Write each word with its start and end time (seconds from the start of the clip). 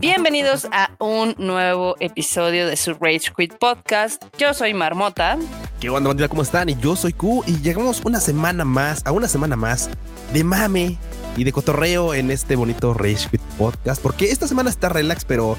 Bienvenidos 0.00 0.66
a 0.72 0.90
un 0.98 1.34
nuevo 1.38 1.96
episodio 2.00 2.66
de 2.66 2.76
su 2.76 2.94
Rage 2.94 3.32
Quit 3.36 3.58
Podcast. 3.58 4.22
Yo 4.38 4.54
soy 4.54 4.72
Marmota. 4.72 5.36
¿Qué 5.80 5.90
onda, 5.90 6.08
bandita? 6.08 6.28
¿Cómo 6.28 6.42
están? 6.42 6.70
Y 6.70 6.76
yo 6.76 6.96
soy 6.96 7.12
Q 7.12 7.44
y 7.46 7.60
llegamos 7.60 8.00
una 8.04 8.20
semana 8.20 8.64
más, 8.64 9.02
a 9.04 9.12
una 9.12 9.28
semana 9.28 9.56
más 9.56 9.90
de 10.32 10.44
mame 10.44 10.96
y 11.36 11.44
de 11.44 11.52
cotorreo 11.52 12.14
en 12.14 12.30
este 12.30 12.56
bonito 12.56 12.94
Rage 12.94 13.28
Quit 13.30 13.42
Podcast. 13.58 14.00
Porque 14.00 14.30
esta 14.30 14.48
semana 14.48 14.70
está 14.70 14.88
relax, 14.88 15.26
pero 15.26 15.58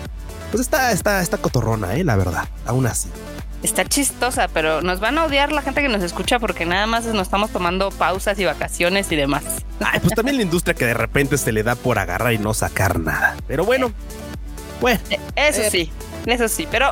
pues 0.49 0.61
está, 0.61 0.91
está, 0.91 1.21
está 1.21 1.37
cotorrona, 1.37 1.95
¿eh? 1.95 2.03
La 2.03 2.15
verdad, 2.15 2.49
aún 2.65 2.87
así. 2.87 3.09
Está 3.63 3.85
chistosa, 3.85 4.47
pero 4.47 4.81
nos 4.81 4.99
van 4.99 5.17
a 5.19 5.25
odiar 5.25 5.51
la 5.51 5.61
gente 5.61 5.81
que 5.81 5.87
nos 5.87 6.01
escucha 6.01 6.39
porque 6.39 6.65
nada 6.65 6.87
más 6.87 7.05
nos 7.05 7.21
estamos 7.23 7.51
tomando 7.51 7.91
pausas 7.91 8.39
y 8.39 8.45
vacaciones 8.45 9.11
y 9.11 9.15
demás. 9.15 9.43
Ay, 9.79 9.99
pues 9.99 10.15
también 10.15 10.37
la 10.37 10.43
industria 10.43 10.73
que 10.73 10.85
de 10.85 10.95
repente 10.95 11.37
se 11.37 11.51
le 11.51 11.61
da 11.61 11.75
por 11.75 11.99
agarrar 11.99 12.33
y 12.33 12.39
no 12.39 12.53
sacar 12.55 12.99
nada. 12.99 13.35
Pero 13.47 13.63
bueno, 13.63 13.91
bueno. 14.79 14.99
Eh, 15.11 15.19
eso 15.35 15.61
Eh. 15.61 15.69
sí, 15.69 15.91
eso 16.25 16.47
sí, 16.47 16.67
pero 16.71 16.91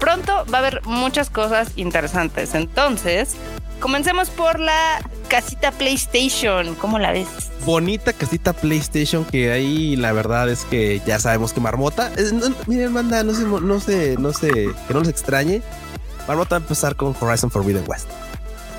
pronto 0.00 0.44
va 0.52 0.58
a 0.58 0.60
haber 0.60 0.82
muchas 0.86 1.30
cosas 1.30 1.70
interesantes. 1.76 2.54
Entonces, 2.54 3.36
comencemos 3.78 4.28
por 4.30 4.58
la 4.58 5.00
casita 5.28 5.70
PlayStation. 5.70 6.74
¿Cómo 6.76 6.98
la 6.98 7.12
ves? 7.12 7.28
bonita 7.64 8.14
casita 8.14 8.54
PlayStation 8.54 9.26
que 9.26 9.52
ahí 9.52 9.94
la 9.94 10.12
verdad 10.12 10.48
es 10.48 10.64
que 10.64 11.02
ya 11.06 11.18
sabemos 11.18 11.52
que 11.52 11.60
Marmota, 11.60 12.10
es- 12.16 12.32
no- 12.32 12.54
miren, 12.66 12.92
manda, 12.94 13.22
no 13.22 13.34
se, 13.34 13.42
no 13.44 13.78
sé, 13.78 14.16
no 14.18 14.32
sé, 14.32 14.48
que 14.88 14.94
no 14.94 15.00
les 15.00 15.10
extrañe. 15.10 15.60
Marmota 16.28 16.56
va 16.56 16.58
a 16.58 16.60
empezar 16.60 16.94
con 16.94 17.16
Horizon 17.18 17.50
Forbidden 17.50 17.84
West. 17.88 18.08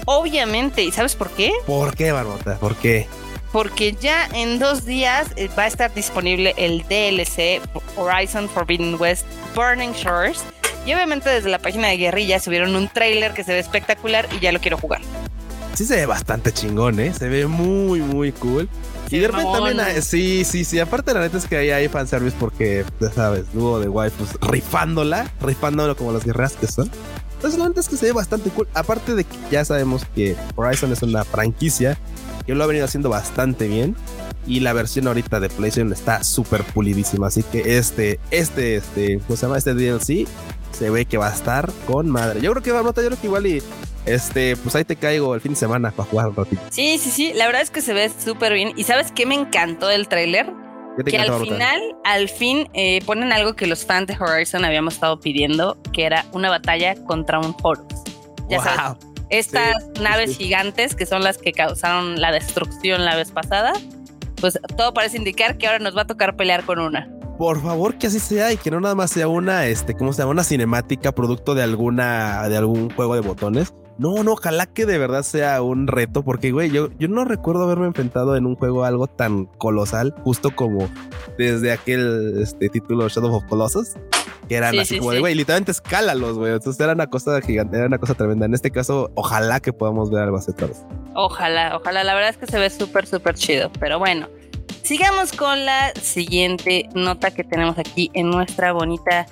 Obviamente, 0.06 0.84
¿y 0.84 0.92
sabes 0.92 1.16
por 1.16 1.30
qué? 1.32 1.52
¿Por 1.66 1.96
qué, 1.96 2.14
Marmota? 2.14 2.58
¿Por 2.58 2.76
qué? 2.76 3.08
Porque 3.52 3.94
ya 4.00 4.28
en 4.34 4.60
dos 4.60 4.86
días 4.86 5.28
eh, 5.36 5.50
va 5.58 5.64
a 5.64 5.68
estar 5.68 5.94
disponible 5.94 6.54
el 6.58 6.84
DLC 6.84 7.60
Horizon 7.98 8.48
Forbidden 8.48 8.96
West 9.00 9.26
Burning 9.56 9.92
Shores. 9.94 10.44
Y 10.86 10.94
obviamente 10.94 11.30
desde 11.30 11.50
la 11.50 11.60
página 11.60 11.88
de 11.90 11.98
Guerrilla 11.98 12.40
subieron 12.40 12.76
un 12.76 12.88
trailer 12.88 13.34
que 13.34 13.44
se 13.44 13.54
ve 13.54 13.60
espectacular 13.60 14.28
y 14.36 14.40
ya 14.40 14.52
lo 14.52 14.60
quiero 14.60 14.78
jugar. 14.78 15.02
Sí 15.74 15.86
se 15.86 15.96
ve 15.96 16.06
bastante 16.06 16.52
chingón, 16.52 17.00
¿eh? 17.00 17.14
Se 17.14 17.28
ve 17.28 17.48
muy, 17.48 18.02
muy 18.02 18.32
cool. 18.34 18.70
Y 19.10 19.20
de 19.20 19.28
repente 19.28 19.52
mamón. 19.52 19.78
también, 19.78 20.02
sí, 20.04 20.46
sí, 20.46 20.64
sí. 20.64 20.80
Aparte, 20.80 21.14
la 21.14 21.22
neta 21.22 21.38
es 21.38 21.46
que 21.46 21.58
ahí 21.58 21.72
hay 21.72 21.88
fanservice 21.88 22.36
porque, 22.40 22.86
ya 23.00 23.12
sabes, 23.12 23.52
dúo 23.54 23.80
de 23.80 23.90
waifus 23.90 24.30
rifándola, 24.42 25.32
rifándola 25.42 25.96
como 25.96 26.12
las 26.12 26.24
guerreras 26.24 26.54
que 26.54 26.68
son. 26.68 26.92
Entonces, 27.40 27.58
la 27.58 27.70
neta 27.70 27.80
es 27.80 27.88
que 27.88 27.96
se 27.96 28.08
ve 28.08 28.12
bastante 28.12 28.50
cool. 28.50 28.68
Aparte 28.74 29.16
de 29.16 29.24
que 29.24 29.38
ya 29.50 29.64
sabemos 29.64 30.04
que 30.14 30.36
Horizon 30.58 30.92
es 30.92 31.02
una 31.04 31.24
franquicia 31.24 31.98
que 32.46 32.54
lo 32.54 32.62
ha 32.66 32.68
venido 32.68 32.84
haciendo 32.84 33.08
bastante 33.08 33.70
bien. 33.70 33.96
Y 34.46 34.60
la 34.60 34.74
versión 34.74 35.08
ahorita 35.08 35.40
de 35.40 35.48
PlayStation 35.48 35.94
está 35.94 36.22
súper 36.26 36.66
pulidísima. 36.66 37.28
Así 37.28 37.44
que 37.44 37.78
este, 37.78 38.20
este, 38.32 38.76
este, 38.76 39.20
¿cómo 39.20 39.38
se 39.38 39.46
llama? 39.46 39.58
Este 39.58 39.74
DLC 39.74 40.28
se 40.78 40.90
ve 40.90 41.06
que 41.06 41.18
va 41.18 41.30
a 41.30 41.34
estar 41.34 41.72
con 41.88 42.10
madre. 42.10 42.42
Yo 42.42 42.52
creo 42.52 42.62
que 42.62 42.74
va 42.74 42.82
a 42.82 42.84
notar, 42.84 43.06
yo 43.06 43.10
creo 43.12 43.22
que 43.22 43.28
igual 43.28 43.48
y 43.48 43.64
este, 44.06 44.58
pues 44.58 44.76
ahí 44.76 44.84
te 44.84 44.98
caigo 44.98 45.34
el 45.34 45.40
fin 45.40 45.54
de 45.54 45.60
semana 45.60 45.92
para 45.92 46.10
jugar 46.10 46.28
un 46.28 46.36
ratito. 46.36 46.62
Sí, 46.72 46.98
sí, 46.98 47.10
sí, 47.10 47.32
la 47.34 47.46
verdad 47.46 47.62
es 47.62 47.70
que 47.70 47.82
se 47.82 47.94
ve 47.94 48.12
súper 48.24 48.54
bien. 48.54 48.74
¿Y 48.76 48.84
sabes 48.84 49.14
qué 49.14 49.26
me 49.26 49.36
encantó 49.36 49.88
del 49.88 50.10
trailer? 50.10 50.52
¿Qué 51.00 51.04
te 51.06 51.12
Que 51.12 51.18
al 51.18 51.40
final, 51.40 51.80
al 52.04 52.30
fin, 52.30 52.68
eh, 52.74 53.00
ponen 53.06 53.32
algo 53.32 53.56
que 53.56 53.68
los 53.68 53.86
fans 53.86 54.08
de 54.08 54.18
Horizon 54.20 54.66
habíamos 54.66 54.96
estado 54.96 55.20
pidiendo, 55.20 55.78
que 55.94 56.06
era 56.06 56.26
una 56.34 56.50
batalla 56.50 56.96
contra 57.06 57.40
un 57.40 57.56
Horus. 57.64 57.86
Ya 58.50 58.60
sabes, 58.62 58.98
estas 59.30 59.84
Sí, 59.96 60.02
naves 60.02 60.32
sí. 60.32 60.44
gigantes 60.44 60.96
que 60.96 61.06
son 61.06 61.24
las 61.24 61.38
que 61.38 61.52
causaron 61.54 62.20
la 62.20 62.32
destrucción 62.32 63.06
la 63.06 63.16
vez 63.16 63.32
pasada, 63.32 63.74
pues 64.42 64.60
todo 64.76 64.94
parece 64.94 65.18
indicar 65.18 65.58
que 65.58 65.68
ahora 65.68 65.80
nos 65.80 65.96
va 65.96 66.02
a 66.02 66.08
tocar 66.08 66.36
pelear 66.36 66.64
con 66.64 66.80
una. 66.80 67.08
Por 67.38 67.62
favor 67.62 67.98
que 67.98 68.08
así 68.08 68.20
sea 68.20 68.52
y 68.52 68.58
que 68.58 68.70
no 68.72 68.82
nada 68.82 68.96
más 68.96 69.12
sea 69.12 69.28
una, 69.28 69.66
este, 69.68 69.94
¿cómo 69.96 70.12
se 70.12 70.22
llama? 70.22 70.32
Una 70.32 70.44
cinemática 70.44 71.14
producto 71.14 71.56
de 71.56 71.64
alguna, 71.64 72.50
de 72.50 72.58
algún 72.58 72.90
juego 72.90 73.16
de 73.16 73.22
botones. 73.22 73.74
No, 74.00 74.24
no, 74.24 74.32
ojalá 74.32 74.66
que 74.66 74.86
de 74.86 74.98
verdad 74.98 75.24
sea 75.24 75.62
un 75.62 75.86
reto, 75.86 76.24
porque, 76.24 76.52
güey, 76.52 76.72
yo, 76.72 76.88
yo 76.98 77.10
no 77.10 77.26
recuerdo 77.26 77.64
haberme 77.64 77.88
enfrentado 77.88 78.38
en 78.38 78.46
un 78.46 78.56
juego 78.56 78.86
algo 78.86 79.08
tan 79.08 79.46
colosal, 79.58 80.16
justo 80.24 80.56
como 80.56 80.90
desde 81.38 81.74
aquel 81.74 82.42
este, 82.42 82.70
título 82.70 83.10
Shadow 83.10 83.36
of 83.36 83.44
Colossus, 83.50 83.96
que 84.48 84.56
eran 84.56 84.72
Sí, 84.72 84.80
así 84.80 84.94
sí, 84.94 85.00
como 85.00 85.12
de, 85.12 85.20
güey, 85.20 85.36
literalmente 85.36 85.74
escálalos, 85.74 86.38
güey. 86.38 86.54
Entonces 86.54 86.80
era 86.80 86.94
una 86.94 87.08
cosa 87.08 87.42
gigante, 87.42 87.76
era 87.76 87.88
una 87.88 87.98
cosa 87.98 88.14
tremenda. 88.14 88.46
En 88.46 88.54
este 88.54 88.72
caso, 88.72 89.12
ojalá 89.16 89.60
que 89.60 89.74
podamos 89.74 90.10
ver 90.10 90.24
algo 90.24 90.38
así 90.38 90.52
otra 90.52 90.68
vez. 90.68 90.86
Ojalá, 91.14 91.76
ojalá, 91.76 92.06
la 92.06 92.14
verdad 92.14 92.30
es 92.30 92.38
que 92.38 92.46
se 92.46 92.58
ve 92.58 92.70
súper, 92.70 93.06
súper 93.06 93.36
chido. 93.36 93.70
Pero 93.82 94.00
bueno, 94.00 94.30
sigamos 94.82 95.34
con 95.34 95.66
la 95.66 95.92
siguiente 96.02 96.88
nota 96.96 97.32
que 97.32 97.44
tenemos 97.44 97.78
aquí 97.78 98.12
en 98.14 98.30
nuestra 98.30 98.72
bonita 98.72 99.26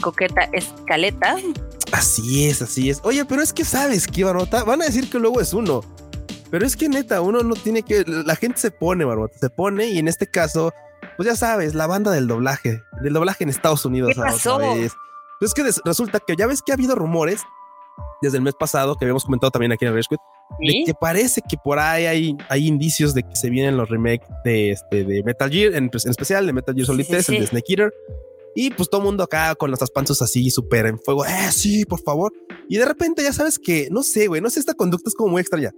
coqueta 0.00 0.42
escaleta. 0.52 1.36
Así 1.92 2.46
es, 2.48 2.62
así 2.62 2.90
es. 2.90 3.00
Oye, 3.04 3.24
pero 3.24 3.42
es 3.42 3.52
que 3.52 3.64
sabes 3.64 4.06
que 4.06 4.24
Barbota, 4.24 4.64
van 4.64 4.82
a 4.82 4.86
decir 4.86 5.10
que 5.10 5.18
luego 5.18 5.40
es 5.40 5.52
uno. 5.52 5.82
Pero 6.50 6.66
es 6.66 6.76
que 6.76 6.88
neta, 6.88 7.20
uno 7.20 7.42
no 7.42 7.54
tiene 7.54 7.82
que. 7.82 8.04
La 8.06 8.36
gente 8.36 8.58
se 8.58 8.70
pone, 8.70 9.04
Barbota, 9.04 9.38
se 9.38 9.50
pone 9.50 9.86
y 9.86 9.98
en 9.98 10.08
este 10.08 10.26
caso, 10.26 10.72
pues 11.16 11.26
ya 11.28 11.36
sabes, 11.36 11.74
la 11.74 11.86
banda 11.86 12.10
del 12.10 12.26
doblaje, 12.26 12.82
del 13.02 13.12
doblaje 13.12 13.44
en 13.44 13.50
Estados 13.50 13.84
Unidos. 13.84 14.12
¿Qué 14.14 14.20
otra 14.20 14.32
pasó? 14.32 14.58
vez. 14.58 14.92
Pues 15.38 15.50
es 15.50 15.54
que 15.54 15.80
resulta 15.84 16.20
que 16.20 16.36
ya 16.36 16.46
ves 16.46 16.62
que 16.62 16.72
ha 16.72 16.74
habido 16.74 16.94
rumores 16.94 17.42
desde 18.22 18.36
el 18.36 18.42
mes 18.42 18.54
pasado 18.54 18.94
que 18.96 19.04
habíamos 19.04 19.24
comentado 19.24 19.50
también 19.50 19.72
aquí 19.72 19.84
en 19.84 19.90
el 19.90 19.96
Rage 19.96 20.08
Quit, 20.10 20.20
de 20.60 20.72
¿Sí? 20.72 20.84
que 20.86 20.94
parece 20.94 21.42
que 21.48 21.56
por 21.62 21.78
ahí 21.78 22.06
hay, 22.06 22.36
hay 22.48 22.66
indicios 22.68 23.12
de 23.14 23.22
que 23.24 23.34
se 23.34 23.50
vienen 23.50 23.76
los 23.76 23.88
remakes 23.88 24.28
de, 24.44 24.70
este, 24.70 25.04
de 25.04 25.22
Metal 25.24 25.50
Gear, 25.50 25.74
en, 25.74 25.90
en 25.92 26.10
especial 26.10 26.46
de 26.46 26.52
Metal 26.52 26.74
Gear 26.74 26.86
Solid 26.86 27.04
Sí, 27.04 27.08
sí, 27.08 27.12
3, 27.12 27.28
el 27.30 27.34
de 27.34 27.40
sí. 27.42 27.46
Snake 27.48 27.64
Eater. 27.70 27.92
Y 28.54 28.70
pues 28.70 28.90
todo 28.90 29.00
el 29.00 29.06
mundo 29.06 29.24
acá 29.24 29.54
con 29.54 29.70
nuestras 29.70 29.90
panzas 29.90 30.20
así 30.22 30.50
súper 30.50 30.86
en 30.86 30.98
fuego. 30.98 31.24
Eh, 31.24 31.50
sí, 31.52 31.84
por 31.84 32.00
favor. 32.00 32.32
Y 32.68 32.76
de 32.78 32.84
repente 32.84 33.22
ya 33.22 33.32
sabes 33.32 33.58
que, 33.58 33.88
no 33.90 34.02
sé, 34.02 34.26
güey, 34.26 34.40
no 34.40 34.50
sé, 34.50 34.60
esta 34.60 34.74
conducta 34.74 35.08
es 35.08 35.14
como 35.14 35.30
muy 35.30 35.40
extraña. 35.40 35.72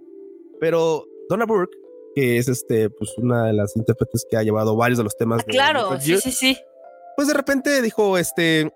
Pero 0.61 1.05
Donna 1.29 1.47
Burke, 1.47 1.77
que 2.15 2.39
es 2.39 2.49
este, 2.49 2.91
pues 2.91 3.11
una 3.19 3.47
de 3.47 3.53
las 3.53 3.77
intérpretes 3.77 4.27
que 4.31 4.37
ha 4.37 4.43
llevado 4.43 4.77
varios 4.77 4.99
de 4.99 5.05
los 5.05 5.17
temas 5.17 5.41
Ah, 5.41 5.45
de 5.47 5.53
claro, 5.53 6.01
sí, 6.01 6.19
sí, 6.21 6.33
sí. 6.33 6.59
pues 7.17 7.29
de 7.29 7.35
repente 7.35 7.83
dijo, 7.83 8.19
este, 8.19 8.61
eh, 8.63 8.71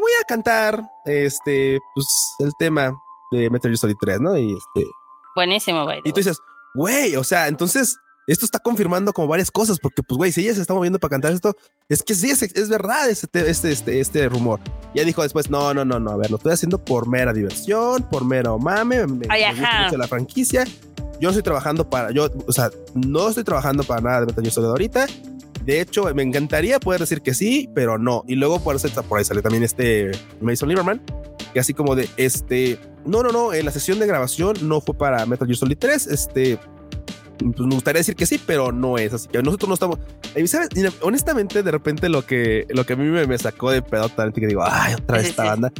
voy 0.00 0.12
a 0.20 0.24
cantar, 0.26 0.82
este, 1.06 1.78
pues 1.94 2.06
el 2.40 2.52
tema 2.58 2.92
de 3.32 3.48
Metal 3.50 3.70
Gear 3.70 3.78
Solid 3.78 3.96
3, 4.00 4.20
¿no? 4.20 4.36
Y 4.36 4.52
este, 4.52 4.86
Buenísimo, 5.34 5.84
güey. 5.84 6.00
y 6.04 6.12
tú 6.12 6.16
dices, 6.20 6.38
güey, 6.74 7.16
o 7.16 7.24
sea, 7.24 7.48
entonces 7.48 7.96
esto 8.26 8.44
está 8.44 8.58
confirmando 8.58 9.12
como 9.12 9.28
varias 9.28 9.50
cosas, 9.50 9.78
porque 9.78 10.02
pues, 10.02 10.16
güey, 10.16 10.32
si 10.32 10.42
ella 10.42 10.54
se 10.54 10.60
está 10.60 10.74
moviendo 10.74 10.98
para 11.00 11.10
cantar 11.10 11.32
esto, 11.32 11.56
es 11.88 12.02
que 12.02 12.14
sí, 12.14 12.30
es, 12.30 12.42
es 12.42 12.68
verdad 12.68 13.10
este, 13.10 13.50
este, 13.50 13.72
este, 13.72 14.00
este 14.00 14.28
rumor. 14.28 14.60
Ya 14.94 15.04
dijo 15.04 15.22
después, 15.22 15.50
no, 15.50 15.74
no, 15.74 15.84
no, 15.84 15.98
no, 15.98 16.10
a 16.10 16.16
ver, 16.16 16.30
lo 16.30 16.36
estoy 16.36 16.52
haciendo 16.52 16.82
por 16.82 17.08
mera 17.08 17.32
diversión, 17.32 18.08
por 18.08 18.24
mero 18.24 18.58
mame, 18.58 19.06
me, 19.06 19.26
Ay, 19.28 19.42
me 19.42 19.60
gusta 19.60 19.82
mucho 19.84 19.96
la 19.96 20.08
franquicia. 20.08 20.64
Yo 20.64 21.28
no 21.28 21.30
estoy 21.30 21.42
trabajando 21.42 21.88
para, 21.88 22.10
yo, 22.10 22.28
o 22.46 22.52
sea, 22.52 22.70
no 22.94 23.28
estoy 23.28 23.44
trabajando 23.44 23.84
para 23.84 24.00
nada 24.00 24.20
de 24.20 24.26
Metal 24.26 24.42
Gear 24.42 24.52
Solid 24.52 24.68
ahorita. 24.68 25.06
De 25.64 25.80
hecho, 25.80 26.12
me 26.14 26.22
encantaría 26.24 26.80
poder 26.80 27.00
decir 27.00 27.22
que 27.22 27.34
sí, 27.34 27.68
pero 27.74 27.96
no. 27.96 28.24
Y 28.26 28.34
luego 28.34 28.58
por, 28.60 28.76
por 29.04 29.18
ahí 29.18 29.24
sale 29.24 29.42
también 29.42 29.62
este 29.62 30.10
Mason 30.40 30.68
Lieberman, 30.68 31.00
que 31.52 31.60
así 31.60 31.72
como 31.72 31.94
de 31.94 32.08
este, 32.16 32.80
no, 33.04 33.22
no, 33.22 33.30
no, 33.30 33.52
en 33.52 33.64
la 33.64 33.70
sesión 33.70 34.00
de 34.00 34.06
grabación 34.06 34.56
no 34.62 34.80
fue 34.80 34.96
para 34.96 35.24
Metal 35.26 35.46
Gear 35.46 35.56
Solid 35.56 35.78
3, 35.78 36.06
este, 36.08 36.58
pues 37.50 37.66
me 37.66 37.74
gustaría 37.74 38.00
decir 38.00 38.16
que 38.16 38.26
sí, 38.26 38.40
pero 38.44 38.72
no 38.72 38.98
es, 38.98 39.12
así 39.12 39.28
que 39.28 39.42
nosotros 39.42 39.68
no 39.68 39.74
estamos, 39.74 39.98
¿sabes? 40.46 40.68
Honestamente, 41.00 41.62
de 41.62 41.70
repente 41.70 42.08
lo 42.08 42.24
que, 42.24 42.66
lo 42.70 42.84
que 42.84 42.92
a 42.92 42.96
mí 42.96 43.04
me, 43.04 43.26
me 43.26 43.38
sacó 43.38 43.70
de 43.70 43.82
pedo 43.82 44.08
totalmente 44.08 44.40
que 44.40 44.46
digo, 44.46 44.62
ay, 44.64 44.94
otra 44.94 45.18
vez 45.18 45.28
esta 45.28 45.44
banda, 45.44 45.72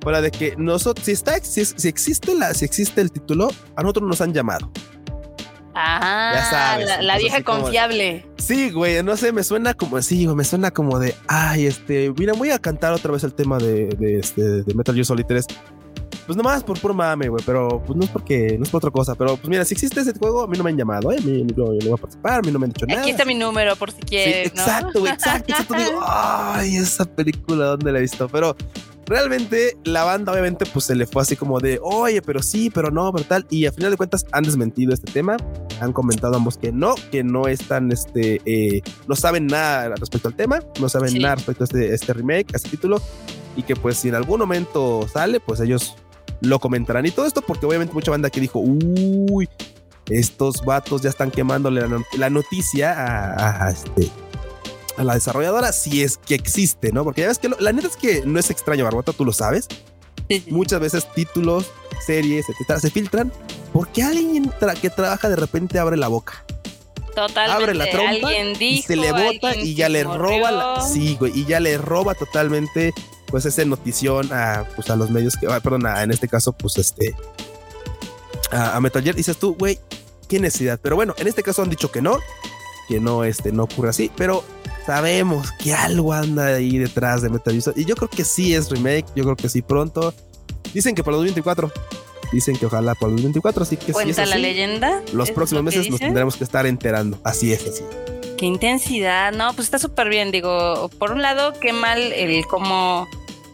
fuera 0.00 0.20
de 0.20 0.30
que 0.30 0.54
nosotros, 0.56 1.04
si 1.04 1.12
está, 1.12 1.38
si, 1.40 1.64
si 1.64 1.88
existe 1.88 2.34
la, 2.34 2.54
si 2.54 2.64
existe 2.64 3.00
el 3.00 3.12
título, 3.12 3.50
a 3.76 3.82
nosotros 3.82 4.08
nos 4.08 4.20
han 4.20 4.32
llamado. 4.32 4.70
Ah, 5.82 6.32
Ya 6.34 6.44
sabes, 6.44 6.86
la, 6.88 7.02
la 7.02 7.18
vieja 7.18 7.42
como- 7.42 7.62
confiable. 7.62 8.26
Sí, 8.36 8.70
güey, 8.70 9.02
no 9.02 9.16
sé, 9.16 9.32
me 9.32 9.42
suena 9.44 9.74
como 9.74 9.96
así, 9.96 10.26
me 10.28 10.44
suena 10.44 10.70
como 10.70 10.98
de, 10.98 11.14
ay, 11.28 11.66
este, 11.66 12.12
mira, 12.16 12.32
voy 12.34 12.50
a 12.50 12.58
cantar 12.58 12.92
otra 12.92 13.12
vez 13.12 13.24
el 13.24 13.34
tema 13.34 13.58
de, 13.58 13.86
de, 13.98 14.18
este, 14.18 14.42
de 14.42 14.74
Metal 14.74 14.94
Gear 14.94 15.04
Solid 15.04 15.24
3. 15.26 15.46
Pues 16.26 16.36
nomás 16.36 16.62
por 16.62 16.78
puro 16.78 16.94
mame, 16.94 17.28
güey, 17.28 17.42
pero 17.44 17.82
pues 17.84 17.96
no 17.96 18.04
es 18.04 18.10
porque, 18.10 18.54
no 18.56 18.62
es 18.62 18.70
por 18.70 18.78
otra 18.78 18.90
cosa, 18.92 19.14
pero 19.16 19.36
pues 19.36 19.48
mira, 19.48 19.64
si 19.64 19.74
existe 19.74 20.00
ese 20.00 20.12
juego, 20.16 20.44
a 20.44 20.46
mí 20.46 20.56
no 20.56 20.62
me 20.62 20.70
han 20.70 20.76
llamado, 20.76 21.10
¿eh? 21.10 21.16
A 21.18 21.22
mí 21.22 21.42
no, 21.56 21.72
yo 21.74 21.78
no 21.80 21.90
voy 21.90 21.92
a 21.92 21.96
participar, 21.96 22.34
a 22.38 22.42
mí 22.42 22.52
no 22.52 22.58
me 22.60 22.66
han 22.66 22.72
dicho 22.72 22.86
nada. 22.86 23.00
Aquí 23.00 23.10
está 23.10 23.24
mi 23.24 23.34
número 23.34 23.74
por 23.74 23.90
si 23.90 23.96
Sí, 23.98 24.02
quieres. 24.06 24.54
¿no? 24.54 24.62
exacto, 24.62 25.00
güey, 25.00 25.12
exacto, 25.12 25.50
exacto. 25.52 25.74
Digo, 25.74 26.00
ay, 26.06 26.76
esa 26.76 27.04
película, 27.04 27.64
¿dónde 27.66 27.90
la 27.90 27.98
he 27.98 28.02
visto? 28.02 28.28
Pero 28.28 28.56
realmente 29.10 29.76
la 29.84 30.04
banda, 30.04 30.32
obviamente, 30.32 30.64
pues 30.64 30.86
se 30.86 30.94
le 30.94 31.04
fue 31.04 31.22
así 31.22 31.34
como 31.34 31.58
de, 31.58 31.80
oye, 31.82 32.22
pero 32.22 32.42
sí, 32.42 32.70
pero 32.70 32.90
no, 32.90 33.12
pero 33.12 33.24
tal. 33.26 33.46
Y 33.50 33.66
a 33.66 33.72
final 33.72 33.90
de 33.90 33.96
cuentas 33.96 34.24
han 34.30 34.44
desmentido 34.44 34.94
este 34.94 35.10
tema. 35.10 35.36
Han 35.80 35.92
comentado 35.92 36.36
ambos 36.36 36.56
que 36.56 36.70
no, 36.70 36.94
que 37.10 37.24
no 37.24 37.48
están, 37.48 37.90
este, 37.90 38.40
eh, 38.44 38.82
no 39.08 39.16
saben 39.16 39.48
nada 39.48 39.94
respecto 39.96 40.28
al 40.28 40.36
tema, 40.36 40.60
no 40.80 40.88
saben 40.88 41.10
Sí. 41.10 41.18
nada 41.18 41.34
respecto 41.34 41.64
a 41.64 41.66
este, 41.66 41.92
este 41.92 42.12
remake, 42.14 42.54
a 42.54 42.56
este 42.56 42.70
título. 42.70 43.02
Y 43.56 43.64
que 43.64 43.74
pues 43.74 43.96
si 43.96 44.08
en 44.08 44.14
algún 44.14 44.38
momento 44.38 45.06
sale, 45.12 45.40
pues 45.40 45.58
ellos 45.60 45.96
lo 46.40 46.60
comentarán. 46.60 47.04
Y 47.04 47.10
todo 47.10 47.26
esto 47.26 47.42
porque 47.42 47.66
obviamente 47.66 47.92
mucha 47.92 48.12
banda 48.12 48.30
que 48.30 48.40
dijo, 48.40 48.60
uy, 48.60 49.48
estos 50.08 50.64
vatos 50.64 51.02
ya 51.02 51.10
están 51.10 51.32
quemándole 51.32 51.82
la, 52.16 52.30
noticia 52.30 52.94
a, 53.66 53.70
este, 53.70 54.08
a 55.00 55.04
la 55.04 55.14
desarrolladora 55.14 55.72
si 55.72 56.02
es 56.02 56.18
que 56.18 56.34
existe, 56.34 56.92
¿no? 56.92 57.04
Porque 57.04 57.22
ya 57.22 57.28
ves 57.28 57.38
que 57.38 57.48
la 57.58 57.72
neta 57.72 57.88
es 57.88 57.96
que 57.96 58.22
no 58.26 58.38
es 58.38 58.50
extraño, 58.50 58.84
Barbota, 58.84 59.12
tú 59.12 59.24
lo 59.24 59.32
sabes. 59.32 59.66
Muchas 60.48 60.78
veces 60.78 61.08
títulos, 61.14 61.70
series, 62.04 62.46
etcétera, 62.48 62.80
se 62.80 62.90
filtran 62.90 63.32
porque 63.72 64.02
alguien 64.02 64.52
que 64.80 64.90
trabaja 64.90 65.28
de 65.28 65.36
repente 65.36 65.78
abre 65.78 65.96
la 65.96 66.08
boca. 66.08 66.44
Totalmente. 67.14 67.50
Abre 67.50 67.74
la 67.74 67.90
trompa 67.90 68.32
y 68.34 68.82
se 68.82 68.94
le 68.94 69.10
bota 69.10 69.56
y 69.56 69.74
ya 69.74 69.88
le 69.88 70.04
roba 70.04 70.50
la, 70.50 70.80
sí, 70.82 71.16
güey, 71.18 71.32
y 71.34 71.44
ya 71.44 71.58
le 71.58 71.76
roba 71.76 72.14
totalmente 72.14 72.92
pues 73.26 73.46
esa 73.46 73.64
notición 73.64 74.32
a 74.32 74.64
pues 74.76 74.90
a 74.90 74.96
los 74.96 75.10
medios 75.10 75.36
que 75.36 75.46
ah, 75.46 75.60
perdón, 75.60 75.86
en 75.86 76.10
este 76.10 76.28
caso 76.28 76.52
pues 76.52 76.78
este 76.78 77.16
a, 78.52 78.76
a 78.76 78.80
Metal 78.80 79.02
Gear 79.02 79.16
dices 79.16 79.36
tú, 79.38 79.56
güey, 79.56 79.80
qué 80.28 80.38
necesidad. 80.38 80.78
Pero 80.80 80.94
bueno, 80.94 81.14
en 81.18 81.26
este 81.26 81.42
caso 81.42 81.62
han 81.62 81.70
dicho 81.70 81.90
que 81.90 82.02
no, 82.02 82.18
que 82.88 83.00
no 83.00 83.24
este 83.24 83.50
no 83.50 83.64
ocurre 83.64 83.90
así, 83.90 84.10
pero 84.16 84.44
sabemos 84.90 85.52
que 85.52 85.72
algo 85.72 86.12
anda 86.12 86.46
ahí 86.46 86.76
detrás 86.76 87.22
de 87.22 87.28
Metal 87.28 87.54
Gear 87.62 87.78
y 87.78 87.84
yo 87.84 87.94
creo 87.94 88.08
que 88.08 88.24
sí 88.24 88.56
es 88.56 88.68
remake, 88.70 89.06
yo 89.14 89.22
creo 89.22 89.36
que 89.36 89.48
sí 89.48 89.62
pronto. 89.62 90.12
Dicen 90.74 90.96
que 90.96 91.04
para 91.04 91.16
el 91.16 91.26
2024 91.26 91.72
Dicen 92.32 92.56
que 92.56 92.66
ojalá 92.66 92.96
para 92.96 93.10
el 93.10 93.16
2024, 93.16 93.62
así 93.62 93.76
que 93.76 93.92
Cuenta 93.92 94.26
la 94.26 94.36
leyenda. 94.36 95.00
Los 95.12 95.30
próximos 95.30 95.62
meses 95.62 95.88
nos 95.90 96.00
tendremos 96.00 96.36
que 96.36 96.42
estar 96.42 96.66
enterando. 96.66 97.20
Así 97.22 97.52
es, 97.52 97.64
así. 97.66 97.84
Qué 98.36 98.46
intensidad, 98.46 99.32
no, 99.32 99.52
pues 99.54 99.66
está 99.66 99.78
súper 99.78 100.08
bien. 100.08 100.32
Digo, 100.32 100.90
por 100.98 101.12
un 101.12 101.22
lado, 101.22 101.52
qué 101.60 101.72
mal 101.72 102.00
el 102.00 102.44
cómo 102.46 103.06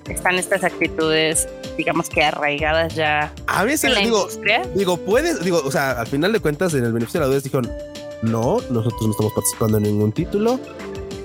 están 0.09 0.37
estas 0.37 0.65
actitudes, 0.65 1.49
digamos 1.77 2.09
que 2.09 2.25
arraigadas 2.25 2.95
ya. 2.95 3.35
A 3.47 3.65
veces 3.65 3.95
en 3.95 4.05
digo, 4.05 4.27
digo, 4.75 4.97
puedes, 4.97 5.43
digo, 5.45 5.61
o 5.63 5.71
sea, 5.71 5.93
al 5.93 6.07
final 6.07 6.33
de 6.33 6.41
cuentas, 6.41 6.73
en 6.73 6.85
el 6.85 6.93
beneficio 6.95 7.21
de 7.21 7.27
la 7.27 7.29
duda 7.29 7.41
dijeron, 7.41 7.71
no, 8.23 8.59
nosotros 8.71 9.03
no 9.03 9.11
estamos 9.11 9.33
participando 9.35 9.77
en 9.79 9.85
ningún 9.85 10.13
título. 10.13 10.61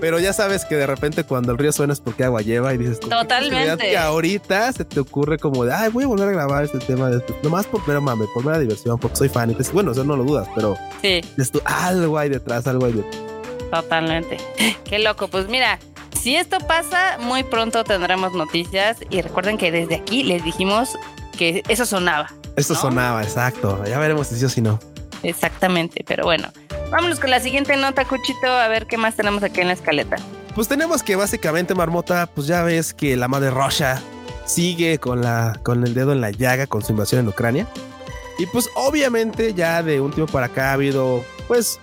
Pero 0.01 0.19
ya 0.19 0.33
sabes 0.33 0.65
que 0.65 0.75
de 0.75 0.88
repente 0.88 1.24
cuando 1.24 1.51
el 1.51 1.59
río 1.59 1.71
suena 1.71 1.94
es 1.94 2.00
porque 2.01 2.24
agua 2.24 2.42
lleva 2.42 2.74
y 2.74 2.77
dices, 2.80 3.00
totalmente. 3.00 3.92
Que 3.92 3.98
ahorita 3.98 4.74
se 4.74 4.83
te 4.83 5.00
ocurre 5.00 5.38
como 5.38 5.63
de, 5.63 5.74
ay, 5.74 5.92
voy 5.92 6.06
a 6.06 6.07
volver 6.07 6.27
a 6.27 6.31
grabar 6.31 6.63
este 6.63 6.80
tema 6.80 7.09
de 7.09 7.24
nomás 7.44 7.68
por 7.68 7.88
mero 7.88 8.01
mame, 8.01 8.25
por 8.33 8.44
mera 8.44 8.57
diversión, 8.57 8.98
porque 8.98 9.15
soy 9.15 9.30
fan. 9.30 9.51
Y 9.51 9.53
te, 9.53 9.63
bueno, 9.71 9.92
eso 9.92 10.03
no 10.03 10.18
lo 10.18 10.24
dudas, 10.24 10.50
pero 10.56 10.75
sí. 11.03 11.21
Esto, 11.38 11.62
algo 11.65 12.18
hay 12.18 12.30
detrás, 12.30 12.65
algo 12.65 12.88
hay 12.88 12.94
detrás. 12.94 13.21
Totalmente. 13.69 14.38
Qué 14.83 14.98
loco. 14.98 15.27
Pues 15.27 15.48
mira, 15.48 15.77
si 16.19 16.36
esto 16.36 16.57
pasa, 16.68 17.19
muy 17.19 17.44
pronto 17.44 17.83
tendremos 17.83 18.33
noticias. 18.33 18.97
Y 19.12 19.21
recuerden 19.21 19.59
que 19.59 19.71
desde 19.71 19.95
aquí 19.95 20.24
les 20.24 20.44
dijimos 20.44 20.97
que 21.38 21.62
eso 21.69 21.86
sonaba. 21.86 22.33
Eso 22.56 22.74
sonaba, 22.74 23.21
exacto. 23.21 23.83
Ya 23.86 24.00
veremos 24.00 24.27
si 24.27 24.36
sí 24.36 24.45
o 24.45 24.50
si 24.50 24.62
no. 24.62 24.80
Exactamente, 25.23 26.03
pero 26.07 26.23
bueno. 26.23 26.50
Vámonos 26.89 27.19
con 27.19 27.29
la 27.29 27.39
siguiente 27.39 27.77
nota, 27.77 28.06
Cuchito, 28.06 28.47
a 28.47 28.68
ver 28.68 28.88
qué 28.88 28.97
más 28.97 29.15
tenemos 29.15 29.44
aquí 29.44 29.62
en 29.62 29.68
la 29.68 29.73
escaleta. 29.73 30.18
Pues 30.56 30.68
tenemos 30.68 31.03
que 31.03 31.15
básicamente, 31.15 31.73
Marmota, 31.73 32.27
pues 32.27 32.47
ya 32.47 32.63
ves 32.63 32.94
que 32.94 33.15
la 33.15 33.27
madre 33.27 33.51
Russia 33.51 34.01
sigue 34.45 34.97
con, 34.97 35.21
la, 35.21 35.59
con 35.63 35.85
el 35.85 35.94
dedo 35.94 36.12
en 36.12 36.19
la 36.19 36.31
llaga 36.31 36.68
con 36.68 36.83
su 36.83 36.91
invasión 36.91 37.21
en 37.21 37.27
Ucrania. 37.29 37.68
Y 38.38 38.45
pues 38.47 38.69
obviamente 38.75 39.53
ya 39.53 39.83
de 39.83 40.01
un 40.01 40.12
tiempo 40.12 40.33
para 40.33 40.47
acá 40.47 40.71
ha 40.71 40.73
habido 40.73 41.23
pues 41.47 41.79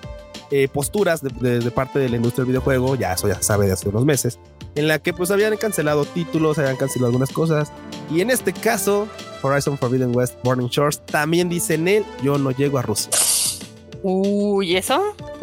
eh, 0.50 0.68
posturas 0.68 1.22
de, 1.22 1.70
parte 1.70 1.98
de 1.98 2.08
la 2.08 2.16
industria 2.16 2.44
del 2.44 2.52
videojuego, 2.52 2.96
ya 2.96 3.12
eso 3.12 3.28
ya 3.28 3.40
sabe 3.42 3.66
de 3.66 3.72
hace 3.72 3.88
unos 3.88 4.04
meses, 4.04 4.38
en 4.74 4.88
la 4.88 4.98
que 4.98 5.12
pues 5.12 5.30
habían 5.30 5.56
cancelado 5.56 6.04
títulos, 6.04 6.58
habían 6.58 6.76
cancelado 6.76 7.08
algunas 7.08 7.30
cosas. 7.30 7.70
Y 8.10 8.22
en 8.22 8.30
este 8.30 8.52
caso, 8.52 9.08
Horizon 9.42 9.78
Forbidden 9.78 10.16
West 10.16 10.36
Burning 10.42 10.68
Shores 10.68 11.04
también 11.04 11.48
dice 11.48 11.74
en 11.74 11.88
él, 11.88 12.04
yo 12.22 12.38
no 12.38 12.50
llego 12.50 12.78
a 12.78 12.82
Rusia. 12.82 13.10
Uy, 14.02 14.76
¿eso? 14.76 15.02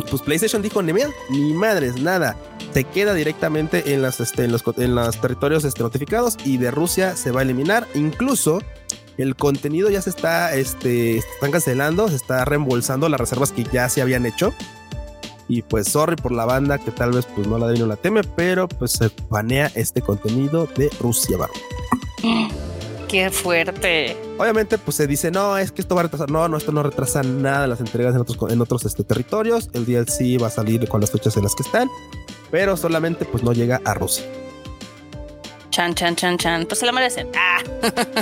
Pues 0.10 0.22
PlayStation 0.22 0.62
dijo, 0.62 0.81
ni, 0.81 0.94
ni 1.30 1.54
madres, 1.54 2.02
nada. 2.02 2.38
Se 2.74 2.84
queda 2.84 3.13
directamente 3.13 3.94
en, 3.94 4.02
las, 4.02 4.19
este, 4.19 4.46
en, 4.46 4.52
los, 4.52 4.63
en 4.78 4.96
los 4.96 5.19
territorios 5.19 5.63
este, 5.63 5.84
notificados 5.84 6.38
y 6.46 6.57
de 6.57 6.72
Rusia 6.72 7.16
se 7.16 7.31
va 7.31 7.42
a 7.42 7.44
eliminar. 7.44 7.88
Incluso 7.96 8.60
el 9.18 9.36
contenido 9.36 9.90
ya 9.90 10.02
se 10.02 10.10
está, 10.10 10.56
este, 10.56 11.18
están 11.18 11.52
cancelando, 11.52 12.10
se 12.10 12.16
está 12.16 12.44
reembolsando 12.46 13.10
las 13.10 13.19
reservas 13.19 13.52
que 13.52 13.63
ya 13.63 13.90
se 13.90 14.02
habían 14.02 14.25
hecho. 14.25 14.54
Y 15.48 15.62
pues 15.62 15.90
sorry 15.90 16.16
por 16.16 16.31
la 16.31 16.46
banda 16.46 16.80
que 16.80 16.92
tal 16.92 17.12
vez 17.12 17.28
pues 17.28 17.48
no 17.48 17.60
la 17.60 17.72
no 17.72 17.86
la 17.86 17.98
teme, 17.98 18.22
pero 18.36 18.68
pues 18.68 18.94
se 18.94 19.12
banea 19.30 19.72
este 19.75 20.02
contenido 20.02 20.68
de 20.75 20.90
Rusia, 21.00 21.38
barro. 21.38 21.54
Qué 23.15 23.31
fuerte. 23.31 24.17
Obviamente, 24.38 24.77
pues 24.77 24.97
se 24.97 25.07
dice, 25.07 25.31
no, 25.31 25.57
es 25.57 25.71
que 25.71 25.79
esto 25.79 25.95
va 25.95 26.01
a 26.01 26.03
retrasar. 26.03 26.29
No, 26.29 26.50
no, 26.50 26.57
esto 26.57 26.73
no 26.73 26.83
retrasa 26.83 27.23
nada 27.23 27.65
las 27.65 27.79
entregas 27.79 28.13
en 28.13 28.19
otros, 28.19 28.51
en 28.51 28.59
otros 28.59 28.83
este, 28.83 29.06
territorios. 29.06 29.69
El 29.71 29.85
DLC 29.85 30.38
va 30.44 30.47
a 30.47 30.50
salir 30.50 30.85
con 30.89 31.00
las 31.00 31.12
fechas 31.12 31.38
en 31.38 31.44
las 31.44 31.56
que 31.56 31.63
están, 31.63 31.89
pero 32.51 32.75
solamente 32.75 33.23
pues 33.23 33.41
no 33.41 33.53
llega 33.53 33.79
a 33.85 33.94
Rusia. 33.94 34.25
Chan, 35.69 35.95
chan, 35.95 36.17
chan, 36.17 36.38
chan. 36.38 36.65
Pues 36.65 36.77
se 36.77 36.85
la 36.85 36.91
merecen. 36.91 37.29
Ah. 37.38 37.63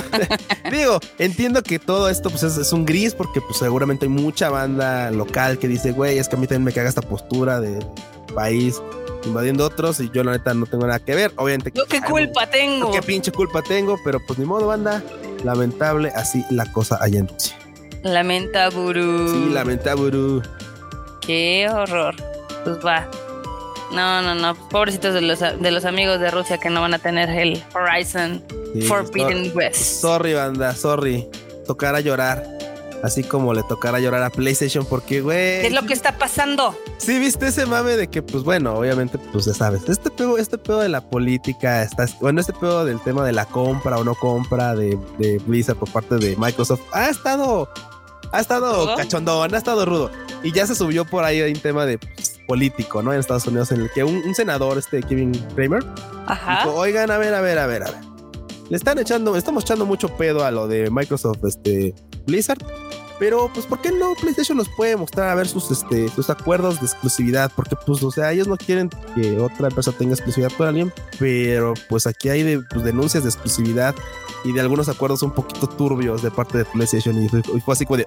Digo, 0.70 1.00
entiendo 1.18 1.64
que 1.64 1.80
todo 1.80 2.08
esto 2.08 2.30
pues 2.30 2.44
es, 2.44 2.72
un 2.72 2.84
gris 2.84 3.14
porque 3.14 3.40
pues 3.40 3.58
seguramente 3.58 4.04
hay 4.04 4.10
mucha 4.10 4.48
banda 4.48 5.10
local 5.10 5.58
que 5.58 5.66
dice, 5.66 5.90
güey, 5.90 6.18
es 6.18 6.28
que 6.28 6.36
a 6.36 6.38
mí 6.38 6.46
también 6.46 6.66
me 6.66 6.72
caga 6.72 6.88
esta 6.88 7.02
postura 7.02 7.58
de 7.58 7.84
país 8.32 8.80
invadiendo 9.26 9.64
otros 9.64 10.00
y 10.00 10.10
yo 10.10 10.24
la 10.24 10.32
neta 10.32 10.54
no 10.54 10.66
tengo 10.66 10.86
nada 10.86 10.98
que 10.98 11.14
ver. 11.14 11.32
Obviamente. 11.36 11.72
Yo 11.74 11.86
qué 11.86 12.00
culpa 12.00 12.48
tengo. 12.48 12.90
Qué 12.92 13.02
pinche 13.02 13.32
culpa 13.32 13.62
tengo, 13.62 13.96
pero 14.04 14.20
pues 14.26 14.38
ni 14.38 14.44
modo, 14.44 14.66
banda. 14.66 15.02
Lamentable, 15.44 16.10
así 16.14 16.44
la 16.50 16.70
cosa 16.72 16.98
allá 17.00 17.20
en 17.20 17.28
Rusia. 17.28 17.56
Lamenta 18.02 18.70
Buru. 18.70 19.28
Sí, 19.28 19.50
lamenta 19.50 19.94
Buru. 19.94 20.42
Qué 21.20 21.68
horror. 21.70 22.14
Pues 22.64 22.78
va. 22.84 23.08
No, 23.92 24.22
no, 24.22 24.34
no. 24.34 24.54
Pobrecitos 24.68 25.14
de 25.14 25.20
los, 25.20 25.40
de 25.40 25.70
los 25.70 25.84
amigos 25.84 26.20
de 26.20 26.30
Rusia 26.30 26.58
que 26.58 26.70
no 26.70 26.80
van 26.80 26.94
a 26.94 26.98
tener 26.98 27.30
el 27.30 27.62
Horizon 27.74 28.42
Forbidden 28.88 29.52
West. 29.54 30.00
Sorry, 30.00 30.34
banda, 30.34 30.74
sorry. 30.74 31.28
Tocará 31.66 32.00
llorar. 32.00 32.53
Así 33.04 33.22
como 33.22 33.52
le 33.52 33.62
tocará 33.64 34.00
llorar 34.00 34.22
a 34.22 34.30
PlayStation 34.30 34.86
porque, 34.86 35.20
güey. 35.20 35.60
¿Qué 35.60 35.66
es 35.66 35.74
lo 35.74 35.82
que 35.82 35.92
está 35.92 36.16
pasando? 36.16 36.74
Sí, 36.96 37.18
viste 37.18 37.48
ese 37.48 37.66
mame 37.66 37.98
de 37.98 38.08
que, 38.08 38.22
pues 38.22 38.44
bueno, 38.44 38.72
obviamente, 38.72 39.18
pues 39.30 39.44
ya 39.44 39.52
sabes, 39.52 39.86
este 39.90 40.08
pedo, 40.08 40.38
este 40.38 40.56
pedo 40.56 40.80
de 40.80 40.88
la 40.88 41.02
política, 41.02 41.82
está, 41.82 42.06
bueno, 42.22 42.40
este 42.40 42.54
pedo 42.54 42.86
del 42.86 42.98
tema 43.02 43.22
de 43.22 43.32
la 43.32 43.44
compra 43.44 43.98
o 43.98 44.04
no 44.04 44.14
compra 44.14 44.74
de, 44.74 44.98
de 45.18 45.38
Blizzard 45.44 45.76
por 45.76 45.92
parte 45.92 46.16
de 46.16 46.34
Microsoft 46.38 46.80
ha 46.92 47.10
estado, 47.10 47.68
ha 48.32 48.40
estado 48.40 48.96
cachondón, 48.96 49.54
ha 49.54 49.58
estado 49.58 49.84
rudo. 49.84 50.10
Y 50.42 50.52
ya 50.52 50.66
se 50.66 50.74
subió 50.74 51.04
por 51.04 51.24
ahí 51.24 51.42
un 51.42 51.60
tema 51.60 51.84
de 51.84 51.98
pues, 51.98 52.40
político, 52.46 53.02
¿no? 53.02 53.12
En 53.12 53.20
Estados 53.20 53.46
Unidos, 53.46 53.70
en 53.72 53.82
el 53.82 53.90
que 53.90 54.02
un, 54.02 54.34
senador, 54.34 54.78
este 54.78 55.02
Kevin 55.02 55.32
Kramer, 55.54 55.84
Ajá. 56.26 56.64
dijo, 56.64 56.74
oigan, 56.74 57.10
a 57.10 57.18
ver, 57.18 57.34
a 57.34 57.42
ver, 57.42 57.58
a 57.58 57.66
ver, 57.66 57.82
a 57.82 57.90
ver. 57.90 58.00
Le 58.70 58.78
están 58.78 58.98
echando, 58.98 59.36
estamos 59.36 59.64
echando 59.64 59.84
mucho 59.84 60.08
pedo 60.16 60.42
a 60.42 60.50
lo 60.50 60.66
de 60.68 60.90
Microsoft, 60.90 61.44
este, 61.44 61.94
Blizzard 62.26 62.64
pero, 63.18 63.50
pues, 63.52 63.66
¿por 63.66 63.80
qué 63.80 63.92
no 63.92 64.14
PlayStation 64.14 64.58
nos 64.58 64.68
puede 64.68 64.96
mostrar 64.96 65.28
a 65.28 65.34
ver 65.34 65.46
sus, 65.46 65.70
este, 65.70 66.08
sus 66.08 66.30
acuerdos 66.30 66.80
de 66.80 66.86
exclusividad? 66.86 67.50
Porque, 67.54 67.76
pues, 67.76 68.02
o 68.02 68.10
sea, 68.10 68.32
ellos 68.32 68.48
no 68.48 68.56
quieren 68.56 68.90
que 69.14 69.38
otra 69.38 69.68
empresa 69.68 69.92
tenga 69.92 70.14
exclusividad 70.14 70.52
con 70.56 70.68
alguien, 70.68 70.92
pero, 71.18 71.74
pues, 71.88 72.06
aquí 72.06 72.28
hay 72.28 72.42
de, 72.42 72.60
pues, 72.60 72.84
denuncias 72.84 73.22
de 73.22 73.30
exclusividad 73.30 73.94
y 74.44 74.52
de 74.52 74.60
algunos 74.60 74.88
acuerdos 74.88 75.22
un 75.22 75.32
poquito 75.32 75.66
turbios 75.66 76.22
de 76.22 76.30
parte 76.30 76.58
de 76.58 76.64
PlayStation. 76.64 77.22
Y 77.22 77.28
fue, 77.28 77.72
así 77.72 77.86
como 77.86 77.98
de, 77.98 78.06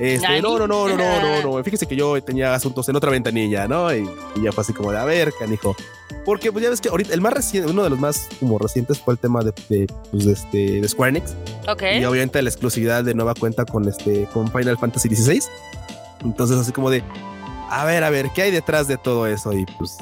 este, 0.00 0.40
no, 0.40 0.58
no, 0.58 0.66
no, 0.66 0.88
no, 0.88 0.96
no, 0.96 1.20
no, 1.20 1.42
no. 1.58 1.64
Fíjese 1.64 1.86
que 1.86 1.94
yo 1.94 2.22
tenía 2.22 2.54
asuntos 2.54 2.88
en 2.88 2.96
otra 2.96 3.10
ventanilla, 3.10 3.68
¿no? 3.68 3.94
Y, 3.94 4.08
ya 4.42 4.50
fue 4.50 4.62
así 4.62 4.72
como 4.72 4.90
de, 4.92 4.98
a 4.98 5.04
ver, 5.04 5.30
canijo. 5.38 5.76
Porque 6.24 6.50
pues 6.50 6.64
ya 6.64 6.70
ves 6.70 6.80
que 6.80 6.88
ahorita 6.88 7.12
el 7.12 7.20
más 7.20 7.34
reciente, 7.34 7.70
uno 7.70 7.82
de 7.82 7.90
los 7.90 7.98
más 7.98 8.28
como 8.40 8.58
recientes 8.58 8.98
fue 8.98 9.14
el 9.14 9.18
tema 9.18 9.42
de, 9.42 9.52
de, 9.68 9.86
pues, 10.10 10.24
este, 10.24 10.80
de 10.80 10.88
Square 10.88 11.10
Enix. 11.10 11.34
Ok. 11.68 11.82
Y 12.00 12.04
obviamente 12.06 12.40
la 12.40 12.48
exclusividad 12.48 13.04
de 13.04 13.14
nueva 13.14 13.34
cuenta 13.34 13.66
con 13.66 13.86
este, 13.86 14.24
con 14.32 14.50
Final 14.50 14.78
Fantasy 14.78 15.14
XVI. 15.14 15.42
Entonces 16.24 16.56
así 16.56 16.72
como 16.72 16.88
de, 16.88 17.02
a 17.68 17.84
ver, 17.84 18.02
a 18.02 18.10
ver, 18.10 18.30
¿qué 18.34 18.42
hay 18.42 18.50
detrás 18.50 18.88
de 18.88 18.96
todo 18.96 19.26
eso? 19.26 19.52
Y 19.52 19.66
pues 19.78 19.98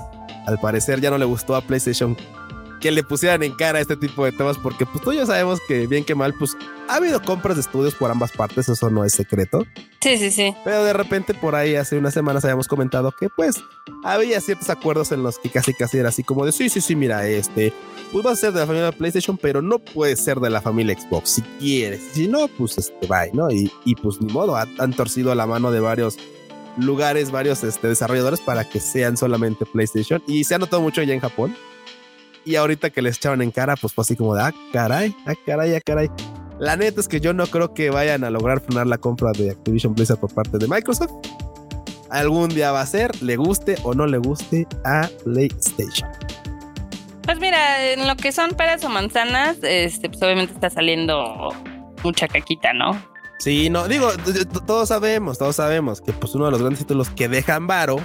al 0.47 0.61
parecer 0.61 1.01
ya 1.01 1.11
no 1.11 1.19
le 1.19 1.25
gustó 1.25 1.57
a 1.57 1.61
PlayStation 1.61 2.17
que 2.81 2.91
le 2.91 3.03
pusieran 3.03 3.43
en 3.43 3.55
cara 3.55 3.81
este 3.81 3.97
tipo 3.97 4.25
de 4.25 4.33
temas, 4.33 4.59
porque 4.59 4.87
pues 4.87 5.03
tú 5.03 5.13
ya 5.13 5.27
sabemos 5.27 5.61
que 5.67 5.87
bien 5.87 6.05
que 6.05 6.15
mal, 6.15 6.35
pues 6.35 6.57
ha 6.89 6.97
habido 6.97 7.21
compras 7.23 7.57
de 7.57 7.63
estudios 7.63 7.95
por 7.95 8.11
ambas 8.11 8.33
partes, 8.33 8.69
eso 8.69 8.91
no 8.91 9.05
es 9.05 9.13
secreto. 9.13 9.65
Sí, 10.01 10.17
sí, 10.17 10.31
sí. 10.31 10.55
Pero 10.65 10.85
de 10.85 10.93
repente 10.93 11.35
por 11.35 11.55
ahí 11.55 11.75
hace 11.75 11.99
unas 11.99 12.15
semanas 12.15 12.45
habíamos 12.45 12.69
comentado 12.69 13.13
que 13.13 13.29
pues 13.29 13.57
había 14.05 14.41
ciertos 14.41 14.71
acuerdos 14.71 15.13
en 15.13 15.23
los 15.23 15.39
que 15.39 15.51
casi 15.51 15.75
casi 15.75 15.99
era 15.99 16.11
así 16.11 16.23
como 16.23 16.47
de 16.47 16.53
sí, 16.53 16.69
sí, 16.69 16.81
sí, 16.81 16.95
mira, 16.95 17.27
este, 17.27 17.73
pues 18.13 18.25
va 18.25 18.33
a 18.33 18.37
ser 18.37 18.53
de 18.53 18.61
la 18.61 18.67
familia 18.67 18.93
PlayStation, 18.93 19.37
pero 19.37 19.61
no 19.61 19.79
puede 19.79 20.17
ser 20.17 20.39
de 20.39 20.51
la 20.51 20.61
familia 20.61 20.99
Xbox 20.99 21.31
si 21.31 21.43
quieres. 21.59 22.03
Si 22.13 22.29
no, 22.29 22.49
pues 22.49 22.79
este, 22.79 23.07
bye, 23.07 23.31
¿no? 23.33 23.51
Y, 23.51 23.73
y 23.85 23.95
pues 23.97 24.21
ni 24.21 24.33
modo, 24.33 24.57
han 24.57 24.93
torcido 24.95 25.35
la 25.35 25.47
mano 25.47 25.71
de 25.71 25.81
varios 25.81 26.17
lugares, 26.79 27.31
varios 27.31 27.65
este, 27.65 27.89
desarrolladores 27.89 28.41
para 28.41 28.69
que 28.69 28.81
sean 28.81 29.17
solamente 29.17 29.67
PlayStation. 29.67 30.23
Y 30.27 30.45
se 30.45 30.55
ha 30.55 30.59
notado 30.59 30.81
mucho 30.81 31.03
ya 31.03 31.15
en 31.15 31.21
Japón 31.21 31.57
y 32.45 32.57
ahorita 32.57 32.91
que 32.91 33.03
les 33.03 33.17
echaban 33.17 33.43
en 33.43 33.51
cara, 33.51 33.77
pues 33.77 33.93
fue 33.93 34.03
así 34.03 34.17
como 34.17 34.35
de, 34.35 34.43
ah, 34.43 34.55
caray, 34.73 35.15
ah, 35.27 35.35
caray, 35.47 35.75
ah, 35.75 35.81
caray. 35.85 36.11
La 36.59 36.77
neta 36.77 37.01
es 37.01 37.09
que 37.09 37.21
yo 37.21 37.33
no 37.33 37.47
creo 37.47 37.73
que 37.73 37.91
vayan 37.91 38.25
a 38.25 38.31
lograr 38.31 38.61
frenar 38.61 38.87
la 38.87 38.99
compra 38.99 39.33
de 39.33 39.51
Activision 39.51 39.95
Blizzard 39.95 40.19
por 40.19 40.35
parte 40.35 40.59
de 40.59 40.67
Microsoft. 40.67 41.13
Algún 42.11 42.49
día 42.49 42.73
va 42.73 42.81
a 42.81 42.87
ser, 42.87 43.23
le 43.23 43.37
guste 43.37 43.77
o 43.83 43.95
no 43.95 44.07
le 44.07 44.19
guste 44.19 44.67
a 44.85 45.09
PlayStation. 45.25 46.09
Pues 47.23 47.39
mira, 47.39 47.93
en 47.93 48.09
lo 48.09 48.17
que 48.17 48.33
son 48.33 48.53
peras 48.53 48.83
o 48.85 48.89
manzanas, 48.89 49.59
este, 49.63 50.09
pues 50.09 50.23
obviamente 50.23 50.55
está 50.55 50.71
saliendo 50.71 51.55
mucha 52.03 52.27
caquita, 52.27 52.73
¿no? 52.73 53.01
Sí, 53.39 53.71
no, 53.71 53.87
digo, 53.87 54.11
todos 54.67 54.89
sabemos, 54.89 55.39
todos 55.39 55.57
sabemos 55.57 56.01
que 56.01 56.13
pues 56.13 56.35
uno 56.35 56.47
de 56.47 56.51
los 56.51 56.61
grandes 56.61 56.81
títulos 56.81 57.11
que 57.11 57.29
dejan 57.29 57.67
varo 57.69 57.99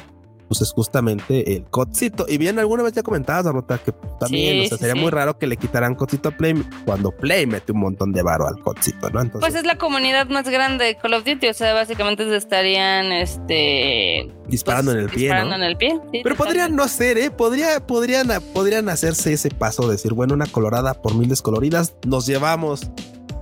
pues 0.54 0.70
es 0.70 0.72
justamente 0.72 1.56
el 1.56 1.64
codcito. 1.64 2.28
Y 2.30 2.38
bien, 2.38 2.60
alguna 2.60 2.84
vez 2.84 2.94
ya 2.94 3.02
comentabas, 3.02 3.44
Rota, 3.52 3.80
que 3.80 3.92
también, 4.20 4.64
o 4.64 4.68
sea, 4.68 4.78
sería 4.78 4.94
muy 4.94 5.10
raro 5.10 5.40
que 5.40 5.48
le 5.48 5.58
quitaran 5.58 5.96
codcito 5.96 6.30
a 6.30 6.32
Play 6.38 6.64
cuando 6.86 7.10
Play 7.12 7.48
mete 7.48 7.72
un 7.72 7.80
montón 7.80 8.12
de 8.12 8.22
varo 8.22 8.48
al 8.48 8.60
codcito, 8.60 9.10
¿no? 9.10 9.22
Entonces, 9.22 9.50
pues 9.50 9.56
es 9.56 9.66
la 9.66 9.80
comunidad 9.80 10.28
más 10.28 10.48
grande 10.48 10.86
de 10.86 10.96
Call 10.96 11.16
of 11.16 11.26
Duty, 11.26 11.48
o 11.48 11.54
sea, 11.56 11.74
básicamente 11.74 12.26
se 12.26 12.36
estarían, 12.36 13.12
este... 13.12 14.32
Disparando 14.48 14.92
en 14.92 15.00
el 15.00 15.10
pie, 15.10 15.24
Disparando 15.24 15.56
en 15.56 15.64
el 15.64 15.76
pie. 15.76 16.00
Pero 16.22 16.36
podrían 16.36 16.76
no 16.76 16.84
hacer, 16.84 17.18
¿eh? 17.18 17.32
Podría, 17.32 17.84
podrían, 17.88 18.28
podrían 18.54 18.90
hacerse 18.90 19.34
ese 19.34 19.50
paso, 19.50 19.88
de 19.88 19.94
decir, 19.94 20.14
bueno, 20.14 20.36
una 20.36 20.46
colorada 20.46 20.94
por 20.94 21.16
mil 21.16 21.30
descoloridas, 21.30 21.96
nos 22.06 22.28
llevamos 22.28 22.92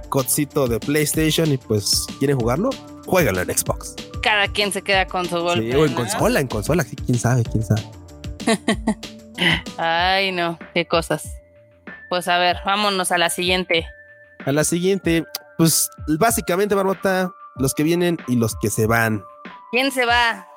codcito 0.08 0.70
de 0.70 0.80
PlayStation 0.80 1.51
y 1.51 1.58
pues, 1.58 2.06
¿quieren 2.20 2.39
jugarlo? 2.39 2.70
Juégalo 3.06 3.41
en 3.41 3.50
Xbox 3.50 3.96
cada 4.22 4.48
quien 4.48 4.72
se 4.72 4.82
queda 4.82 5.06
con 5.08 5.28
su 5.28 5.40
golpe. 5.40 5.72
Sí, 5.72 5.78
o 5.78 5.86
en 5.86 5.94
consola, 5.94 6.40
en 6.40 6.48
consola, 6.48 6.84
quién 6.84 7.18
sabe, 7.18 7.44
quién 7.44 7.63
sabe. 7.63 7.84
Ay, 9.78 10.32
no, 10.32 10.58
qué 10.74 10.88
cosas. 10.88 11.24
Pues 12.10 12.28
a 12.28 12.38
ver, 12.38 12.58
vámonos 12.66 13.12
a 13.12 13.18
la 13.18 13.30
siguiente. 13.30 13.86
A 14.46 14.51
la 14.51 14.63
siguiente, 14.63 15.24
pues 15.58 15.90
básicamente, 16.20 16.75
Barbota, 16.75 17.32
los 17.58 17.74
que 17.74 17.84
vienen 17.84 18.18
y 18.28 18.36
los 18.36 18.56
que 18.62 18.70
se 18.70 18.88
van. 18.88 19.24
¿Quién 19.72 19.92
se 19.92 20.06
va? 20.06 20.48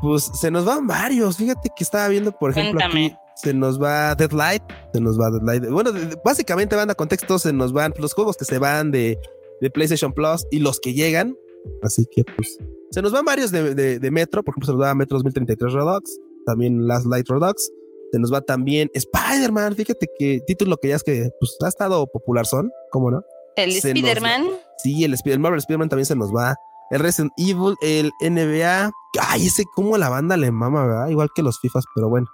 Pues 0.00 0.30
se 0.40 0.50
nos 0.50 0.64
van 0.64 0.86
varios. 0.86 1.36
Fíjate 1.36 1.70
que 1.76 1.84
estaba 1.84 2.08
viendo, 2.08 2.32
por 2.32 2.50
ejemplo, 2.50 2.80
aquí 2.84 3.14
se 3.36 3.52
nos 3.52 3.82
va 3.82 4.14
Deadlight, 4.14 4.62
se 4.92 5.00
nos 5.00 5.18
va 5.18 5.30
Deadlight. 5.30 5.70
Bueno, 5.70 5.90
básicamente 6.24 6.76
van 6.76 6.90
a 6.90 6.94
contexto, 6.94 7.38
se 7.38 7.52
nos 7.52 7.72
van 7.72 7.92
los 7.98 8.14
juegos 8.14 8.36
que 8.36 8.44
se 8.44 8.58
van 8.58 8.90
de, 8.90 9.18
de 9.60 9.70
PlayStation 9.70 10.12
Plus 10.12 10.46
y 10.50 10.60
los 10.60 10.80
que 10.80 10.94
llegan. 10.94 11.36
Así 11.82 12.06
que 12.10 12.24
pues 12.24 12.58
se 12.90 13.02
nos 13.02 13.12
van 13.12 13.24
varios 13.24 13.50
de, 13.50 14.08
Metro, 14.12 14.42
por 14.44 14.52
ejemplo, 14.52 14.66
se 14.66 14.72
nos 14.72 14.82
va 14.82 14.94
Metro 14.94 15.16
2033 15.16 15.72
Redux, 15.72 16.18
también 16.46 16.86
Last 16.86 17.06
Light 17.06 17.28
Redux. 17.28 17.70
Se 18.12 18.20
nos 18.20 18.32
va 18.32 18.40
también 18.40 18.88
Spider-Man. 18.94 19.74
Fíjate 19.74 20.06
que 20.16 20.40
título 20.46 20.76
que 20.76 20.88
ya 20.88 20.96
es 20.96 21.02
que 21.02 21.30
pues, 21.40 21.56
ha 21.64 21.68
estado 21.68 22.06
popular 22.06 22.46
son, 22.46 22.70
¿cómo 22.92 23.10
no? 23.10 23.24
El 23.56 23.70
Spider-Man. 23.70 24.46
Sí, 24.78 25.02
el, 25.02 25.16
el 25.24 25.38
Marvel 25.40 25.58
Spider-Man 25.58 25.88
también 25.88 26.06
se 26.06 26.14
nos 26.14 26.32
va. 26.32 26.54
El 26.90 27.00
Resident 27.00 27.32
Evil, 27.36 27.74
el 27.82 28.12
NBA. 28.20 28.92
Ay, 29.20 29.46
ese 29.46 29.64
como 29.74 29.98
la 29.98 30.08
banda 30.08 30.36
le 30.36 30.52
mama, 30.52 30.86
¿verdad? 30.86 31.08
Igual 31.08 31.30
que 31.34 31.42
los 31.42 31.58
FIFAs, 31.58 31.84
pero 31.94 32.08
bueno. 32.08 32.28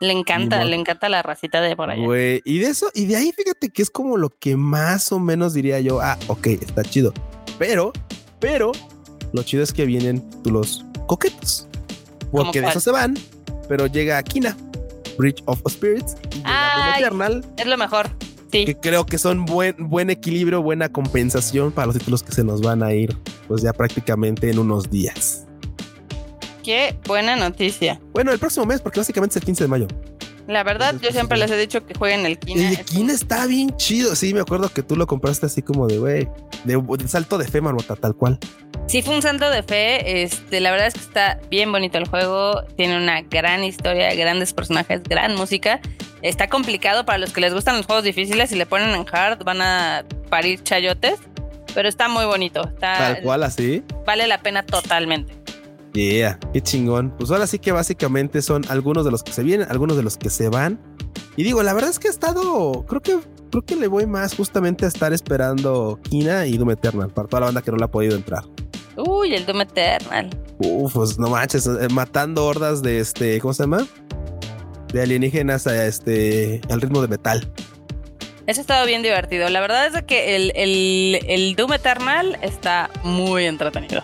Le 0.00 0.12
encanta, 0.12 0.64
le 0.64 0.76
encanta 0.76 1.08
la 1.08 1.22
racita 1.22 1.60
de 1.60 1.76
por 1.76 1.90
allá. 1.90 2.04
Güey, 2.04 2.42
y 2.44 2.58
de 2.58 2.68
eso, 2.68 2.90
y 2.94 3.04
de 3.04 3.16
ahí 3.16 3.32
fíjate 3.32 3.70
que 3.70 3.82
es 3.82 3.90
como 3.90 4.16
lo 4.16 4.30
que 4.30 4.56
más 4.56 5.12
o 5.12 5.18
menos 5.18 5.52
diría 5.52 5.80
yo, 5.80 6.00
ah, 6.00 6.18
ok, 6.28 6.46
está 6.46 6.82
chido. 6.82 7.12
Pero, 7.60 7.92
pero, 8.38 8.72
lo 9.34 9.42
chido 9.42 9.62
es 9.62 9.70
que 9.74 9.84
vienen 9.84 10.22
títulos 10.30 10.82
coquetos. 11.06 11.68
Porque 12.32 12.62
de 12.62 12.68
eso 12.68 12.80
se 12.80 12.90
van, 12.90 13.18
pero 13.68 13.86
llega 13.86 14.22
Kina, 14.22 14.56
Bridge 15.18 15.42
of 15.44 15.60
Spirits 15.68 16.16
y 16.34 16.42
Eternal. 16.96 17.44
Es 17.58 17.66
lo 17.66 17.76
mejor. 17.76 18.08
Sí. 18.50 18.64
Que 18.64 18.76
creo 18.76 19.04
que 19.04 19.18
son 19.18 19.44
buen, 19.44 19.76
buen 19.90 20.08
equilibrio, 20.08 20.62
buena 20.62 20.88
compensación 20.88 21.70
para 21.70 21.88
los 21.88 21.98
títulos 21.98 22.22
que 22.22 22.32
se 22.32 22.42
nos 22.44 22.62
van 22.62 22.82
a 22.82 22.94
ir, 22.94 23.14
pues 23.46 23.60
ya 23.60 23.74
prácticamente 23.74 24.48
en 24.48 24.58
unos 24.58 24.88
días. 24.88 25.44
Qué 26.64 26.96
buena 27.06 27.36
noticia. 27.36 28.00
Bueno, 28.14 28.32
el 28.32 28.38
próximo 28.38 28.64
mes, 28.64 28.80
porque 28.80 29.00
básicamente 29.00 29.34
es 29.34 29.42
el 29.42 29.44
15 29.44 29.64
de 29.64 29.68
mayo. 29.68 29.86
La 30.46 30.64
verdad, 30.64 30.96
yo 31.00 31.10
siempre 31.10 31.36
les 31.36 31.50
he 31.50 31.58
dicho 31.58 31.84
que 31.86 31.92
jueguen 31.92 32.24
el 32.24 32.38
Kina. 32.38 32.70
El 32.70 32.84
Kina 32.86 33.12
está 33.12 33.44
bien 33.46 33.76
chido. 33.76 34.16
Sí, 34.16 34.32
me 34.32 34.40
acuerdo 34.40 34.70
que 34.70 34.82
tú 34.82 34.96
lo 34.96 35.06
compraste 35.06 35.44
así 35.44 35.62
como 35.62 35.86
de, 35.86 35.98
güey, 35.98 36.28
de, 36.64 37.08
salto 37.08 37.38
de 37.38 37.46
fe, 37.46 37.60
marmota, 37.60 37.96
tal 37.96 38.14
cual. 38.14 38.38
Sí, 38.86 39.02
fue 39.02 39.14
un 39.14 39.22
salto 39.22 39.50
de 39.50 39.62
fe. 39.62 40.22
Este, 40.22 40.60
la 40.60 40.70
verdad 40.70 40.88
es 40.88 40.94
que 40.94 41.00
está 41.00 41.38
bien 41.50 41.70
bonito 41.70 41.98
el 41.98 42.08
juego. 42.08 42.62
Tiene 42.76 42.96
una 42.96 43.22
gran 43.22 43.62
historia, 43.62 44.14
grandes 44.14 44.52
personajes, 44.52 45.02
gran 45.04 45.36
música. 45.36 45.80
Está 46.22 46.48
complicado 46.48 47.04
para 47.06 47.18
los 47.18 47.32
que 47.32 47.40
les 47.40 47.54
gustan 47.54 47.76
los 47.76 47.86
juegos 47.86 48.04
difíciles. 48.04 48.50
Si 48.50 48.56
le 48.56 48.66
ponen 48.66 48.90
en 48.90 49.06
hard, 49.10 49.44
van 49.44 49.62
a 49.62 50.04
parir 50.28 50.62
chayotes. 50.62 51.20
Pero 51.72 51.88
está 51.88 52.08
muy 52.08 52.24
bonito. 52.24 52.66
Está, 52.66 52.98
tal 52.98 53.22
cual, 53.22 53.44
así. 53.44 53.84
Vale 54.04 54.26
la 54.26 54.38
pena 54.42 54.64
totalmente. 54.64 55.40
Yeah, 55.92 56.38
qué 56.52 56.60
chingón. 56.60 57.14
Pues 57.16 57.30
ahora 57.30 57.46
sí 57.46 57.58
que 57.58 57.72
básicamente 57.72 58.42
son 58.42 58.64
algunos 58.68 59.04
de 59.04 59.10
los 59.10 59.22
que 59.22 59.32
se 59.32 59.42
vienen, 59.42 59.68
algunos 59.70 59.96
de 59.96 60.02
los 60.02 60.16
que 60.16 60.30
se 60.30 60.48
van. 60.48 60.80
Y 61.36 61.42
digo, 61.42 61.62
la 61.62 61.72
verdad 61.72 61.90
es 61.90 61.98
que 61.98 62.08
he 62.08 62.10
estado, 62.10 62.84
creo 62.86 63.00
que 63.00 63.18
creo 63.50 63.62
que 63.64 63.76
le 63.76 63.88
voy 63.88 64.06
más 64.06 64.34
justamente 64.34 64.84
a 64.84 64.88
estar 64.88 65.12
esperando 65.12 65.98
Kina 66.02 66.46
y 66.46 66.56
Doom 66.56 66.70
Eternal 66.70 67.10
para 67.10 67.28
toda 67.28 67.40
la 67.40 67.46
banda 67.46 67.62
que 67.62 67.70
no 67.70 67.76
la 67.76 67.86
ha 67.86 67.90
podido 67.90 68.16
entrar. 68.16 68.44
Uy, 68.96 69.34
el 69.34 69.46
Doom 69.46 69.62
Eternal. 69.62 70.30
Uf, 70.58 70.94
pues 70.94 71.18
no 71.18 71.30
manches, 71.30 71.66
eh, 71.66 71.88
matando 71.90 72.46
hordas 72.46 72.82
de 72.82 73.00
este, 73.00 73.40
¿cómo 73.40 73.54
se 73.54 73.64
llama? 73.64 73.86
De 74.92 75.02
alienígenas 75.02 75.66
a 75.66 75.86
este, 75.86 76.60
al 76.70 76.80
ritmo 76.80 77.00
de 77.02 77.08
metal. 77.08 77.52
Eso 78.46 78.60
ha 78.60 78.62
estado 78.62 78.86
bien 78.86 79.02
divertido. 79.02 79.48
La 79.48 79.60
verdad 79.60 79.86
es 79.86 80.02
que 80.02 80.34
el, 80.34 80.52
el, 80.56 81.20
el 81.28 81.54
Doom 81.54 81.74
Eternal 81.74 82.38
está 82.42 82.90
muy 83.04 83.44
entretenido. 83.44 84.02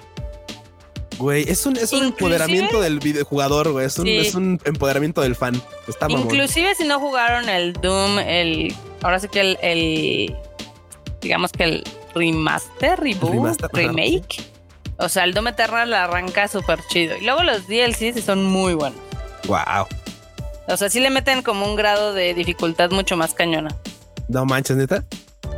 Güey, 1.19 1.49
es 1.49 1.65
un, 1.65 1.77
es 1.77 1.93
un 1.93 2.05
empoderamiento 2.05 2.81
del 2.81 2.99
videojugador, 2.99 3.73
güey. 3.73 3.87
Es 3.87 3.99
un, 3.99 4.07
es 4.07 4.35
un 4.35 4.61
empoderamiento 4.65 5.23
del 5.23 5.35
fan. 5.35 5.61
Está 5.89 6.07
Inclusive 6.09 6.75
si 6.75 6.85
no 6.85 7.01
jugaron 7.01 7.49
el 7.49 7.73
Doom, 7.73 8.19
el. 8.19 8.75
Ahora 9.03 9.19
sí 9.19 9.29
que 9.29 9.41
el. 9.41 9.59
el 9.63 10.37
digamos 11.21 11.53
que 11.53 11.65
el 11.65 11.85
remaster, 12.15 12.99
reboot, 13.01 13.61
remake. 13.73 14.45
O 14.99 15.09
sea, 15.09 15.25
el 15.25 15.35
Doom 15.35 15.49
Eternal 15.49 15.93
arranca 15.93 16.49
súper 16.49 16.81
chido. 16.89 17.17
Y 17.17 17.25
luego 17.25 17.43
los 17.43 17.67
DLCs 17.67 18.25
son 18.25 18.45
muy 18.45 18.75
buenos. 18.75 18.99
Wow. 19.47 19.87
O 20.69 20.77
sea, 20.77 20.89
sí 20.89 21.01
le 21.01 21.11
meten 21.11 21.43
como 21.43 21.67
un 21.67 21.77
grado 21.77 22.13
de 22.13 22.35
dificultad 22.35 22.91
mucho 22.91 23.17
más 23.17 23.35
cañona. 23.35 23.77
No 24.29 24.45
manches, 24.45 24.77
neta. 24.77 25.05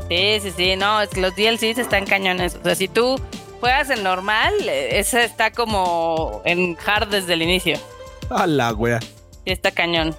Sí, 0.08 0.38
sí, 0.42 0.52
sí. 0.56 0.76
No, 0.76 1.00
es 1.00 1.10
que 1.10 1.20
los 1.20 1.34
DLCs 1.36 1.78
están 1.78 2.04
cañones. 2.04 2.56
O 2.56 2.64
sea, 2.64 2.74
si 2.74 2.88
tú 2.88 3.20
juegas 3.60 3.90
en 3.90 4.02
normal, 4.02 4.52
ese 4.68 5.24
está 5.24 5.50
como 5.50 6.42
en 6.44 6.76
hard 6.84 7.08
desde 7.08 7.34
el 7.34 7.42
inicio. 7.42 7.78
A 8.30 8.46
la 8.46 8.72
wea. 8.72 9.00
Sí, 9.00 9.08
está 9.46 9.70
cañón. 9.70 10.16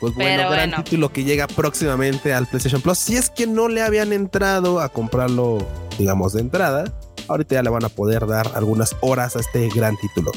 Pues 0.00 0.14
bueno, 0.14 0.50
gran 0.50 0.84
título 0.84 1.10
que 1.12 1.24
llega 1.24 1.46
próximamente 1.46 2.34
al 2.34 2.46
PlayStation 2.46 2.82
Plus. 2.82 2.98
Si 2.98 3.16
es 3.16 3.30
que 3.30 3.46
no 3.46 3.68
le 3.68 3.80
habían 3.80 4.12
entrado 4.12 4.80
a 4.80 4.90
comprarlo, 4.90 5.66
digamos, 5.98 6.34
de 6.34 6.40
entrada, 6.40 6.92
ahorita 7.28 7.54
ya 7.54 7.62
le 7.62 7.70
van 7.70 7.84
a 7.84 7.88
poder 7.88 8.26
dar 8.26 8.50
algunas 8.54 8.94
horas 9.00 9.36
a 9.36 9.40
este 9.40 9.68
gran 9.68 9.96
título. 9.96 10.32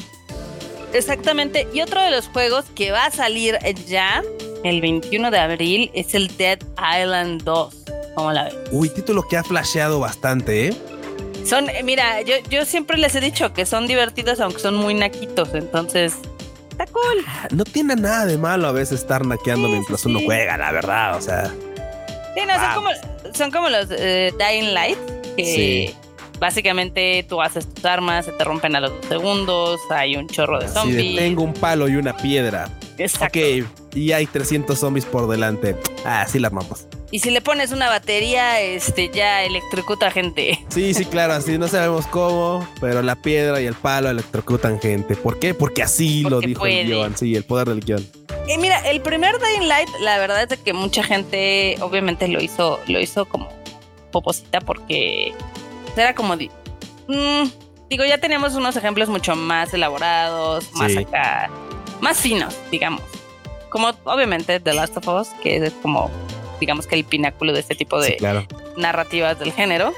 Exactamente. 0.94 1.68
Y 1.74 1.82
otro 1.82 2.00
de 2.00 2.10
los 2.10 2.28
juegos 2.28 2.64
que 2.74 2.92
va 2.92 3.06
a 3.06 3.10
salir 3.10 3.58
ya 3.86 4.22
el 4.64 4.80
21 4.80 5.30
de 5.30 5.38
abril 5.38 5.90
es 5.92 6.14
el 6.14 6.34
Dead 6.36 6.58
Island 6.78 7.42
2. 7.42 7.74
¿Cómo 8.14 8.32
la 8.32 8.44
ves? 8.44 8.54
Uy, 8.72 8.88
título 8.88 9.22
que 9.28 9.36
ha 9.36 9.44
flasheado 9.44 10.00
bastante, 10.00 10.68
¿eh? 10.68 10.76
Son, 11.48 11.70
eh, 11.70 11.82
mira, 11.82 12.20
yo, 12.20 12.34
yo 12.50 12.66
siempre 12.66 12.98
les 12.98 13.14
he 13.14 13.20
dicho 13.20 13.54
que 13.54 13.64
son 13.64 13.86
divertidos, 13.86 14.38
aunque 14.40 14.58
son 14.60 14.74
muy 14.74 14.92
naquitos, 14.92 15.54
entonces 15.54 16.14
está 16.70 16.84
cool. 16.86 17.24
Ah, 17.26 17.48
no 17.50 17.64
tiene 17.64 17.96
nada 17.96 18.26
de 18.26 18.36
malo 18.36 18.68
a 18.68 18.72
veces 18.72 19.00
estar 19.00 19.24
naqueando 19.24 19.66
mientras 19.68 20.04
uno 20.04 20.20
juega, 20.22 20.58
la 20.58 20.72
verdad, 20.72 21.16
o 21.16 21.22
sea. 21.22 21.46
Sí, 21.46 22.42
no, 22.46 22.54
son 22.54 22.74
como, 22.74 22.88
son 23.32 23.50
como 23.50 23.68
los 23.70 23.86
eh, 23.90 24.30
Dying 24.38 24.74
Light, 24.74 24.98
que 25.36 25.94
básicamente 26.38 27.24
tú 27.26 27.40
haces 27.40 27.66
tus 27.72 27.82
armas, 27.86 28.26
se 28.26 28.32
te 28.32 28.44
rompen 28.44 28.76
a 28.76 28.80
los 28.80 28.90
dos 28.90 29.06
segundos, 29.06 29.80
hay 29.88 30.16
un 30.16 30.28
chorro 30.28 30.60
de 30.60 30.68
zombies. 30.68 31.16
tengo 31.16 31.42
un 31.42 31.54
palo 31.54 31.88
y 31.88 31.96
una 31.96 32.14
piedra. 32.14 32.68
Exacto. 32.98 33.38
Ok, 33.38 33.94
y 33.94 34.12
hay 34.12 34.26
300 34.26 34.78
zombies 34.78 35.06
por 35.06 35.28
delante. 35.28 35.76
Ah, 36.04 36.26
sí 36.28 36.38
la 36.38 36.48
armamos. 36.48 36.86
Y 37.10 37.20
si 37.20 37.30
le 37.30 37.40
pones 37.40 37.72
una 37.72 37.88
batería, 37.88 38.60
este 38.60 39.08
ya 39.08 39.42
electrocuta 39.42 40.10
gente. 40.10 40.64
Sí, 40.68 40.92
sí, 40.92 41.06
claro, 41.06 41.32
así 41.32 41.56
no 41.56 41.66
sabemos 41.66 42.06
cómo, 42.06 42.68
pero 42.80 43.00
la 43.00 43.16
piedra 43.16 43.62
y 43.62 43.66
el 43.66 43.74
palo 43.74 44.10
electrocutan 44.10 44.78
gente. 44.78 45.16
¿Por 45.16 45.38
qué? 45.38 45.54
Porque 45.54 45.82
así 45.82 46.22
lo 46.22 46.40
dijo 46.40 46.66
el 46.66 46.86
guion, 46.86 47.16
sí, 47.16 47.34
el 47.34 47.44
poder 47.44 47.68
del 47.68 47.80
guion. 47.80 48.06
Y 48.46 48.58
mira, 48.58 48.78
el 48.90 49.00
primer 49.00 49.36
Dying 49.38 49.68
Light, 49.68 49.88
la 50.00 50.18
verdad 50.18 50.52
es 50.52 50.58
que 50.58 50.74
mucha 50.74 51.02
gente 51.02 51.76
obviamente 51.80 52.28
lo 52.28 52.42
hizo, 52.42 52.78
lo 52.88 53.00
hizo 53.00 53.24
como 53.24 53.48
poposita 54.10 54.60
porque 54.60 55.32
era 55.96 56.14
como 56.14 56.36
mm, 56.36 57.48
digo, 57.88 58.04
ya 58.04 58.18
tenemos 58.18 58.54
unos 58.54 58.76
ejemplos 58.76 59.08
mucho 59.08 59.34
más 59.34 59.72
elaborados, 59.72 60.70
más 60.74 60.96
acá, 60.96 61.50
más 62.00 62.18
finos, 62.18 62.54
digamos. 62.70 63.02
Como 63.70 63.92
obviamente 64.04 64.60
The 64.60 64.74
Last 64.74 64.96
of 64.96 65.08
Us, 65.08 65.28
que 65.42 65.56
es 65.56 65.72
como 65.82 66.10
digamos 66.60 66.86
que 66.86 66.94
el 66.94 67.04
pináculo 67.04 67.52
de 67.52 67.60
este 67.60 67.74
tipo 67.74 68.00
de 68.00 68.08
Sí, 68.12 68.16
claro. 68.18 68.46
narrativas 68.76 69.38
del 69.38 69.52
género. 69.52 69.92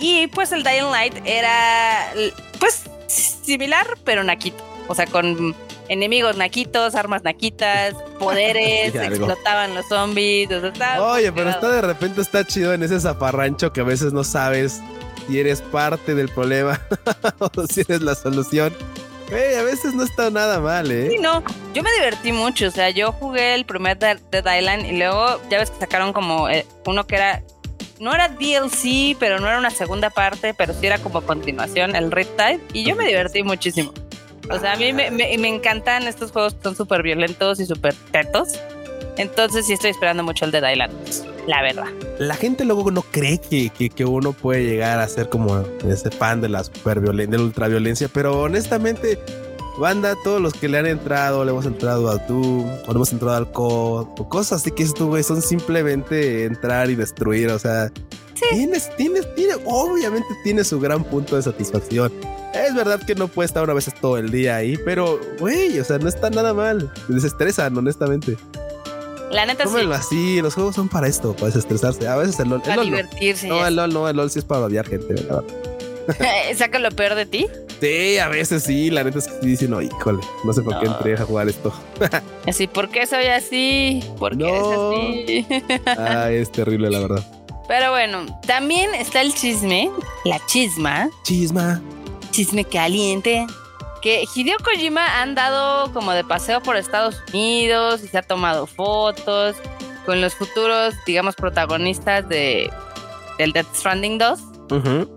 Y 0.00 0.28
pues 0.28 0.52
el 0.52 0.62
Dying 0.62 0.90
Light 0.92 1.14
era 1.24 2.12
pues 2.60 2.84
similar, 3.08 3.86
pero 4.04 4.22
naquito. 4.24 4.62
O 4.86 4.94
sea, 4.94 5.06
con 5.06 5.54
enemigos 5.88 6.36
naquitos, 6.36 6.94
armas 6.94 7.24
naquitas, 7.24 7.94
poderes, 8.18 8.94
explotaban 8.94 9.74
los 9.74 9.86
zombies. 9.88 10.50
o 10.52 10.60
sea, 10.60 10.68
estaba 10.70 11.12
Oye, 11.12 11.32
pero 11.32 11.50
está 11.50 11.70
de 11.70 11.80
repente 11.82 12.20
está 12.20 12.44
chido 12.44 12.72
en 12.74 12.82
ese 12.82 13.00
zaparrancho 13.00 13.72
que 13.72 13.80
a 13.80 13.84
veces 13.84 14.12
no 14.12 14.22
sabes 14.24 14.80
si 15.26 15.40
eres 15.40 15.60
parte 15.60 16.14
del 16.14 16.28
problema 16.28 16.80
o 17.38 17.50
si 17.66 17.80
eres 17.80 18.02
la 18.02 18.14
solución. 18.14 18.72
Güey, 19.30 19.56
a 19.56 19.62
veces 19.62 19.94
no 19.94 20.04
está 20.04 20.30
nada 20.30 20.58
mal, 20.60 20.90
¿eh? 20.90 21.10
Sí, 21.10 21.18
no, 21.18 21.42
yo 21.74 21.82
me 21.82 21.92
divertí 21.92 22.32
mucho, 22.32 22.68
o 22.68 22.70
sea, 22.70 22.88
yo 22.90 23.12
jugué 23.12 23.54
el 23.54 23.66
primer 23.66 23.98
Dead 23.98 24.18
Island 24.32 24.86
y 24.86 24.96
luego 24.96 25.40
ya 25.50 25.58
ves 25.58 25.70
que 25.70 25.78
sacaron 25.80 26.12
como 26.14 26.48
eh, 26.48 26.66
uno 26.86 27.06
que 27.06 27.16
era, 27.16 27.42
no 28.00 28.14
era 28.14 28.28
DLC, 28.28 29.16
pero 29.20 29.38
no 29.38 29.46
era 29.48 29.58
una 29.58 29.70
segunda 29.70 30.08
parte, 30.08 30.54
pero 30.54 30.72
sí 30.72 30.86
era 30.86 30.98
como 30.98 31.20
continuación, 31.22 31.94
el 31.94 32.10
Riptide, 32.10 32.60
y 32.72 32.84
yo 32.84 32.96
me 32.96 33.06
divertí 33.06 33.42
muchísimo. 33.42 33.92
O 34.50 34.58
sea, 34.58 34.72
a 34.72 34.76
mí 34.76 34.94
me, 34.94 35.10
me- 35.10 35.36
me 35.36 35.48
encantan 35.48 36.04
estos 36.08 36.32
juegos 36.32 36.54
que 36.54 36.62
son 36.62 36.74
súper 36.74 37.02
violentos 37.02 37.60
y 37.60 37.66
súper 37.66 37.94
tetos, 38.10 38.58
entonces 39.18 39.66
sí 39.66 39.74
estoy 39.74 39.90
esperando 39.90 40.22
mucho 40.22 40.44
el 40.44 40.50
Dead 40.50 40.72
Island, 40.72 40.92
la 41.46 41.62
verdad. 41.62 41.86
La 42.18 42.34
gente 42.34 42.64
luego 42.64 42.90
no 42.90 43.02
cree 43.02 43.38
que, 43.38 43.70
que, 43.70 43.90
que 43.90 44.04
uno 44.04 44.32
puede 44.32 44.64
llegar 44.64 44.98
a 45.00 45.08
ser 45.08 45.28
como 45.28 45.58
ese 45.86 46.10
fan 46.10 46.40
de 46.40 46.48
la 46.48 46.64
superviolencia, 46.64 47.30
de 47.32 47.38
la 47.38 47.44
ultraviolencia, 47.44 48.08
pero 48.12 48.40
honestamente, 48.42 49.18
banda, 49.78 50.14
todos 50.24 50.40
los 50.40 50.54
que 50.54 50.68
le 50.68 50.78
han 50.78 50.86
entrado, 50.86 51.44
le 51.44 51.50
hemos 51.50 51.66
entrado 51.66 52.08
a 52.08 52.16
Doom, 52.16 52.66
o 52.86 52.86
le 52.86 52.94
hemos 52.94 53.12
entrado 53.12 53.36
al 53.36 53.50
COD, 53.52 54.08
o 54.18 54.28
cosas 54.28 54.60
así 54.60 54.70
que 54.70 54.82
esto, 54.82 55.06
güey, 55.06 55.22
son 55.22 55.40
simplemente 55.42 56.44
entrar 56.44 56.90
y 56.90 56.94
destruir, 56.94 57.50
o 57.50 57.58
sea, 57.58 57.90
tienes, 58.50 58.94
tienes, 58.96 59.34
tiene, 59.34 59.54
obviamente 59.64 60.28
tiene 60.44 60.64
su 60.64 60.80
gran 60.80 61.04
punto 61.04 61.36
de 61.36 61.42
satisfacción. 61.42 62.12
Es 62.54 62.74
verdad 62.74 63.00
que 63.06 63.14
no 63.14 63.28
puede 63.28 63.46
estar 63.46 63.62
una 63.62 63.74
vez 63.74 63.92
todo 64.00 64.16
el 64.18 64.30
día 64.30 64.56
ahí, 64.56 64.78
pero, 64.84 65.20
güey, 65.38 65.78
o 65.78 65.84
sea, 65.84 65.98
no 65.98 66.08
está 66.08 66.30
nada 66.30 66.54
mal. 66.54 66.90
Te 67.06 67.14
desestresan, 67.14 67.76
honestamente. 67.76 68.36
La 69.30 69.44
neta 69.46 69.64
sí, 69.64 69.70
Tómenlo 69.70 69.94
así, 69.94 70.40
los 70.42 70.54
juegos 70.54 70.74
son 70.74 70.88
para 70.88 71.06
esto, 71.06 71.34
para 71.34 71.46
desestresarse. 71.46 72.06
A 72.08 72.16
veces 72.16 72.38
el 72.40 72.48
LOL, 72.48 72.58
el 72.60 72.62
para 72.62 72.76
LOL 72.76 72.90
no. 72.90 72.96
divertirse. 72.96 73.46
No, 73.48 73.66
el 73.66 73.76
LOL 73.76 73.92
no, 73.92 74.08
el 74.08 74.16
LOL 74.16 74.30
sí 74.30 74.38
es 74.38 74.44
para 74.44 74.62
odiar 74.66 74.86
gente, 74.88 75.14
¿verdad? 75.14 75.44
Saca 76.56 76.78
lo 76.78 76.90
peor 76.90 77.14
de 77.14 77.26
ti. 77.26 77.46
Sí, 77.80 78.18
a 78.18 78.28
veces 78.28 78.64
sí, 78.64 78.90
la 78.90 79.04
neta 79.04 79.18
es 79.18 79.28
que 79.28 79.34
sí 79.40 79.46
dicen, 79.46 79.70
no, 79.70 79.80
híjole, 79.82 80.18
no 80.44 80.52
sé 80.52 80.62
por 80.62 80.80
qué 80.80 80.86
No. 80.86 80.96
entré 80.96 81.14
a 81.14 81.24
jugar 81.24 81.48
esto. 81.48 81.72
Así, 82.46 82.66
¿por 82.66 82.88
qué 82.88 83.06
soy 83.06 83.26
así? 83.26 84.02
¿Por 84.18 84.32
qué 84.36 84.44
No. 84.44 84.48
eres 84.48 85.44
así? 85.68 85.80
Ay, 86.00 86.36
es 86.36 86.50
terrible, 86.50 86.90
la 86.90 87.00
verdad. 87.00 87.24
Pero 87.68 87.90
bueno, 87.90 88.24
también 88.46 88.94
está 88.94 89.20
el 89.20 89.34
chisme, 89.34 89.90
la 90.24 90.40
chisma, 90.46 91.10
Chisma. 91.22 91.82
chisme 92.30 92.64
caliente, 92.64 93.46
que 94.00 94.24
Hideo 94.34 94.56
Kojima 94.62 95.06
ha 95.06 95.22
andado 95.22 95.92
como 95.92 96.12
de 96.12 96.24
paseo 96.24 96.62
por 96.62 96.76
Estados 96.76 97.22
Unidos 97.28 98.02
y 98.02 98.08
se 98.08 98.18
ha 98.18 98.22
tomado 98.22 98.66
fotos 98.66 99.56
con 100.06 100.20
los 100.20 100.34
futuros, 100.34 100.94
digamos, 101.06 101.34
protagonistas 101.34 102.28
de 102.28 102.70
del 103.38 103.52
Death 103.52 103.74
Stranding 103.74 104.18
2. 104.18 104.40
Ujú. 104.70 105.14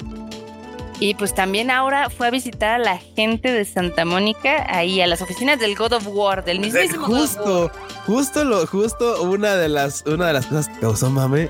Y 1.00 1.16
pues 1.16 1.34
también 1.34 1.72
ahora 1.72 2.12
fue 2.12 2.28
a 2.28 2.30
visitar 2.30 2.76
a 2.76 2.78
la 2.78 2.98
gente 3.00 3.52
de 3.52 3.66
Santa 3.66 4.06
Mónica, 4.06 4.68
ahí 4.70 5.02
a 5.02 5.08
las 5.08 5.22
oficinas 5.24 5.60
del 5.60 5.76
God 5.76 5.94
of 5.94 6.08
War, 6.08 6.46
del 6.46 6.60
mismísimo 6.60 7.08
God 7.08 7.24
of 7.24 7.38
War. 7.38 7.46
Justo, 7.46 7.72
justo 8.06 8.44
lo, 8.44 8.68
justo 8.68 9.24
una 9.24 9.56
de 9.56 9.68
las, 9.68 10.04
una 10.06 10.28
de 10.28 10.34
las 10.34 10.46
cosas 10.46 10.70
que 10.70 10.80
causó 10.80 11.10
mame 11.10 11.50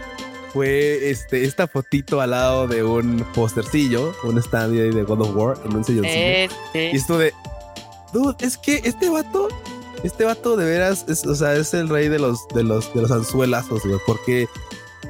fue 0.53 1.09
este, 1.09 1.45
esta 1.45 1.67
fotito 1.67 2.21
al 2.21 2.31
lado 2.31 2.67
de 2.67 2.83
un 2.83 3.25
postercillo, 3.33 4.13
un 4.23 4.37
stand 4.37 4.73
de 4.73 5.03
God 5.03 5.21
of 5.21 5.35
War 5.35 5.57
en 5.65 5.75
un 5.75 5.83
silloncillo. 5.83 6.15
Este, 6.15 6.91
Y 6.91 6.95
esto 6.95 7.17
de, 7.17 7.33
dude, 8.13 8.35
es 8.45 8.57
que 8.57 8.81
este 8.83 9.09
vato, 9.09 9.47
este 10.03 10.25
vato 10.25 10.57
de 10.57 10.65
veras, 10.65 11.05
es, 11.07 11.25
o 11.25 11.35
sea, 11.35 11.55
es 11.55 11.73
el 11.73 11.89
rey 11.89 12.09
de 12.09 12.19
los, 12.19 12.47
de 12.49 12.63
los, 12.63 12.93
de 12.93 13.01
los 13.01 13.11
anzuelazos, 13.11 13.83
güey, 13.83 13.99
porque, 14.05 14.47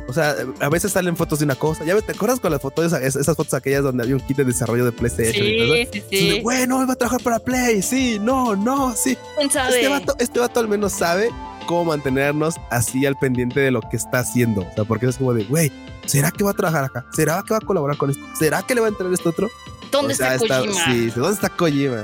o 0.07 0.13
sea, 0.13 0.35
a 0.59 0.69
veces 0.69 0.91
salen 0.91 1.17
fotos 1.17 1.39
de 1.39 1.45
una 1.45 1.55
cosa. 1.55 1.83
Ya 1.85 1.99
¿te 2.01 2.11
acuerdas 2.11 2.39
con 2.39 2.51
las 2.51 2.61
fotos, 2.61 2.93
esas, 2.93 3.35
fotos 3.35 3.53
aquellas 3.53 3.83
donde 3.83 4.03
había 4.03 4.15
un 4.15 4.21
kit 4.21 4.37
de 4.37 4.45
desarrollo 4.45 4.85
de 4.85 4.91
PlayStation? 4.91 5.45
sí, 5.45 5.87
sí, 5.91 6.03
sí. 6.09 6.39
Güey, 6.41 6.67
no, 6.67 6.85
va 6.85 6.93
a 6.93 6.95
trabajar 6.95 7.23
para 7.23 7.39
Play, 7.39 7.81
sí, 7.81 8.19
no, 8.19 8.55
no, 8.55 8.95
sí. 8.95 9.17
Este 9.39 9.87
vato, 9.87 10.15
este 10.19 10.39
vato 10.39 10.59
al 10.59 10.67
menos 10.67 10.91
sabe 10.93 11.29
cómo 11.65 11.85
mantenernos 11.85 12.55
así 12.69 13.05
al 13.05 13.15
pendiente 13.15 13.59
de 13.59 13.71
lo 13.71 13.81
que 13.81 13.97
está 13.97 14.19
haciendo. 14.19 14.61
O 14.61 14.73
sea, 14.73 14.83
porque 14.85 15.05
es 15.07 15.17
como 15.17 15.33
de, 15.33 15.43
güey, 15.45 15.71
¿será 16.05 16.31
que 16.31 16.43
va 16.43 16.51
a 16.51 16.53
trabajar 16.53 16.83
acá? 16.85 17.05
¿Será 17.13 17.43
que 17.45 17.53
va 17.53 17.57
a 17.57 17.61
colaborar 17.65 17.97
con 17.97 18.09
esto? 18.09 18.23
¿Será 18.37 18.61
que 18.61 18.75
le 18.75 18.81
va 18.81 18.87
a 18.87 18.89
entrar 18.89 19.11
esto 19.13 19.29
otro? 19.29 19.49
¿Dónde 19.91 20.13
O 20.13 20.17
sea, 20.17 20.35
está 20.35 20.59
Kojima? 20.59 20.85
sí, 20.85 21.07
¿dónde 21.15 21.33
está 21.33 21.49
Kojima? 21.49 22.03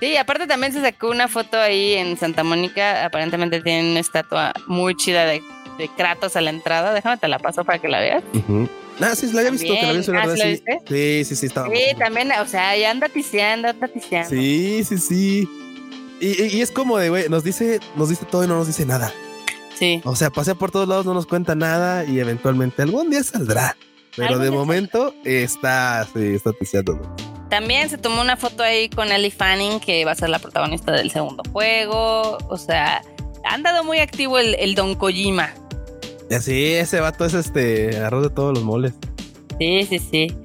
Sí, 0.00 0.16
aparte 0.16 0.46
también 0.46 0.72
se 0.72 0.80
sacó 0.82 1.10
una 1.10 1.26
foto 1.28 1.58
ahí 1.58 1.94
en 1.94 2.16
Santa 2.18 2.44
Mónica. 2.44 3.04
Aparentemente 3.06 3.62
tienen 3.62 3.92
una 3.92 4.00
estatua 4.00 4.52
muy 4.66 4.94
chida 4.94 5.24
de, 5.24 5.42
de 5.78 5.88
Kratos 5.96 6.36
a 6.36 6.40
la 6.42 6.50
entrada. 6.50 6.92
Déjame 6.92 7.16
te 7.16 7.28
la 7.28 7.38
paso 7.38 7.64
para 7.64 7.78
que 7.78 7.88
la 7.88 8.00
veas. 8.00 8.22
Ah, 9.00 9.14
sí, 9.14 9.30
la 9.32 9.40
había 9.40 9.52
visto, 9.52 9.66
que 9.66 9.82
la 9.82 9.88
había 9.88 9.98
visto, 9.98 10.12
Ah, 10.14 10.26
¿sí 10.34 10.40
sí. 10.42 10.48
viste? 10.48 10.78
Sí, 10.86 11.24
sí, 11.24 11.36
sí, 11.36 11.46
estaba. 11.46 11.68
Sí, 11.74 11.82
también, 11.98 12.30
o 12.32 12.46
sea, 12.46 12.76
ya 12.76 12.90
anda 12.90 13.08
tiseando, 13.08 13.68
anda 13.68 13.88
tiseando. 13.88 14.28
Sí, 14.30 14.84
sí, 14.84 14.98
sí. 14.98 15.48
Y, 16.20 16.60
es 16.60 16.70
como 16.70 16.98
de, 16.98 17.10
güey, 17.10 17.28
nos 17.28 17.44
dice, 17.44 17.80
nos 17.94 18.08
dice 18.08 18.24
todo 18.24 18.44
y 18.44 18.48
no 18.48 18.56
nos 18.56 18.66
dice 18.66 18.86
nada. 18.86 19.12
Sí. 19.78 20.00
O 20.04 20.16
sea, 20.16 20.30
pasea 20.30 20.54
por 20.54 20.70
todos 20.70 20.88
lados, 20.88 21.04
no 21.04 21.12
nos 21.12 21.26
cuenta 21.26 21.54
nada 21.54 22.04
y 22.04 22.18
eventualmente 22.18 22.82
algún 22.82 23.10
día 23.10 23.22
saldrá. 23.22 23.76
Pero 24.16 24.38
de 24.38 24.50
momento 24.50 25.14
está, 25.24 26.06
sí, 26.14 26.34
está 26.34 26.52
ticiando. 26.52 26.98
También 27.50 27.90
se 27.90 27.98
tomó 27.98 28.22
una 28.22 28.38
foto 28.38 28.62
ahí 28.62 28.88
con 28.88 29.12
Ellie 29.12 29.30
Fanning, 29.30 29.78
que 29.78 30.06
va 30.06 30.12
a 30.12 30.14
ser 30.14 30.30
la 30.30 30.38
protagonista 30.38 30.92
del 30.92 31.10
segundo 31.10 31.42
juego. 31.52 32.38
O 32.48 32.56
sea, 32.56 33.02
ha 33.44 33.54
andado 33.54 33.84
muy 33.84 33.98
activo 33.98 34.38
el, 34.38 34.54
el 34.54 34.74
Don 34.74 34.94
Kojima. 34.94 35.52
Y 36.30 36.34
así, 36.34 36.72
ese 36.72 37.00
vato 37.00 37.26
es 37.26 37.34
este 37.34 37.98
arroz 37.98 38.22
de 38.22 38.30
todos 38.30 38.54
los 38.54 38.64
moles. 38.64 38.94
Sí, 39.60 39.86
sí, 39.88 39.98
sí. 39.98 40.36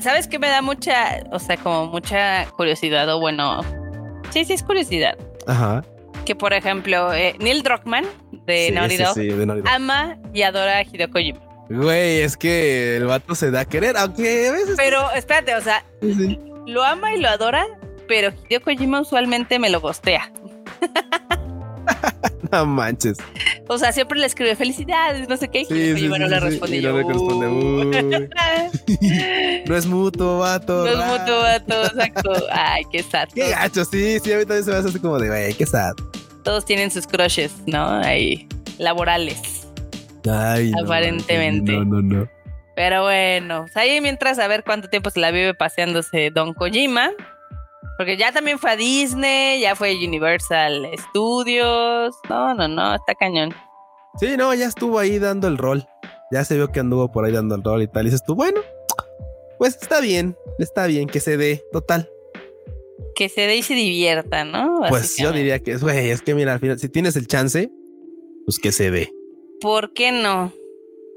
¿Sabes 0.00 0.26
qué 0.26 0.38
me 0.38 0.48
da 0.48 0.62
mucha, 0.62 1.24
o 1.32 1.38
sea, 1.38 1.56
como 1.56 1.86
mucha 1.86 2.46
curiosidad 2.56 3.08
o 3.12 3.20
bueno, 3.20 3.62
sí, 4.32 4.44
sí 4.44 4.52
es 4.54 4.62
curiosidad? 4.62 5.16
Ajá. 5.46 5.84
Que 6.24 6.34
por 6.34 6.52
ejemplo, 6.52 7.12
eh, 7.12 7.34
Neil 7.40 7.62
Druckmann 7.62 8.04
de 8.46 8.66
sí, 8.68 8.72
Naughty 8.72 8.96
Dog 8.96 9.14
sí, 9.14 9.26
de 9.28 9.46
Naughty 9.46 9.62
Dog. 9.62 9.70
ama 9.72 10.16
y 10.32 10.42
adora 10.42 10.78
a 10.78 10.82
Hideo 10.82 11.10
Kojima. 11.10 11.40
Güey, 11.68 12.20
es 12.20 12.36
que 12.36 12.96
el 12.96 13.06
vato 13.06 13.34
se 13.34 13.50
da 13.50 13.60
a 13.60 13.64
querer, 13.64 13.96
aunque 13.96 14.48
a 14.48 14.52
veces. 14.52 14.74
Pero 14.76 15.10
espérate, 15.12 15.54
o 15.54 15.60
sea, 15.60 15.84
sí. 16.00 16.38
lo 16.66 16.82
ama 16.84 17.14
y 17.14 17.20
lo 17.20 17.28
adora, 17.28 17.66
pero 18.08 18.30
Hideo 18.48 18.60
Kojima 18.62 19.00
usualmente 19.00 19.58
me 19.58 19.70
lo 19.70 19.80
gostea. 19.80 20.30
No 22.50 22.66
manches. 22.66 23.16
O 23.74 23.78
sea, 23.78 23.92
siempre 23.92 24.18
le 24.18 24.26
escribe 24.26 24.54
felicidades, 24.56 25.28
no 25.28 25.36
sé 25.36 25.48
qué, 25.48 25.60
y 25.62 25.64
Sí, 25.66 25.74
Hideo 25.74 25.86
sí, 25.96 26.08
Kojima 26.08 26.16
sí, 26.16 26.22
no 26.22 26.28
le 26.28 26.40
responde. 26.40 26.76
y 26.76 26.78
y 26.78 26.82
yo, 26.82 26.92
no 26.92 26.98
le 26.98 27.04
responde, 27.12 27.46
"Uh". 27.48 28.28
No 29.66 29.76
es 29.76 29.86
mutuo, 29.86 30.38
vato. 30.38 30.84
No 30.84 30.90
es 30.90 30.96
mutuo, 30.96 31.40
vato, 31.42 31.84
exacto. 31.84 32.32
Ay, 32.50 32.82
qué 32.90 33.02
sad. 33.02 33.28
Qué 33.34 33.50
gacho, 33.50 33.84
sí, 33.84 34.18
sí, 34.20 34.32
a 34.32 34.38
mí 34.38 34.44
también 34.44 34.64
se 34.64 34.70
me 34.70 34.76
hace 34.76 34.88
así 34.88 34.98
como 34.98 35.18
de, 35.18 35.28
güey, 35.28 35.54
qué 35.54 35.66
sad. 35.66 35.92
Todos 36.44 36.64
tienen 36.64 36.90
sus 36.90 37.06
crushes, 37.06 37.52
¿no? 37.66 37.86
Ahí, 37.88 38.48
laborales. 38.78 39.66
Ay, 40.30 40.72
Aparentemente. 40.82 41.72
No, 41.72 41.84
no, 41.84 42.02
no. 42.02 42.28
Pero 42.74 43.02
bueno, 43.02 43.62
pues 43.62 43.76
ahí 43.76 44.00
mientras 44.00 44.38
a 44.38 44.48
ver 44.48 44.64
cuánto 44.64 44.88
tiempo 44.88 45.10
se 45.10 45.20
la 45.20 45.30
vive 45.30 45.52
paseándose 45.54 46.30
Don 46.34 46.54
Kojima. 46.54 47.10
Porque 47.96 48.16
ya 48.16 48.32
también 48.32 48.58
fue 48.58 48.72
a 48.72 48.76
Disney, 48.76 49.60
ya 49.60 49.76
fue 49.76 49.90
a 49.90 49.94
Universal 49.94 50.88
Studios. 51.08 52.16
No, 52.28 52.54
no, 52.54 52.68
no, 52.68 52.94
está 52.94 53.14
cañón. 53.14 53.54
Sí, 54.18 54.36
no, 54.36 54.52
ya 54.54 54.66
estuvo 54.66 54.98
ahí 54.98 55.18
dando 55.18 55.48
el 55.48 55.58
rol. 55.58 55.86
Ya 56.30 56.44
se 56.44 56.56
vio 56.56 56.72
que 56.72 56.80
anduvo 56.80 57.10
por 57.12 57.24
ahí 57.24 57.32
dando 57.32 57.54
el 57.54 57.62
rol 57.62 57.82
y 57.82 57.88
tal. 57.88 58.02
Y 58.02 58.10
dices 58.10 58.24
tú, 58.24 58.34
bueno, 58.34 58.60
pues 59.58 59.78
está 59.80 60.00
bien, 60.00 60.36
está 60.58 60.86
bien 60.86 61.08
que 61.08 61.20
se 61.20 61.36
dé, 61.36 61.62
total. 61.72 62.10
Que 63.14 63.28
se 63.28 63.42
dé 63.42 63.56
y 63.56 63.62
se 63.62 63.74
divierta, 63.74 64.44
¿no? 64.44 64.80
Pues 64.88 65.16
yo 65.16 65.32
diría 65.32 65.58
que 65.60 65.72
es, 65.72 65.82
güey, 65.82 66.10
es 66.10 66.22
que 66.22 66.34
mira, 66.34 66.54
al 66.54 66.60
final, 66.60 66.78
si 66.78 66.88
tienes 66.88 67.16
el 67.16 67.26
chance, 67.26 67.70
pues 68.44 68.58
que 68.58 68.72
se 68.72 68.90
dé. 68.90 69.12
¿Por 69.60 69.92
qué 69.92 70.10
no? 70.10 70.52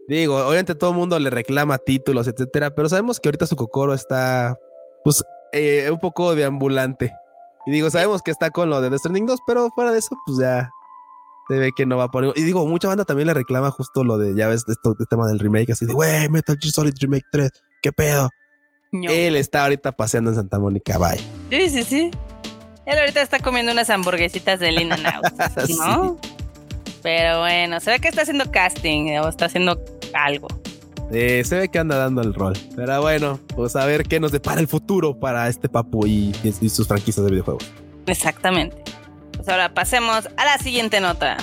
Digo, 0.07 0.37
obviamente 0.37 0.75
todo 0.75 0.91
el 0.91 0.97
mundo 0.97 1.17
le 1.17 1.29
reclama 1.29 1.79
títulos, 1.79 2.27
etcétera, 2.27 2.75
pero 2.75 2.89
sabemos 2.89 3.19
que 3.19 3.29
ahorita 3.29 3.47
su 3.47 3.55
cocoro 3.55 3.93
está, 3.93 4.59
pues, 5.03 5.23
eh, 5.51 5.89
un 5.91 5.99
poco 5.99 6.35
deambulante. 6.35 7.13
Y 7.65 7.71
digo, 7.71 7.89
sabemos 7.89 8.21
que 8.21 8.31
está 8.31 8.51
con 8.51 8.69
lo 8.69 8.81
de 8.81 8.89
The 8.89 8.99
Stranding 8.99 9.25
2, 9.25 9.39
pero 9.47 9.69
fuera 9.71 9.91
de 9.91 9.99
eso, 9.99 10.15
pues 10.25 10.37
ya 10.39 10.69
se 11.47 11.57
ve 11.57 11.71
que 11.75 11.85
no 11.85 11.97
va 11.97 12.09
por 12.09 12.23
ahí. 12.23 12.31
Y 12.35 12.43
digo, 12.43 12.65
mucha 12.67 12.87
banda 12.87 13.05
también 13.05 13.27
le 13.27 13.33
reclama 13.33 13.71
justo 13.71 14.03
lo 14.03 14.17
de, 14.17 14.35
ya 14.35 14.47
ves, 14.47 14.63
esto, 14.67 14.91
este 14.91 15.05
tema 15.09 15.27
del 15.27 15.39
remake, 15.39 15.71
así 15.71 15.85
de, 15.85 15.93
güey, 15.93 16.29
Metal 16.29 16.57
Gear 16.59 16.71
Solid 16.71 16.93
Remake 16.99 17.25
3, 17.31 17.49
¿qué 17.81 17.91
pedo? 17.91 18.29
No. 18.91 19.09
Él 19.09 19.35
está 19.35 19.63
ahorita 19.63 19.91
paseando 19.91 20.29
en 20.29 20.35
Santa 20.35 20.59
Mónica, 20.59 20.97
bye. 20.97 21.19
Sí, 21.49 21.69
sí, 21.69 21.83
sí. 21.83 22.11
Él 22.85 22.99
ahorita 22.99 23.21
está 23.21 23.39
comiendo 23.39 23.71
unas 23.71 23.89
hamburguesitas 23.89 24.59
de 24.59 24.71
Lina 24.71 24.95
Out, 24.95 25.69
¿no? 25.79 26.17
Pero 27.01 27.39
bueno, 27.39 27.79
se 27.79 27.91
ve 27.91 27.99
que 27.99 28.07
está 28.07 28.21
haciendo 28.21 28.49
casting 28.51 29.17
o 29.19 29.27
está 29.27 29.45
haciendo 29.45 29.79
algo. 30.13 30.47
Eh, 31.11 31.43
se 31.45 31.57
ve 31.57 31.69
que 31.69 31.79
anda 31.79 31.97
dando 31.97 32.21
el 32.21 32.33
rol. 32.33 32.53
Pero 32.75 33.01
bueno, 33.01 33.39
pues 33.55 33.75
a 33.75 33.85
ver 33.85 34.03
qué 34.03 34.19
nos 34.19 34.31
depara 34.31 34.59
el 34.59 34.67
futuro 34.67 35.19
para 35.19 35.47
este 35.47 35.69
papu 35.69 36.05
y, 36.07 36.35
y 36.61 36.69
sus 36.69 36.87
franquicias 36.87 37.25
de 37.25 37.31
videojuegos. 37.31 37.65
Exactamente. 38.07 38.77
Pues 39.35 39.47
ahora 39.49 39.73
pasemos 39.73 40.27
a 40.37 40.45
la 40.45 40.57
siguiente 40.57 40.99
nota. 40.99 41.37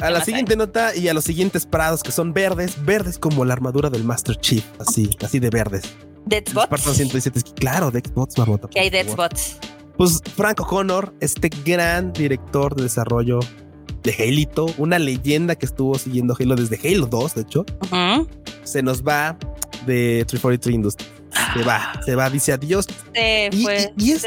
A 0.00 0.10
la 0.10 0.24
siguiente 0.24 0.54
nota 0.54 0.94
y 0.94 1.08
a 1.08 1.14
los 1.14 1.24
siguientes 1.24 1.66
prados 1.66 2.04
que 2.04 2.12
son 2.12 2.32
verdes, 2.32 2.84
verdes 2.84 3.18
como 3.18 3.44
la 3.44 3.54
armadura 3.54 3.90
del 3.90 4.04
Master 4.04 4.36
Chief, 4.36 4.64
así, 4.78 5.10
así 5.24 5.40
de 5.40 5.50
verdes. 5.50 5.82
Deathbots. 6.26 6.82
117, 6.82 7.54
claro, 7.54 7.90
Deathbots, 7.90 8.38
Marmota. 8.38 8.68
¿Qué 8.70 8.80
hay 8.80 8.90
Deathbots? 8.90 9.56
Pues 9.96 10.22
Frank 10.36 10.60
O'Connor, 10.60 11.12
este 11.20 11.50
gran 11.64 12.12
director 12.12 12.76
de 12.76 12.84
desarrollo 12.84 13.40
de 14.02 14.14
Halo, 14.18 14.72
una 14.78 14.98
leyenda 14.98 15.54
que 15.56 15.66
estuvo 15.66 15.98
siguiendo 15.98 16.36
Halo 16.38 16.56
desde 16.56 16.78
Halo 16.88 17.06
2, 17.06 17.34
de 17.34 17.40
hecho, 17.42 17.66
se 18.64 18.82
nos 18.82 19.02
va 19.02 19.38
de 19.86 20.24
343 20.26 20.74
Industries. 20.74 21.10
Se 21.54 21.62
va, 21.62 22.00
se 22.04 22.14
va, 22.14 22.30
dice 22.30 22.52
adiós. 22.52 22.86
Se 23.14 23.50
fue, 23.62 23.92
y, 23.96 24.12
es, 24.12 24.26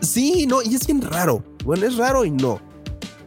sí, 0.00 0.46
no, 0.46 0.62
y 0.62 0.74
es 0.74 0.86
bien 0.86 1.02
raro. 1.02 1.42
Bueno, 1.64 1.86
es 1.86 1.96
raro 1.96 2.24
y 2.24 2.30
no. 2.30 2.60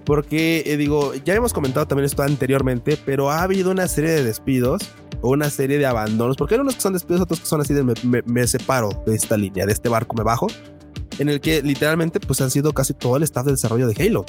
Porque, 0.06 0.64
eh, 0.66 0.78
digo, 0.78 1.14
ya 1.26 1.36
hemos 1.36 1.54
comentado 1.54 1.86
también 1.86 2.06
esto 2.06 2.24
anteriormente, 2.24 2.98
pero 3.06 3.30
ha 3.30 3.44
habido 3.44 3.72
una 3.72 3.88
serie 3.88 4.12
de 4.12 4.24
despidos 4.24 4.82
o 5.22 5.30
una 5.30 5.50
serie 5.50 5.78
de 5.78 5.86
abandonos, 5.86 6.36
porque 6.36 6.56
hay 6.56 6.62
unos 6.62 6.76
que 6.76 6.82
son 6.82 6.94
despidos, 6.94 7.22
otros 7.22 7.40
que 7.42 7.46
son 7.46 7.62
así 7.62 7.74
de 7.74 7.84
me, 7.84 8.48
separo 8.48 8.90
de 9.06 9.16
esta 9.16 9.38
línea, 9.38 9.66
de 9.66 9.74
este 9.74 9.90
barco, 9.90 10.16
me 10.16 10.24
bajo, 10.24 10.48
en 11.20 11.30
el 11.30 11.42
que 11.42 11.62
literalmente 11.62 12.20
pues 12.20 12.42
han 12.42 12.50
sido 12.50 12.74
casi 12.74 12.94
todo 12.94 13.18
el 13.18 13.24
staff 13.24 13.46
de 13.46 13.52
desarrollo 13.52 13.88
de 13.88 14.04
Halo. 14.04 14.26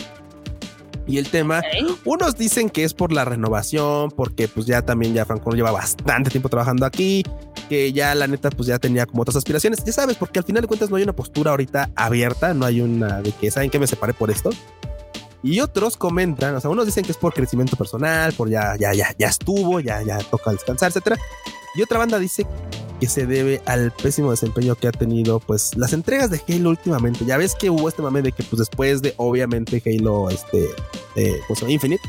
Y 1.06 1.18
el 1.18 1.28
tema, 1.28 1.62
unos 2.04 2.36
dicen 2.36 2.70
que 2.70 2.84
es 2.84 2.94
por 2.94 3.12
la 3.12 3.24
renovación, 3.24 4.10
porque 4.10 4.48
pues 4.48 4.66
ya 4.66 4.82
también 4.82 5.14
ya 5.14 5.24
Franco 5.24 5.50
lleva 5.52 5.72
bastante 5.72 6.30
tiempo 6.30 6.48
trabajando 6.48 6.86
aquí, 6.86 7.24
que 7.68 7.92
ya 7.92 8.14
la 8.14 8.26
neta 8.26 8.50
pues 8.50 8.68
ya 8.68 8.78
tenía 8.78 9.06
como 9.06 9.22
otras 9.22 9.36
aspiraciones, 9.36 9.82
ya 9.84 9.92
sabes, 9.92 10.16
porque 10.16 10.38
al 10.38 10.44
final 10.44 10.62
de 10.62 10.68
cuentas 10.68 10.90
no 10.90 10.96
hay 10.96 11.02
una 11.02 11.14
postura 11.14 11.50
ahorita 11.50 11.90
abierta, 11.96 12.54
no 12.54 12.64
hay 12.64 12.80
una 12.80 13.22
de 13.22 13.32
que 13.32 13.50
saben 13.50 13.70
que 13.70 13.78
me 13.78 13.86
separé 13.86 14.14
por 14.14 14.30
esto. 14.30 14.50
Y 15.42 15.60
otros 15.60 15.96
comentan, 15.96 16.54
o 16.54 16.60
sea, 16.60 16.70
unos 16.70 16.84
dicen 16.84 17.04
que 17.04 17.12
es 17.12 17.18
por 17.18 17.32
crecimiento 17.32 17.76
personal, 17.76 18.32
por 18.34 18.50
ya, 18.50 18.76
ya, 18.78 18.92
ya, 18.92 19.14
ya 19.18 19.28
estuvo, 19.28 19.80
ya, 19.80 20.02
ya 20.02 20.18
toca 20.18 20.52
descansar, 20.52 20.90
etcétera. 20.90 21.16
Y 21.74 21.82
otra 21.82 21.98
banda 21.98 22.18
dice 22.18 22.46
que 23.00 23.08
se 23.08 23.26
debe 23.26 23.62
al 23.66 23.90
pésimo 23.92 24.30
desempeño 24.30 24.76
que 24.76 24.86
ha 24.86 24.92
tenido, 24.92 25.40
pues, 25.40 25.76
las 25.76 25.92
entregas 25.92 26.30
de 26.30 26.40
Halo 26.48 26.70
últimamente. 26.70 27.24
Ya 27.24 27.38
ves 27.38 27.54
que 27.54 27.70
hubo 27.70 27.88
este 27.88 28.02
mame 28.02 28.22
de 28.22 28.32
que, 28.32 28.42
pues, 28.42 28.58
después 28.58 29.02
de, 29.02 29.14
obviamente, 29.16 29.82
Halo, 29.84 30.28
este, 30.30 30.66
eh, 31.16 31.40
pues, 31.48 31.62
Infinite, 31.66 32.02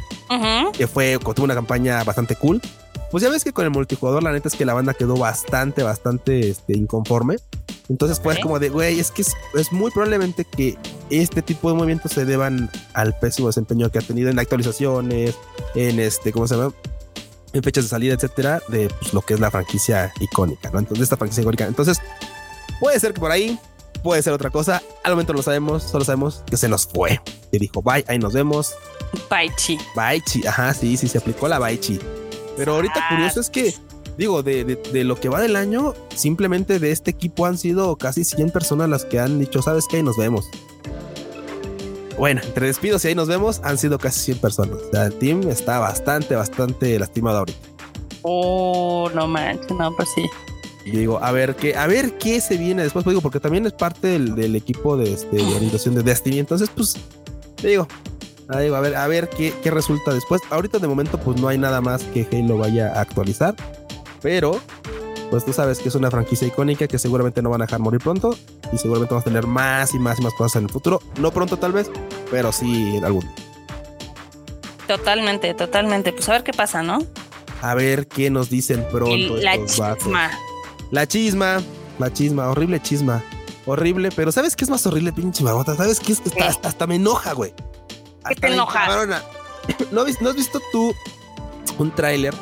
que 0.74 0.88
fue, 0.88 1.18
tuvo 1.18 1.46
una 1.46 1.56
campaña 1.56 2.04
bastante 2.04 2.36
cool. 2.36 2.62
Pues 3.10 3.24
ya 3.24 3.30
ves 3.30 3.44
que 3.44 3.52
con 3.52 3.66
el 3.66 3.72
multijugador, 3.72 4.24
la 4.24 4.32
neta 4.32 4.48
es 4.48 4.56
que 4.56 4.64
la 4.64 4.74
banda 4.74 4.94
quedó 4.94 5.18
bastante, 5.18 5.84
bastante, 5.84 6.50
este, 6.50 6.78
inconforme. 6.78 7.38
Entonces 7.90 8.22
fue 8.22 8.40
como 8.40 8.58
de, 8.58 8.70
güey, 8.70 9.02
es 9.02 9.12
que 9.12 9.22
es, 9.22 9.72
muy 9.74 9.92
probablemente 9.92 10.46
que 10.46 10.78
este 11.10 11.42
tipo 11.42 11.70
de 11.70 11.76
movimientos 11.76 12.14
se 12.14 12.24
deban 12.24 12.70
al 12.94 13.18
pésimo 13.20 13.48
desempeño 13.48 13.92
que 13.92 14.00
ha 14.00 14.02
tenido 14.02 14.30
en 14.30 14.40
actualizaciones, 14.40 15.36
en 15.76 16.00
este, 16.00 16.32
¿cómo 16.32 16.48
se 16.48 16.56
llama? 16.56 16.74
En 17.54 17.64
fechas 17.64 17.86
de 17.86 17.90
salida, 17.90 18.14
etcétera, 18.14 18.62
de 18.68 18.90
pues, 18.90 19.14
lo 19.14 19.22
que 19.22 19.34
es 19.34 19.40
la 19.40 19.52
franquicia 19.52 20.14
icónica, 20.20 20.70
¿no? 20.72 20.80
Entonces, 20.80 21.04
esta 21.04 21.18
franquicia 21.18 21.42
icónica. 21.42 21.66
Entonces, 21.66 22.02
puede 22.80 23.00
ser 23.00 23.14
que 23.14 23.20
por 23.20 23.32
ahí, 23.32 23.60
puede 24.04 24.22
ser 24.22 24.34
otra 24.34 24.50
cosa. 24.50 24.82
Al 25.04 25.12
momento 25.14 25.34
no 25.34 25.38
lo 25.38 25.44
sabemos, 25.44 25.84
solo 25.84 26.06
sabemos 26.06 26.44
que 26.46 26.58
se 26.58 26.70
nos 26.70 26.88
fue. 26.88 27.20
Y 27.52 27.60
dijo, 27.60 27.82
bye, 27.82 28.06
ahí 28.08 28.20
nos 28.20 28.34
vemos. 28.34 28.74
Bye, 29.30 29.52
chi. 29.58 29.78
Bye, 29.96 30.22
chi. 30.22 30.46
Ajá, 30.48 30.74
sí, 30.74 30.96
sí, 30.96 31.08
se 31.08 31.18
aplicó 31.18 31.48
la 31.48 31.60
bye, 31.60 31.80
chi. 31.80 32.00
Pero 32.56 32.76
ahorita 32.76 33.08
curioso 33.10 33.42
es 33.42 33.50
que 33.50 33.76
digo, 34.18 34.44
de, 34.44 35.04
lo 35.04 35.16
que 35.16 35.30
va 35.30 35.42
del 35.42 35.56
año, 35.56 35.94
simplemente 36.16 36.80
de 36.80 36.92
este 36.92 37.12
equipo 37.12 37.46
han 37.46 37.58
sido 37.58 37.96
casi 37.96 38.24
100 38.24 38.52
personas 38.52 38.90
las 38.90 39.06
que 39.06 39.20
han 39.20 39.40
dicho, 39.40 39.62
¿sabes 39.62 39.86
qué? 39.90 39.98
Ahí 39.98 40.04
nos 40.04 40.18
vemos. 40.18 40.46
Bueno, 42.22 42.40
entre 42.44 42.68
despidos 42.68 43.04
y 43.04 43.08
ahí 43.08 43.16
nos 43.16 43.28
vemos, 43.28 43.62
han 43.64 43.80
sido 43.80 43.98
casi 43.98 44.20
100 44.20 44.38
personas. 44.38 44.78
O 44.78 44.92
sea, 44.92 45.08
el 45.08 45.14
team 45.16 45.42
está 45.50 45.80
bastante, 45.80 46.36
bastante 46.36 47.00
lastimado 47.00 47.40
ahorita. 47.40 47.68
Oh, 48.22 49.10
no 49.16 49.28
manches, 49.28 49.72
no, 49.72 49.92
pues 49.96 50.08
sí. 50.14 50.22
Y 50.86 50.92
digo, 50.92 51.18
a 51.20 51.32
ver 51.32 51.56
qué, 51.56 51.76
a 51.76 51.88
ver 51.88 52.20
qué 52.20 52.40
se 52.40 52.58
viene 52.58 52.84
después, 52.84 53.04
pues 53.04 53.16
digo, 53.16 53.22
porque 53.24 53.40
también 53.40 53.66
es 53.66 53.74
parte 53.74 54.20
del, 54.20 54.56
equipo 54.56 54.98
de, 54.98 55.14
este, 55.14 55.38
de 55.38 55.56
orientación 55.56 55.96
de 55.96 56.04
Destiny. 56.04 56.38
Entonces, 56.38 56.70
pues, 56.70 56.94
te 57.56 57.70
digo, 57.70 57.88
a 58.50 58.58
ver, 58.58 58.96
a 58.96 59.08
ver 59.08 59.28
qué, 59.28 59.52
qué 59.64 59.72
resulta 59.72 60.14
después. 60.14 60.42
Ahorita 60.52 60.78
de 60.78 60.88
momento, 60.88 61.18
pues 61.18 61.42
no 61.42 61.48
hay 61.48 61.58
nada 61.58 61.82
más 61.82 62.04
que 62.04 62.28
Halo 62.32 62.56
vaya 62.56 62.94
a 62.94 63.02
actualizar 63.02 63.56
pero 64.22 64.62
pues 65.32 65.46
tú 65.46 65.54
sabes 65.54 65.80
que 65.80 65.88
es 65.88 65.96
una 65.96 66.12
franquicia 66.12 66.46
icónica 66.46 66.88
que 66.88 67.00
seguramente 67.00 67.42
no 67.42 67.50
van 67.50 67.62
a 67.62 67.66
dejar 67.66 67.80
morir 67.80 68.02
pronto 68.02 68.38
y 68.74 68.78
seguramente 68.78 69.14
vamos 69.14 69.24
a 69.24 69.30
tener 69.30 69.48
más 69.48 69.96
y 69.96 70.00
más 70.00 70.20
y 70.20 70.24
más 70.24 70.34
cosas 70.34 70.58
en 70.58 70.66
el 70.66 70.70
futuro. 70.70 71.02
No 71.20 71.32
pronto 71.32 71.56
tal 71.56 71.72
vez, 71.72 71.90
pero 72.30 72.52
sí 72.52 72.98
en 72.98 73.06
algún. 73.06 73.28
Totalmente, 74.88 75.54
totalmente. 75.54 76.12
Pues 76.12 76.28
a 76.28 76.34
ver 76.34 76.44
qué 76.44 76.52
pasa, 76.52 76.84
¿no? 76.84 77.00
A 77.62 77.74
ver 77.76 78.08
qué 78.08 78.30
nos 78.30 78.50
dicen 78.50 78.86
pronto. 78.92 79.38
la 79.38 79.58
chisma. 79.66 80.32
La 80.92 81.08
chisma, 81.08 81.62
la 81.98 82.12
chisma, 82.12 82.50
horrible 82.50 82.82
chisma. 82.82 83.24
Horrible, 83.66 84.10
pero 84.14 84.34
¿sabes 84.34 84.58
qué 84.58 84.66
es 84.66 84.70
más 84.70 84.86
horrible, 84.86 85.14
pinche 85.14 85.46
marmota? 85.46 85.76
¿Sabes 85.76 86.02
qué 86.02 86.12
es? 86.12 86.22
Hasta, 86.42 86.68
hasta, 86.68 86.88
me 86.88 86.96
enoja, 86.96 87.32
güey. 87.32 87.54
¿Qué 88.28 88.36
te 88.36 88.48
enoja? 88.48 89.06
¿No, 89.92 90.04
¿No 90.20 90.30
has 90.30 90.36
visto 90.36 90.60
tú 90.74 90.94
un 91.78 91.90
tráiler 91.96 92.34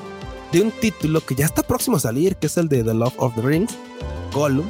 de 0.51 0.62
un 0.62 0.71
título 0.71 1.21
que 1.21 1.35
ya 1.35 1.45
está 1.45 1.63
próximo 1.63 1.97
a 1.97 1.99
salir, 1.99 2.35
que 2.35 2.47
es 2.47 2.57
el 2.57 2.67
de 2.69 2.83
The 2.83 2.93
Love 2.93 3.13
of 3.17 3.35
the 3.35 3.41
Rings, 3.41 3.73
Gollum. 4.33 4.65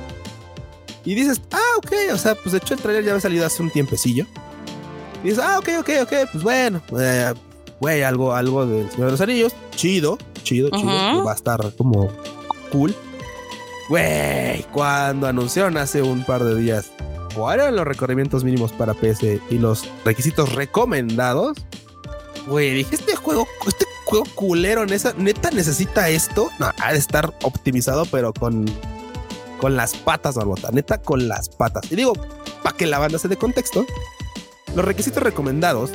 Y 1.06 1.16
dices, 1.16 1.42
ah, 1.52 1.78
ok, 1.78 1.92
o 2.14 2.18
sea, 2.18 2.36
pues 2.36 2.52
de 2.52 2.58
hecho 2.58 2.74
el 2.74 2.82
trailer 2.82 3.04
ya 3.04 3.12
había 3.12 3.22
salido 3.22 3.46
hace 3.46 3.64
un 3.64 3.72
tiempecillo. 3.72 4.26
Y 5.24 5.30
dices, 5.30 5.44
ah, 5.44 5.60
ok, 5.60 5.70
ok, 5.80 5.90
ok, 6.04 6.14
pues 6.32 6.44
bueno, 6.44 6.82
eh, 7.00 7.34
güey, 7.80 8.04
algo, 8.04 8.34
algo 8.34 8.66
del 8.66 8.90
Señor 8.92 9.08
de 9.08 9.12
los 9.12 9.22
Anillos, 9.22 9.54
chido, 9.76 10.18
chido, 10.44 10.70
chido, 10.70 11.24
va 11.24 11.32
a 11.32 11.36
estar 11.36 11.74
como 11.76 12.10
cool. 12.72 12.94
Güey, 13.90 14.64
cuando 14.72 15.28
anunciaron 15.28 15.78
hace 15.78 16.02
un 16.02 16.24
par 16.24 16.44
de 16.44 16.56
días 16.56 16.92
cuáles 17.34 17.64
eran 17.64 17.76
los 17.76 17.88
recorrimientos 17.88 18.44
mínimos 18.44 18.72
para 18.72 18.94
PC 18.94 19.42
y 19.50 19.58
los 19.58 19.90
requisitos 20.06 20.54
recomendados, 20.54 21.58
güey, 22.48 22.74
dije, 22.74 22.96
este 22.96 23.16
juego, 23.16 23.48
este 23.68 23.86
juego 24.10 24.26
culero, 24.34 24.84
esa, 24.84 25.14
neta 25.14 25.52
necesita 25.52 26.10
esto. 26.10 26.50
No, 26.60 26.72
ha 26.82 26.92
de 26.92 26.98
estar 26.98 27.34
optimizado, 27.44 28.06
pero 28.06 28.34
con, 28.34 28.66
con 29.60 29.76
las 29.76 29.96
patas, 29.96 30.36
barbota. 30.36 30.72
Neta, 30.72 31.00
con 31.02 31.28
las 31.28 31.50
patas. 31.50 31.92
Y 31.92 31.96
digo, 31.96 32.14
para 32.64 32.76
que 32.76 32.88
la 32.88 33.00
banda 33.00 33.20
se 33.20 33.28
dé 33.28 33.38
contexto, 33.38 33.86
los 34.76 34.84
requisitos 34.84 35.22
recomendados 35.22 35.92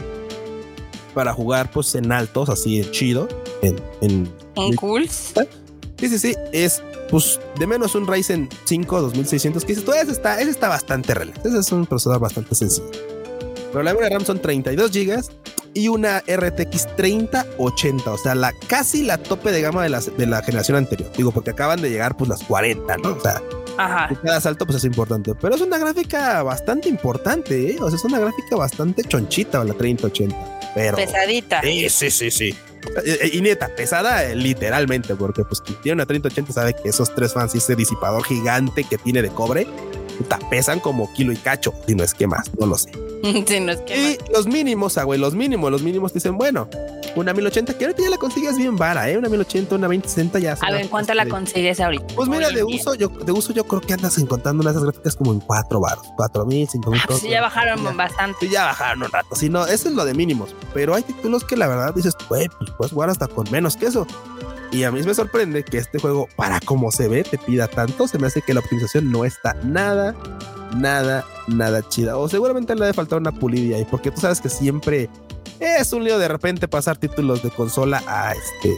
para 1.12 1.32
jugar 1.32 1.70
pues 1.70 1.94
en 1.94 2.10
altos, 2.12 2.48
así 2.48 2.80
en 2.80 2.90
chido, 2.90 3.28
en, 3.62 3.80
en, 4.00 4.32
¿En 4.56 4.76
cool. 4.76 5.08
Sí, 5.08 6.08
sí, 6.08 6.18
sí, 6.18 6.34
es 6.52 6.82
pues 7.10 7.38
de 7.58 7.66
menos 7.66 7.94
un 7.94 8.06
Ryzen 8.06 8.48
5 8.64 9.02
2600 9.02 9.64
que 9.64 9.68
dices, 9.68 9.84
todo 9.84 9.94
ese 9.94 10.10
está, 10.10 10.40
ese 10.40 10.50
está 10.50 10.68
bastante 10.68 11.14
relax. 11.14 11.44
Ese 11.44 11.58
es 11.58 11.72
un 11.72 11.86
procesador 11.86 12.20
bastante 12.20 12.54
sencillo. 12.54 12.90
Pero 13.70 13.82
la 13.82 13.92
memoria 13.92 14.10
RAM 14.10 14.24
son 14.24 14.40
32 14.40 14.90
GB 14.90 15.22
y 15.74 15.88
una 15.88 16.20
RTX 16.20 16.96
3080, 16.96 18.10
o 18.10 18.18
sea, 18.18 18.34
la 18.34 18.52
casi 18.68 19.02
la 19.02 19.18
tope 19.18 19.52
de 19.52 19.60
gama 19.60 19.82
de 19.82 19.88
la, 19.88 20.00
de 20.00 20.26
la 20.26 20.42
generación 20.42 20.78
anterior. 20.78 21.10
Digo, 21.16 21.32
porque 21.32 21.50
acaban 21.50 21.82
de 21.82 21.90
llegar 21.90 22.16
pues 22.16 22.30
las 22.30 22.42
40, 22.44 22.96
¿no? 22.98 23.10
O 23.10 23.20
sea, 23.20 23.42
Ajá. 23.76 24.08
cada 24.22 24.40
salto 24.40 24.66
pues 24.66 24.78
es 24.78 24.84
importante, 24.84 25.34
pero 25.34 25.54
es 25.54 25.60
una 25.60 25.78
gráfica 25.78 26.42
bastante 26.42 26.88
importante, 26.88 27.72
¿eh? 27.72 27.76
O 27.80 27.88
sea, 27.88 27.96
es 27.96 28.04
una 28.04 28.20
gráfica 28.20 28.56
bastante 28.56 29.02
chonchita 29.02 29.64
la 29.64 29.74
3080, 29.74 30.60
pero 30.74 30.96
pesadita. 30.96 31.60
Sí, 31.62 31.88
sí, 31.88 32.10
sí, 32.10 32.30
sí. 32.30 32.56
Y 33.32 33.40
neta, 33.40 33.74
pesada 33.74 34.24
eh, 34.24 34.36
literalmente, 34.36 35.14
porque 35.16 35.42
pues 35.44 35.60
quien 35.60 35.80
tiene 35.80 35.94
una 35.94 36.06
3080 36.06 36.52
sabe 36.52 36.74
que 36.74 36.90
esos 36.90 37.14
tres 37.14 37.32
fans 37.32 37.54
y 37.54 37.58
ese 37.58 37.74
disipador 37.74 38.22
gigante 38.24 38.84
que 38.84 38.98
tiene 38.98 39.22
de 39.22 39.30
cobre, 39.30 39.66
puta, 40.18 40.38
pesan 40.50 40.80
como 40.80 41.12
kilo 41.14 41.32
y 41.32 41.36
cacho, 41.36 41.72
si 41.86 41.94
no 41.94 42.04
es 42.04 42.14
que 42.14 42.26
más, 42.26 42.50
no 42.58 42.66
lo 42.66 42.76
sé. 42.76 42.92
y 43.94 44.32
los 44.32 44.46
mínimos, 44.46 44.98
ah, 44.98 45.04
güey, 45.04 45.18
los 45.18 45.34
mínimos, 45.34 45.70
los 45.70 45.82
mínimos 45.82 46.12
dicen, 46.12 46.36
bueno, 46.36 46.68
una 47.16 47.32
1080 47.32 47.78
que 47.78 47.84
ahorita 47.84 48.02
ya 48.02 48.10
la 48.10 48.18
consigues 48.18 48.56
bien 48.56 48.76
vara, 48.76 49.08
¿eh? 49.08 49.16
Una 49.16 49.28
1080, 49.28 49.76
una 49.76 49.86
2060 49.86 50.38
ya. 50.40 50.58
A 50.60 50.70
ver, 50.70 50.82
¿en 50.82 50.88
cuánto 50.88 51.14
la 51.14 51.26
consigues 51.26 51.80
ahorita? 51.80 52.14
Pues 52.14 52.28
mira, 52.28 52.50
de 52.50 52.64
uso, 52.64 52.94
yo, 52.94 53.08
de 53.08 53.32
uso 53.32 53.52
yo 53.52 53.64
creo 53.64 53.80
que 53.80 53.94
andas 53.94 54.18
encontrando 54.18 54.62
unas 54.62 54.82
gráficas 54.82 55.16
como 55.16 55.32
en 55.32 55.40
4 55.40 55.80
baros, 55.80 56.06
4 56.16 56.46
mil, 56.46 56.68
5 56.68 56.90
mil. 56.90 57.00
Ah, 57.08 57.14
sí, 57.18 57.28
ya 57.30 57.40
bajaron 57.40 57.96
bastante. 57.96 58.36
Sí, 58.40 58.52
ya 58.52 58.64
bajaron 58.64 59.02
un 59.02 59.10
rato. 59.10 59.34
Si 59.36 59.48
no, 59.48 59.66
eso 59.66 59.88
es 59.88 59.94
lo 59.94 60.04
de 60.04 60.14
mínimos. 60.14 60.54
Pero 60.74 60.94
hay 60.94 61.02
títulos 61.02 61.44
que 61.44 61.56
la 61.56 61.66
verdad 61.66 61.94
dices, 61.94 62.14
güey, 62.28 62.48
pues 62.58 62.70
puedes 62.76 62.92
jugar 62.92 63.10
hasta 63.10 63.28
con 63.28 63.50
menos 63.50 63.76
que 63.76 63.86
eso. 63.86 64.06
Y 64.74 64.82
a 64.82 64.90
mí 64.90 65.00
me 65.04 65.14
sorprende 65.14 65.62
que 65.62 65.78
este 65.78 66.00
juego, 66.00 66.28
para 66.34 66.58
como 66.58 66.90
se 66.90 67.06
ve, 67.06 67.22
te 67.22 67.38
pida 67.38 67.68
tanto. 67.68 68.08
Se 68.08 68.18
me 68.18 68.26
hace 68.26 68.42
que 68.42 68.52
la 68.52 68.58
optimización 68.58 69.12
no 69.12 69.24
está 69.24 69.54
nada, 69.62 70.16
nada, 70.76 71.24
nada 71.46 71.88
chida. 71.88 72.16
O 72.16 72.28
seguramente 72.28 72.74
le 72.74 72.82
ha 72.82 72.86
de 72.88 72.92
faltar 72.92 73.20
una 73.20 73.30
pulida 73.30 73.76
ahí, 73.76 73.86
porque 73.88 74.10
tú 74.10 74.20
sabes 74.20 74.40
que 74.40 74.48
siempre 74.48 75.08
Es 75.60 75.92
un 75.92 76.02
lío 76.02 76.18
de 76.18 76.26
repente 76.26 76.66
pasar 76.66 76.96
títulos 76.96 77.40
de 77.44 77.50
consola 77.50 78.02
a 78.08 78.32
este. 78.32 78.76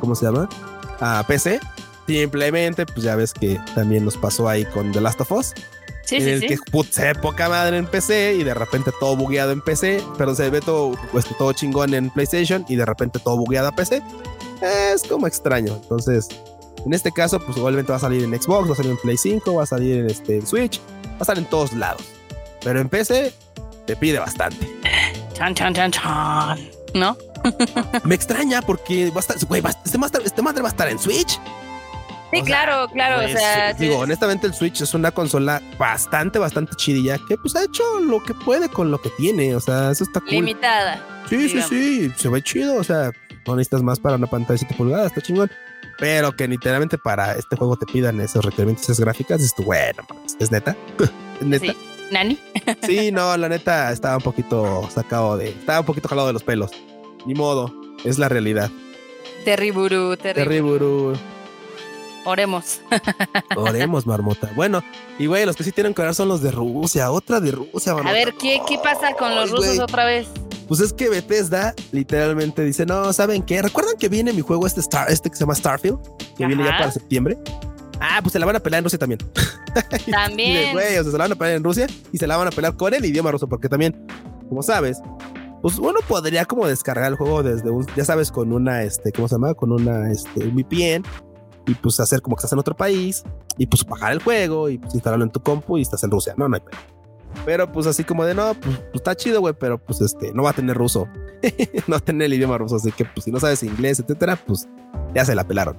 ¿Cómo 0.00 0.16
se 0.16 0.26
llama? 0.26 0.48
A 0.98 1.24
PC. 1.24 1.60
Simplemente, 2.08 2.84
pues 2.84 3.04
ya 3.04 3.14
ves 3.14 3.32
que 3.32 3.60
también 3.76 4.04
nos 4.04 4.16
pasó 4.16 4.48
ahí 4.48 4.64
con 4.64 4.90
The 4.90 5.00
Last 5.00 5.20
of 5.20 5.30
Us. 5.30 5.54
Sí, 6.04 6.16
en 6.16 6.22
sí, 6.22 6.30
el 6.30 6.40
sí. 6.40 6.46
que 6.48 6.56
put, 6.70 6.90
se 6.90 7.04
ve 7.04 7.14
poca 7.14 7.48
madre 7.48 7.78
en 7.78 7.86
PC 7.86 8.34
y 8.34 8.42
de 8.42 8.54
repente 8.54 8.90
todo 8.98 9.16
bugueado 9.16 9.52
en 9.52 9.60
PC, 9.60 10.02
pero 10.18 10.34
se 10.34 10.50
ve 10.50 10.60
todo, 10.60 10.98
pues, 11.12 11.24
todo 11.38 11.52
chingón 11.52 11.94
en 11.94 12.10
PlayStation 12.10 12.66
y 12.68 12.76
de 12.76 12.84
repente 12.84 13.20
todo 13.20 13.36
bugueado 13.36 13.68
a 13.68 13.72
PC. 13.72 14.02
Es 14.62 15.02
como 15.02 15.26
extraño. 15.26 15.74
Entonces, 15.82 16.28
en 16.84 16.92
este 16.94 17.10
caso, 17.12 17.38
pues 17.40 17.56
obviamente 17.58 17.90
va 17.92 17.96
a 17.96 18.00
salir 18.00 18.22
en 18.24 18.40
Xbox, 18.40 18.68
va 18.68 18.72
a 18.74 18.76
salir 18.76 18.92
en 18.92 18.98
Play 18.98 19.16
5, 19.16 19.54
va 19.54 19.62
a 19.62 19.66
salir 19.66 19.98
en, 19.98 20.06
este, 20.10 20.36
en 20.36 20.46
Switch, 20.46 20.80
va 21.12 21.16
a 21.18 21.22
estar 21.22 21.38
en 21.38 21.44
todos 21.46 21.72
lados. 21.72 22.02
Pero 22.62 22.80
en 22.80 22.88
PC 22.88 23.32
te 23.86 23.96
pide 23.96 24.18
bastante. 24.18 24.70
Chan, 25.34 25.54
chan, 25.54 25.74
chan, 25.74 25.90
chan. 25.90 26.58
¿No? 26.94 27.16
Me 28.04 28.14
extraña 28.14 28.62
porque 28.62 29.10
va 29.10 29.16
a 29.16 29.20
estar, 29.20 29.36
güey, 29.46 29.60
va- 29.60 29.74
este, 29.84 29.98
master- 29.98 30.22
este 30.24 30.40
madre 30.42 30.62
va 30.62 30.68
a 30.68 30.70
estar 30.70 30.88
en 30.88 30.98
Switch. 30.98 31.38
Sí, 32.32 32.40
O 32.40 32.44
sea, 32.46 32.64
claro, 32.64 32.88
claro. 32.92 33.16
Pues, 33.22 33.34
o 33.34 33.38
sea, 33.38 33.72
digo, 33.74 33.94
sí. 33.96 34.00
honestamente, 34.02 34.46
el 34.46 34.54
Switch 34.54 34.80
es 34.80 34.94
una 34.94 35.10
consola 35.12 35.60
bastante, 35.78 36.38
bastante 36.38 36.74
chidilla 36.76 37.18
que 37.28 37.36
pues 37.36 37.54
ha 37.54 37.62
hecho 37.64 37.82
lo 38.00 38.22
que 38.24 38.34
puede 38.34 38.68
con 38.68 38.90
lo 38.90 39.00
que 39.00 39.10
tiene. 39.10 39.54
O 39.54 39.60
sea, 39.60 39.90
eso 39.90 40.04
está 40.04 40.20
cool. 40.20 40.30
limitada. 40.30 41.04
Sí, 41.28 41.48
sí, 41.48 41.60
sí, 41.68 42.12
se 42.16 42.28
ve 42.28 42.42
chido. 42.42 42.76
O 42.76 42.82
sea, 42.84 43.10
no 43.46 43.56
necesitas 43.56 43.82
más 43.82 44.00
para 44.00 44.16
una 44.16 44.26
pantalla 44.26 44.54
de 44.54 44.58
7 44.58 44.74
pulgadas, 44.76 45.06
está 45.06 45.20
chingón. 45.20 45.50
Pero 45.98 46.34
que 46.34 46.48
literalmente 46.48 46.98
para 46.98 47.34
este 47.34 47.56
juego 47.56 47.76
te 47.76 47.86
pidan 47.86 48.20
esos 48.20 48.44
requerimientos, 48.44 48.84
esas 48.84 49.00
gráficas, 49.00 49.38
dices 49.38 49.54
tú, 49.54 49.62
bueno, 49.62 50.02
es 50.40 50.50
neta. 50.50 50.76
¿Es 51.40 51.46
neta? 51.46 51.72
Sí. 51.72 51.78
Nani. 52.10 52.38
Sí, 52.82 53.10
no, 53.10 53.36
la 53.36 53.48
neta 53.48 53.92
estaba 53.92 54.16
un 54.16 54.22
poquito 54.22 54.88
sacado 54.90 55.36
de. 55.36 55.50
Estaba 55.50 55.80
un 55.80 55.86
poquito 55.86 56.08
jalado 56.08 56.28
de 56.28 56.32
los 56.32 56.42
pelos. 56.42 56.70
Ni 57.26 57.34
modo, 57.34 57.72
es 58.04 58.18
la 58.18 58.28
realidad. 58.28 58.70
Terriburu, 59.44 60.16
terrible. 60.16 60.44
Terrible. 60.44 61.33
Oremos. 62.24 62.80
Oremos, 63.56 64.06
marmota. 64.06 64.50
Bueno, 64.56 64.82
y 65.18 65.26
güey, 65.26 65.44
los 65.46 65.56
que 65.56 65.64
sí 65.64 65.72
tienen 65.72 65.94
que 65.94 66.02
orar 66.02 66.14
son 66.14 66.28
los 66.28 66.42
de 66.42 66.50
Rusia. 66.50 67.10
Otra 67.10 67.40
de 67.40 67.50
Rusia, 67.52 67.92
A 67.92 67.96
marmota. 67.96 68.14
ver, 68.14 68.34
¿qué, 68.34 68.60
qué 68.66 68.78
pasa 68.78 69.14
con 69.14 69.34
los 69.34 69.50
Ay, 69.50 69.56
rusos 69.56 69.78
otra 69.78 70.04
vez? 70.04 70.28
Pues 70.68 70.80
es 70.80 70.92
que 70.94 71.08
Bethesda 71.10 71.74
literalmente 71.92 72.62
dice, 72.64 72.86
no, 72.86 73.12
¿saben 73.12 73.42
qué? 73.42 73.60
¿Recuerdan 73.60 73.96
que 73.98 74.08
viene 74.08 74.32
mi 74.32 74.40
juego 74.40 74.66
este 74.66 74.80
Star, 74.80 75.10
este 75.10 75.28
que 75.28 75.36
se 75.36 75.40
llama 75.40 75.54
Starfield? 75.54 75.98
Que 76.36 76.46
viene 76.46 76.64
ya 76.64 76.70
para 76.78 76.90
septiembre. 76.90 77.38
Ah, 78.00 78.20
pues 78.22 78.32
se 78.32 78.38
la 78.38 78.46
van 78.46 78.56
a 78.56 78.60
pelear 78.60 78.78
en 78.80 78.84
Rusia 78.84 78.98
también. 78.98 79.20
También. 80.10 80.72
güey, 80.72 80.98
o 80.98 81.02
sea, 81.02 81.10
se 81.12 81.18
la 81.18 81.24
van 81.24 81.32
a 81.32 81.34
pelear 81.34 81.56
en 81.56 81.64
Rusia 81.64 81.86
y 82.12 82.18
se 82.18 82.26
la 82.26 82.36
van 82.36 82.46
a 82.48 82.50
pelear 82.50 82.76
con 82.76 82.94
el 82.94 83.04
idioma 83.04 83.30
ruso, 83.32 83.48
porque 83.48 83.68
también, 83.68 84.06
como 84.48 84.62
sabes, 84.62 85.00
pues 85.62 85.78
uno 85.78 85.98
podría 86.06 86.44
como 86.44 86.66
descargar 86.66 87.10
el 87.10 87.16
juego 87.16 87.42
desde 87.42 87.70
un, 87.70 87.84
ya 87.96 88.04
sabes, 88.04 88.30
con 88.30 88.52
una, 88.52 88.82
este, 88.84 89.10
¿cómo 89.12 89.26
se 89.28 89.34
llama? 89.34 89.54
Con 89.54 89.72
una, 89.72 90.10
este, 90.12 90.44
un 90.44 90.54
VPN 90.54 91.02
y 91.66 91.74
pues 91.74 92.00
hacer 92.00 92.20
como 92.22 92.36
que 92.36 92.40
estás 92.40 92.52
en 92.52 92.58
otro 92.58 92.76
país 92.76 93.24
y 93.58 93.66
pues 93.66 93.84
bajar 93.84 94.12
el 94.12 94.22
juego 94.22 94.68
y 94.68 94.78
pues 94.78 94.94
instalarlo 94.94 95.24
en 95.24 95.30
tu 95.30 95.40
compu 95.40 95.78
y 95.78 95.82
estás 95.82 96.02
en 96.04 96.10
Rusia. 96.10 96.34
No, 96.36 96.48
no 96.48 96.56
hay 96.56 96.60
pedo. 96.60 96.78
Pero 97.44 97.70
pues 97.70 97.86
así 97.86 98.04
como 98.04 98.24
de 98.24 98.34
no, 98.34 98.54
pues, 98.54 98.76
pues, 98.76 98.94
está 98.94 99.14
chido, 99.14 99.40
güey, 99.40 99.54
pero 99.58 99.78
pues 99.78 100.00
este, 100.00 100.32
no 100.32 100.42
va 100.42 100.50
a 100.50 100.52
tener 100.54 100.76
ruso. 100.76 101.08
no 101.86 101.92
va 101.92 101.96
a 101.98 102.00
tener 102.00 102.26
el 102.26 102.34
idioma 102.34 102.58
ruso, 102.58 102.76
así 102.76 102.92
que 102.92 103.04
pues 103.04 103.24
si 103.24 103.32
no 103.32 103.40
sabes 103.40 103.62
inglés, 103.62 104.00
etcétera, 104.00 104.36
pues 104.36 104.68
ya 105.14 105.24
se 105.24 105.34
la 105.34 105.44
pelaron. 105.44 105.76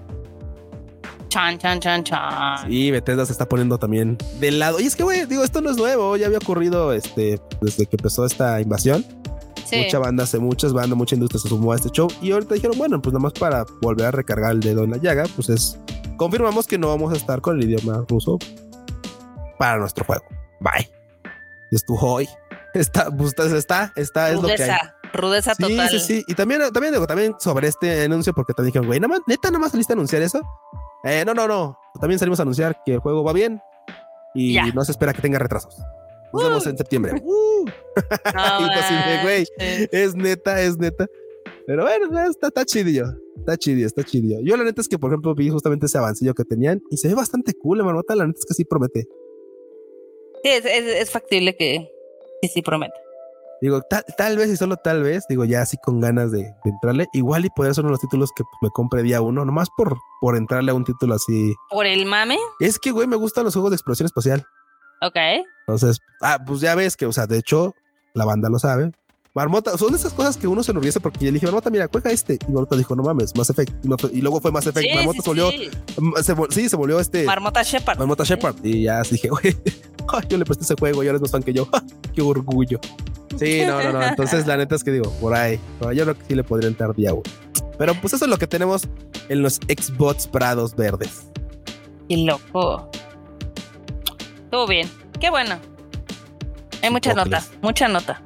Chan, 1.30 1.58
chan, 1.58 1.80
chan, 1.80 2.04
chan. 2.04 2.72
Y 2.72 2.92
Bethesda 2.92 3.26
se 3.26 3.32
está 3.32 3.48
poniendo 3.48 3.78
también 3.78 4.18
del 4.40 4.60
lado. 4.60 4.80
Y 4.80 4.84
es 4.84 4.96
que, 4.96 5.04
güey, 5.04 5.26
digo, 5.26 5.44
esto 5.44 5.60
no 5.60 5.70
es 5.70 5.78
nuevo, 5.78 6.16
ya 6.16 6.28
había 6.28 6.38
ocurrido 6.38 6.94
este, 6.94 7.42
desde 7.62 7.86
que 7.88 7.98
empezó 7.98 8.26
esta 8.26 8.62
invasión. 8.62 9.06
Sí. 9.66 9.78
Mucha 9.84 10.00
banda, 10.00 10.24
hace 10.24 10.40
muchas 10.40 10.74
bandas, 10.74 10.98
mucha 10.98 11.16
industria 11.16 11.40
se 11.42 11.50
sumó 11.50 11.72
a 11.74 11.76
este 11.76 11.90
show. 11.90 12.08
Y 12.22 12.32
ahorita 12.32 12.54
dijeron, 12.56 12.78
bueno, 12.78 13.02
pues 13.02 13.14
nada 13.14 13.24
más 13.24 13.34
para 13.34 13.66
volver 13.82 14.06
a 14.08 14.12
recargar 14.12 14.52
el 14.52 14.60
dedo 14.60 14.84
en 14.84 14.92
la 14.92 14.98
llaga, 14.98 15.24
pues 15.36 15.50
es. 15.50 15.80
Confirmamos 16.18 16.68
que 16.68 16.78
no 16.78 16.88
vamos 16.90 17.12
a 17.14 17.16
estar 17.18 17.42
con 17.42 17.58
el 17.60 17.70
idioma 17.70 18.04
ruso 18.08 18.38
para 19.58 19.78
nuestro 19.78 20.06
juego. 20.06 20.24
Bye. 20.60 20.90
Estuvo 21.72 22.00
hoy. 22.14 22.30
Está, 22.74 23.10
pues 23.10 23.34
está, 23.54 23.94
está, 23.96 24.30
es 24.32 24.42
lo 24.42 24.48
que 24.50 24.52
hay. 24.64 24.70
Rudeza, 24.70 24.96
rudeza 25.14 25.56
Sí, 25.56 25.64
total. 25.64 25.90
sí, 25.92 26.00
sí. 26.02 26.24
Y 26.28 26.34
también, 26.36 26.60
también 26.74 26.92
digo, 26.94 27.08
también 27.08 27.34
sobre 27.40 27.70
este 27.70 28.04
anuncio, 28.04 28.34
porque 28.34 28.52
también 28.54 28.72
dijeron, 28.74 28.88
güey, 28.88 29.00
nada 29.00 29.08
más, 29.14 29.22
neta, 29.28 29.48
nada 29.50 29.60
más 29.60 29.72
saliste 29.72 29.94
a 29.94 29.96
anunciar 29.96 30.22
eso. 30.22 30.42
Eh, 31.06 31.24
no, 31.26 31.34
no, 31.34 31.48
no. 31.48 31.80
También 32.02 32.20
salimos 32.20 32.38
a 32.40 32.42
anunciar 32.42 32.82
que 32.86 32.96
el 32.96 33.00
juego 33.00 33.24
va 33.24 33.32
bien 33.32 33.62
y 34.34 34.52
Ya. 34.56 34.66
no 34.74 34.84
se 34.84 34.92
espera 34.92 35.14
que 35.14 35.22
tenga 35.22 35.40
retrasos. 35.40 35.82
Nos 36.36 36.44
vemos 36.50 36.68
en 36.68 36.78
septiembre. 36.78 37.14
Uh. 37.26 37.66
No 38.36 38.68
de, 39.08 39.24
güey, 39.24 39.48
es 39.92 40.16
neta, 40.16 40.62
es 40.62 40.78
neta. 40.78 41.08
Pero 41.66 41.84
bueno, 41.84 42.30
está, 42.30 42.48
está 42.48 42.66
chidillo. 42.66 43.06
Está 43.38 43.58
chidillo, 43.58 43.88
está 43.88 44.04
chidillo. 44.04 44.40
Yo 44.44 44.56
la 44.58 44.64
neta 44.64 44.82
es 44.82 44.88
que, 44.90 45.00
por 45.00 45.10
ejemplo, 45.12 45.34
vi 45.34 45.50
justamente 45.50 45.86
ese 45.88 45.98
avancillo 45.98 46.34
que 46.36 46.44
tenían 46.44 46.82
y 46.92 46.98
se 46.98 47.08
ve 47.08 47.16
bastante 47.16 47.54
cool, 47.54 47.78
la 47.80 47.84
marmota. 47.86 48.16
La 48.16 48.28
neta 48.28 48.38
es 48.40 48.46
que 48.46 48.54
sí 48.54 48.66
promete. 48.66 49.08
Sí, 50.44 50.50
es, 50.52 50.66
es- 50.66 51.02
es 51.02 51.10
factible 51.12 51.56
que, 51.56 51.90
que 52.42 52.48
sí 52.50 52.62
prometa. 52.62 52.94
Digo, 53.62 53.82
tal, 53.90 54.04
tal 54.18 54.38
vez 54.38 54.50
y 54.50 54.58
solo 54.58 54.76
tal 54.76 55.02
vez, 55.02 55.24
digo, 55.30 55.46
ya 55.46 55.62
así 55.62 55.78
con 55.82 56.00
ganas 56.02 56.32
de, 56.32 56.40
de 56.40 56.70
entrarle. 56.70 57.08
Igual 57.14 57.46
y 57.46 57.50
poder 57.50 57.74
ser 57.74 57.84
uno 57.86 57.90
de 57.92 57.94
los 57.94 58.02
títulos 58.02 58.30
que 58.36 58.44
me 58.62 58.70
compre 58.70 59.02
día 59.02 59.22
uno, 59.22 59.46
nomás 59.46 59.70
por, 59.78 59.96
por 60.22 60.36
entrarle 60.36 60.72
a 60.72 60.76
un 60.76 60.84
título 60.84 61.16
así. 61.16 61.54
Por 61.72 61.86
el 61.86 62.06
mame, 62.06 62.38
Es 62.60 62.78
que, 62.78 62.92
güey, 62.92 63.08
me 63.08 63.16
gustan 63.16 63.46
los 63.46 63.54
juegos 63.54 63.72
de 63.72 63.76
exploración 63.78 64.06
espacial. 64.06 64.46
Ok. 65.08 65.46
Entonces, 65.68 66.00
ah, 66.22 66.40
pues 66.46 66.62
ya 66.62 66.76
ves 66.76 66.96
que, 66.96 67.06
o 67.06 67.12
sea, 67.14 67.28
de 67.28 67.38
hecho, 67.38 67.74
la 68.14 68.26
banda 68.26 68.50
lo 68.50 68.60
sabe. 68.60 68.92
Marmota, 69.36 69.78
son 69.78 69.94
esas 69.94 70.14
cosas 70.14 70.38
que 70.38 70.48
uno 70.48 70.64
se 70.64 70.72
enorgullece 70.72 71.02
porque 71.02 71.26
yo 71.26 71.26
le 71.26 71.34
dije, 71.34 71.46
Marmota, 71.46 71.70
mira, 71.70 71.90
juega 71.92 72.10
este. 72.10 72.40
Y 72.48 72.52
Marmota 72.52 72.78
dijo, 72.78 72.96
no 72.96 73.04
mames, 73.04 73.36
Mass 73.36 73.50
Effect. 73.50 73.74
Y, 73.84 74.18
y 74.18 74.22
luego 74.22 74.40
fue 74.40 74.50
Mass 74.50 74.68
Effect. 74.68 74.88
Sí, 74.88 74.96
Marmota 74.96 75.18
sí, 75.18 75.22
se 75.22 75.30
volvió, 75.30 75.52
sí. 75.52 75.70
mm, 75.98 76.14
se 76.22 76.36
sí, 76.52 76.70
se 76.70 76.76
volvió 76.78 77.00
este. 77.02 77.26
Marmota 77.26 77.62
Shepard. 77.62 78.00
Marmota 78.00 78.24
Shepard. 78.24 78.56
Y 78.64 78.84
ya 78.84 79.02
dije, 79.02 79.28
güey, 79.30 79.58
yo 80.30 80.38
le 80.38 80.46
presté 80.46 80.64
ese 80.64 80.76
juego 80.80 81.04
y 81.04 81.08
ahora 81.08 81.18
es 81.18 81.22
más 81.22 81.32
fan 81.32 81.44
que 81.44 81.54
yo. 81.54 81.68
Qué 82.16 82.22
orgullo. 82.22 82.80
Sí, 83.38 83.64
no, 83.68 83.84
no, 83.84 83.92
no. 83.92 84.04
Entonces, 84.04 84.48
la 84.48 84.56
neta 84.56 84.76
es 84.76 84.86
que 84.86 84.92
digo, 84.92 85.12
por 85.20 85.34
ahí. 85.34 85.60
yo 85.94 86.04
creo 86.04 86.18
que 86.18 86.24
sí 86.30 86.36
le 86.36 86.44
podría 86.46 86.70
entrar 86.70 86.96
día 86.96 87.14
uno. 87.14 87.24
Pero 87.78 87.94
pues 87.96 88.14
eso 88.14 88.24
es 88.24 88.32
lo 88.32 88.38
que 88.38 88.48
tenemos 88.48 88.84
en 89.28 89.42
los 89.42 89.56
Xbox 89.56 90.28
Prados 90.28 90.76
verdes. 90.78 91.28
Qué 92.08 92.16
loco. 92.18 92.90
Estuvo 94.56 94.68
bien. 94.68 94.90
Qué 95.20 95.30
bueno. 95.30 95.60
Hay 96.82 96.90
mucha 96.90 97.12
Hipócritas. 97.12 97.48
nota, 97.50 97.58
mucha 97.62 97.88
nota. 97.90 98.22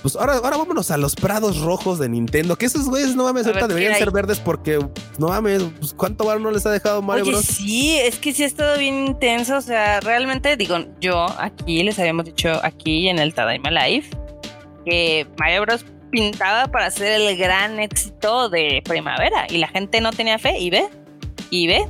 Pues 0.00 0.16
ahora, 0.16 0.36
ahora 0.36 0.56
vámonos 0.56 0.90
a 0.90 0.96
los 0.96 1.14
prados 1.14 1.60
rojos 1.60 1.98
de 1.98 2.08
Nintendo. 2.08 2.56
Que 2.56 2.64
esos 2.64 2.88
güeyes, 2.88 3.14
no 3.14 3.24
mames, 3.24 3.44
ahorita 3.46 3.66
ver, 3.66 3.68
¿qué 3.68 3.74
deberían 3.82 3.98
ser 3.98 4.10
verdes 4.10 4.40
porque, 4.40 4.78
no 5.18 5.28
mames, 5.28 5.62
pues 5.78 5.92
cuánto 5.92 6.24
bar 6.24 6.40
no 6.40 6.50
les 6.50 6.64
ha 6.64 6.70
dejado 6.70 7.02
Mario 7.02 7.24
Oye, 7.24 7.32
Bros. 7.32 7.44
sí, 7.44 7.98
es 7.98 8.18
que 8.18 8.32
sí 8.32 8.44
ha 8.44 8.46
estado 8.46 8.78
bien 8.78 9.08
intenso. 9.08 9.58
O 9.58 9.60
sea, 9.60 10.00
realmente, 10.00 10.56
digo, 10.56 10.78
yo 11.02 11.26
aquí 11.38 11.82
les 11.82 11.98
habíamos 11.98 12.24
dicho 12.24 12.48
aquí 12.62 13.10
en 13.10 13.18
el 13.18 13.34
Tadaima 13.34 13.70
Live 13.70 14.08
que 14.86 15.26
Mario 15.38 15.60
Bros. 15.62 15.84
pintaba 16.10 16.68
para 16.68 16.90
ser 16.90 17.20
el 17.20 17.36
gran 17.36 17.78
éxito 17.78 18.48
de 18.48 18.80
primavera 18.86 19.46
y 19.50 19.58
la 19.58 19.68
gente 19.68 20.00
no 20.00 20.12
tenía 20.12 20.38
fe 20.38 20.58
y 20.58 20.70
ve, 20.70 20.88
y 21.50 21.66
ve. 21.66 21.86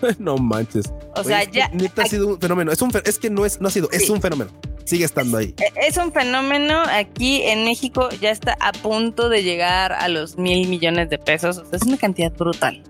no 0.18 0.36
manches. 0.36 0.92
O 1.14 1.24
sea, 1.24 1.44
ya 1.44 1.68
Neta 1.68 2.02
ha 2.02 2.06
sido 2.06 2.28
un 2.28 2.40
fenómeno. 2.40 2.72
Es, 2.72 2.82
un 2.82 2.90
es 3.04 3.18
que 3.18 3.30
no 3.30 3.46
es, 3.46 3.60
no 3.60 3.68
ha 3.68 3.70
sido, 3.70 3.90
es 3.90 4.08
un 4.10 4.20
fenómeno. 4.20 4.50
Sigue 4.84 5.04
estando 5.04 5.38
ahí. 5.38 5.54
e- 5.58 5.88
es 5.88 5.96
un 5.96 6.12
fenómeno. 6.12 6.82
Aquí 6.88 7.42
en 7.42 7.64
México 7.64 8.08
ya 8.20 8.30
está 8.30 8.56
a 8.60 8.72
punto 8.72 9.28
de 9.28 9.42
llegar 9.42 9.92
a 9.92 10.08
los 10.08 10.38
mil 10.38 10.68
millones 10.68 11.10
de 11.10 11.18
pesos. 11.18 11.58
O 11.58 11.64
sea, 11.64 11.76
es 11.76 11.82
una 11.82 11.96
cantidad 11.96 12.32
brutal. 12.32 12.82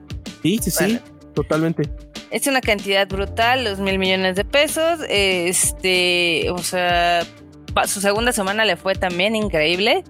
Sí, 0.42 0.58
sí, 0.62 0.70
sí, 0.70 1.00
totalmente. 1.34 1.84
Es 2.30 2.46
una 2.46 2.60
cantidad 2.60 3.06
brutal, 3.08 3.64
los 3.64 3.78
mil 3.78 3.98
millones 3.98 4.36
de 4.36 4.44
pesos. 4.44 5.00
Este, 5.08 6.50
o 6.50 6.58
sea, 6.58 7.24
su 7.86 8.00
segunda 8.00 8.32
semana 8.32 8.64
le 8.64 8.76
fue 8.76 8.94
también 8.94 9.34
increíble. 9.34 10.04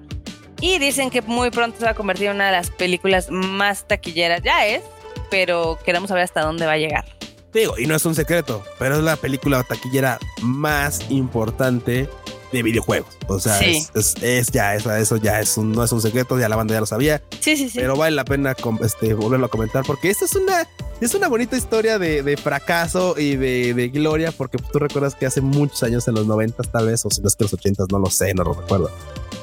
Y 0.61 0.79
dicen 0.79 1.11
que 1.11 1.21
muy 1.23 1.51
pronto 1.51 1.79
se 1.79 1.85
va 1.85 1.91
a 1.91 1.95
convertir 1.95 2.29
en 2.29 2.37
una 2.37 2.47
de 2.47 2.53
las 2.53 2.71
películas 2.71 3.31
más 3.31 3.87
taquilleras. 3.87 4.43
Ya 4.43 4.67
es, 4.67 4.83
pero 5.31 5.79
queremos 5.85 6.09
saber 6.09 6.25
hasta 6.25 6.43
dónde 6.43 6.67
va 6.67 6.73
a 6.73 6.79
llegar. 6.79 7.05
Digo, 7.53 7.79
y 7.79 7.87
no 7.87 7.95
es 7.95 8.05
un 8.05 8.15
secreto, 8.15 8.63
pero 8.79 8.97
es 8.97 9.03
la 9.03 9.17
película 9.17 9.63
taquillera 9.63 10.19
más 10.43 11.01
importante 11.11 12.09
de 12.53 12.63
videojuegos. 12.63 13.17
O 13.29 13.41
sea, 13.41 13.59
Sí. 13.59 13.77
es, 13.95 14.15
es- 14.17 14.23
es 14.23 14.47
ya, 14.53 14.75
eso, 14.75 14.95
eso 14.95 15.17
ya 15.17 15.41
es 15.41 15.57
un, 15.57 15.73
no 15.73 15.83
es 15.83 15.91
un 15.91 16.01
secreto, 16.03 16.39
ya 16.39 16.49
la 16.49 16.57
banda 16.57 16.75
ya 16.75 16.81
lo 16.81 16.87
sabía. 16.87 17.23
Sí, 17.41 17.57
sí, 17.57 17.69
sí. 17.71 17.79
pero 17.79 17.97
vale 17.97 18.15
la 18.15 18.25
pena 18.25 18.55
com- 18.55 18.79
este, 18.85 19.15
volverlo 19.15 19.47
a 19.47 19.49
comentar 19.49 19.85
porque 19.85 20.11
esta 20.11 20.27
es 20.27 20.35
una, 20.37 20.69
es 21.01 21.15
una 21.15 21.29
bonita 21.29 21.57
historia 21.57 21.99
de, 21.99 22.23
de 22.23 22.37
fracaso 22.37 23.19
y 23.19 23.37
de, 23.37 23.75
de 23.75 23.89
gloria 23.89 24.33
porque 24.33 24.59
tú 24.59 24.79
recuerdas 24.79 25.15
que 25.15 25.27
hace 25.27 25.41
muchos 25.41 25.83
años 25.83 26.07
en 26.09 26.15
los 26.15 26.27
90 26.27 26.63
tal 26.65 26.87
vez 26.87 27.05
o 27.07 27.11
si 27.11 27.21
no 27.23 27.29
es 27.29 27.37
que 27.37 27.45
los 27.45 27.55
80 27.55 27.85
no 27.91 27.99
lo 27.99 28.11
sé, 28.11 28.33
no 28.35 28.45
lo 28.45 28.53
recuerdo. 28.53 28.91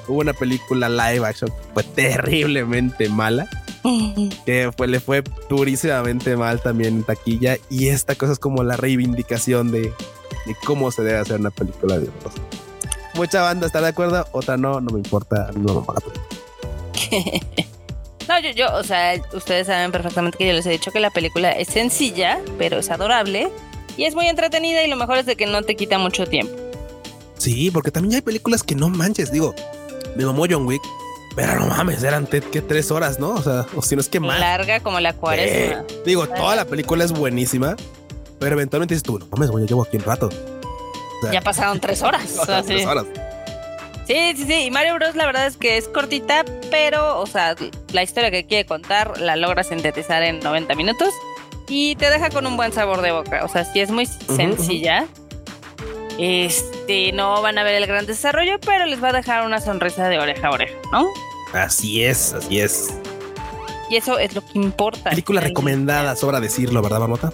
Hubo 0.07 0.19
una 0.19 0.33
película 0.33 0.87
live 0.87 1.25
action 1.25 1.49
que 1.49 1.73
fue 1.73 1.83
terriblemente 1.83 3.09
mala, 3.09 3.47
que 4.45 4.71
fue, 4.75 4.87
le 4.87 4.99
fue 4.99 5.23
durísimamente 5.49 6.35
mal 6.35 6.61
también 6.61 6.97
en 6.97 7.03
taquilla 7.03 7.57
y 7.69 7.89
esta 7.89 8.15
cosa 8.15 8.33
es 8.33 8.39
como 8.39 8.63
la 8.63 8.77
reivindicación 8.77 9.71
de, 9.71 9.81
de 9.81 10.55
cómo 10.65 10.91
se 10.91 11.03
debe 11.03 11.19
hacer 11.19 11.39
una 11.39 11.51
película 11.51 11.95
de 11.95 12.01
videojuegos. 12.01 12.41
Mucha 13.15 13.41
banda 13.41 13.67
está 13.67 13.81
de 13.81 13.89
acuerdo, 13.89 14.25
otra 14.31 14.57
no, 14.57 14.81
no 14.81 14.91
me 14.91 14.99
importa, 14.99 15.51
no 15.55 15.85
No, 18.27 18.39
yo, 18.39 18.51
yo, 18.51 18.73
o 18.73 18.83
sea, 18.83 19.21
ustedes 19.33 19.67
saben 19.67 19.91
perfectamente 19.91 20.37
que 20.37 20.47
yo 20.47 20.53
les 20.53 20.65
he 20.65 20.69
dicho 20.69 20.91
que 20.91 21.01
la 21.01 21.09
película 21.09 21.51
es 21.51 21.67
sencilla, 21.67 22.39
pero 22.57 22.79
es 22.79 22.89
adorable 22.89 23.49
y 23.97 24.05
es 24.05 24.15
muy 24.15 24.27
entretenida 24.27 24.83
y 24.83 24.89
lo 24.89 24.95
mejor 24.95 25.17
es 25.17 25.25
de 25.25 25.35
que 25.35 25.45
no 25.45 25.61
te 25.61 25.75
quita 25.75 25.97
mucho 25.97 26.25
tiempo. 26.25 26.53
Sí, 27.37 27.69
porque 27.69 27.91
también 27.91 28.15
hay 28.15 28.21
películas 28.21 28.63
que 28.63 28.75
no 28.75 28.87
manches, 28.89 29.31
digo, 29.31 29.53
me 30.15 30.25
mamó 30.25 30.45
John 30.49 30.65
Wick, 30.65 30.81
pero 31.35 31.59
no 31.59 31.67
mames, 31.67 32.03
eran 32.03 32.27
que 32.27 32.61
tres 32.61 32.91
horas, 32.91 33.19
¿no? 33.19 33.31
O 33.31 33.41
sea, 33.41 33.65
o 33.75 33.81
si 33.81 33.95
no 33.95 34.01
es 34.01 34.09
que 34.09 34.19
más. 34.19 34.39
Larga 34.39 34.79
como 34.81 34.99
la 34.99 35.13
cuaresma. 35.13 35.83
digo, 36.05 36.27
toda 36.27 36.55
la 36.55 36.65
película 36.65 37.03
es 37.03 37.11
buenísima, 37.11 37.75
pero 38.39 38.53
eventualmente 38.53 38.93
dices 38.93 39.03
tú, 39.03 39.19
no 39.19 39.27
mames, 39.31 39.49
güey, 39.49 39.63
yo 39.63 39.69
llevo 39.69 39.83
aquí 39.83 39.97
un 39.97 40.03
rato. 40.03 40.29
ya 41.31 41.41
pasaron 41.41 41.79
tres 41.79 42.01
horas. 42.01 42.35
tres 42.65 42.85
horas. 42.85 43.05
Sí, 44.05 44.33
sí, 44.35 44.45
sí. 44.45 44.65
Y 44.65 44.71
Mario 44.71 44.95
Bros. 44.95 45.15
la 45.15 45.25
verdad 45.25 45.47
es 45.47 45.55
que 45.55 45.77
es 45.77 45.87
cortita, 45.87 46.43
pero, 46.69 47.19
o 47.19 47.25
sea, 47.25 47.55
la 47.93 48.03
historia 48.03 48.31
que 48.31 48.45
quiere 48.45 48.65
contar 48.65 49.19
la 49.19 49.35
logra 49.35 49.63
sintetizar 49.63 50.23
en 50.23 50.39
90 50.39 50.75
minutos 50.75 51.09
y 51.67 51.95
te 51.95 52.09
deja 52.09 52.29
con 52.29 52.45
un 52.45 52.57
buen 52.57 52.73
sabor 52.73 53.01
de 53.01 53.11
boca. 53.11 53.45
O 53.45 53.47
sea, 53.47 53.63
sí 53.63 53.79
es 53.79 53.91
muy 53.91 54.05
sencilla. 54.05 55.07
Este, 56.17 57.11
no 57.11 57.41
van 57.41 57.57
a 57.57 57.63
ver 57.63 57.75
el 57.75 57.87
gran 57.87 58.05
desarrollo, 58.05 58.59
pero 58.59 58.85
les 58.85 59.03
va 59.03 59.09
a 59.09 59.13
dejar 59.13 59.45
una 59.45 59.59
sonrisa 59.59 60.09
de 60.09 60.19
oreja 60.19 60.47
a 60.47 60.51
oreja, 60.51 60.75
¿no? 60.91 61.07
Así 61.53 62.03
es, 62.03 62.33
así 62.33 62.59
es. 62.59 62.93
Y 63.89 63.95
eso 63.95 64.17
es 64.17 64.33
lo 64.33 64.41
que 64.41 64.57
importa. 64.59 65.09
Película 65.09 65.41
recomendada, 65.41 66.15
sobra 66.15 66.39
decirlo, 66.39 66.81
¿verdad, 66.81 66.99
Marmota? 66.99 67.31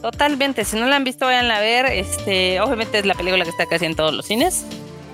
Totalmente. 0.00 0.64
Si 0.64 0.78
no 0.78 0.86
la 0.86 0.96
han 0.96 1.04
visto, 1.04 1.26
vayan 1.26 1.50
a 1.50 1.60
ver. 1.60 1.86
Este, 1.86 2.60
obviamente 2.60 2.98
es 2.98 3.06
la 3.06 3.14
película 3.14 3.44
que 3.44 3.50
está 3.50 3.66
casi 3.66 3.86
en 3.86 3.94
todos 3.94 4.12
los 4.12 4.26
cines. 4.26 4.64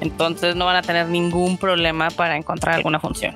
Entonces 0.01 0.57
no 0.57 0.65
van 0.65 0.77
a 0.77 0.83
tener 0.83 1.09
ningún 1.09 1.59
problema 1.59 2.11
para 2.11 2.37
encontrar 2.37 2.77
alguna 2.77 2.99
función. 2.99 3.35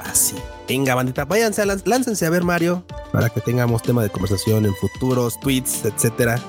Así. 0.00 0.36
Venga, 0.68 0.94
bandita, 0.94 1.24
váyanse, 1.24 1.64
láncense 1.66 2.24
a 2.24 2.30
ver 2.30 2.42
Mario 2.42 2.84
para 3.12 3.28
que 3.28 3.40
tengamos 3.40 3.82
tema 3.82 4.02
de 4.02 4.08
conversación 4.08 4.64
en 4.64 4.74
futuros 4.74 5.38
tweets, 5.40 5.84
etcétera. 5.84 6.40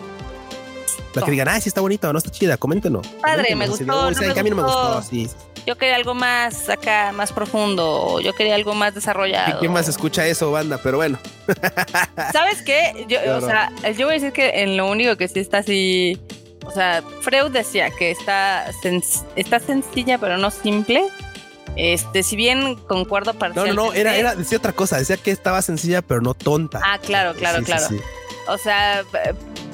Para 1.15 1.25
que 1.25 1.31
digan, 1.31 1.47
ah, 1.47 1.59
sí 1.59 1.69
está 1.69 1.81
bonita 1.81 2.09
o 2.09 2.13
no 2.13 2.19
está 2.19 2.29
chida, 2.29 2.57
coméntenos. 2.57 3.07
Padre, 3.21 3.55
me 3.55 3.67
gustó. 3.67 3.85
no 3.85 4.11
me 4.11 4.39
a 4.39 4.43
mí 4.43 4.49
no 4.49 4.55
me 4.55 4.63
gustó, 4.63 5.01
sí. 5.01 5.29
Yo 5.65 5.75
quería 5.77 5.95
algo 5.95 6.13
más 6.13 6.69
acá, 6.69 7.11
más 7.11 7.33
profundo. 7.33 8.19
Yo 8.19 8.33
quería 8.33 8.53
algo 8.53 8.75
más 8.75 8.93
desarrollado. 8.93 9.57
¿Y 9.57 9.59
quién 9.61 9.71
más 9.71 9.87
escucha 9.87 10.27
eso, 10.27 10.51
banda? 10.51 10.79
Pero 10.83 10.97
bueno. 10.97 11.17
¿Sabes 12.31 12.61
qué? 12.61 13.07
Yo, 13.09 13.19
o 13.37 13.41
sea, 13.41 13.71
yo 13.97 14.05
voy 14.05 14.15
a 14.15 14.19
decir 14.19 14.31
que 14.31 14.61
en 14.61 14.77
lo 14.77 14.87
único 14.87 15.15
que 15.17 15.27
sí 15.27 15.39
está 15.39 15.59
así 15.59 16.19
o 16.65 16.71
sea, 16.71 17.03
Freud 17.21 17.51
decía 17.51 17.91
que 17.91 18.11
está, 18.11 18.65
está 19.35 19.59
sencilla 19.59 20.17
pero 20.17 20.37
no 20.37 20.51
simple. 20.51 21.07
Este, 21.75 22.23
si 22.23 22.35
bien 22.35 22.75
concuerdo 22.75 23.33
parcialmente. 23.33 23.75
No, 23.75 23.87
no, 23.87 23.89
no, 23.89 23.93
era, 23.93 24.15
era, 24.15 24.35
decía 24.35 24.57
otra 24.57 24.71
cosa, 24.71 24.97
decía 24.97 25.17
que 25.17 25.31
estaba 25.31 25.61
sencilla 25.61 26.01
pero 26.01 26.21
no 26.21 26.33
tonta. 26.33 26.81
Ah, 26.83 26.99
claro, 26.99 27.33
claro, 27.33 27.63
claro. 27.63 27.87
O 28.47 28.57
sea, 28.57 29.03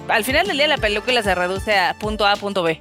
al 0.07 0.23
final 0.23 0.47
del 0.47 0.57
día 0.57 0.67
la 0.67 0.77
película 0.77 1.23
se 1.23 1.33
reduce 1.35 1.77
a 1.77 1.93
punto 1.99 2.25
A, 2.25 2.35
punto 2.35 2.63
B. 2.63 2.79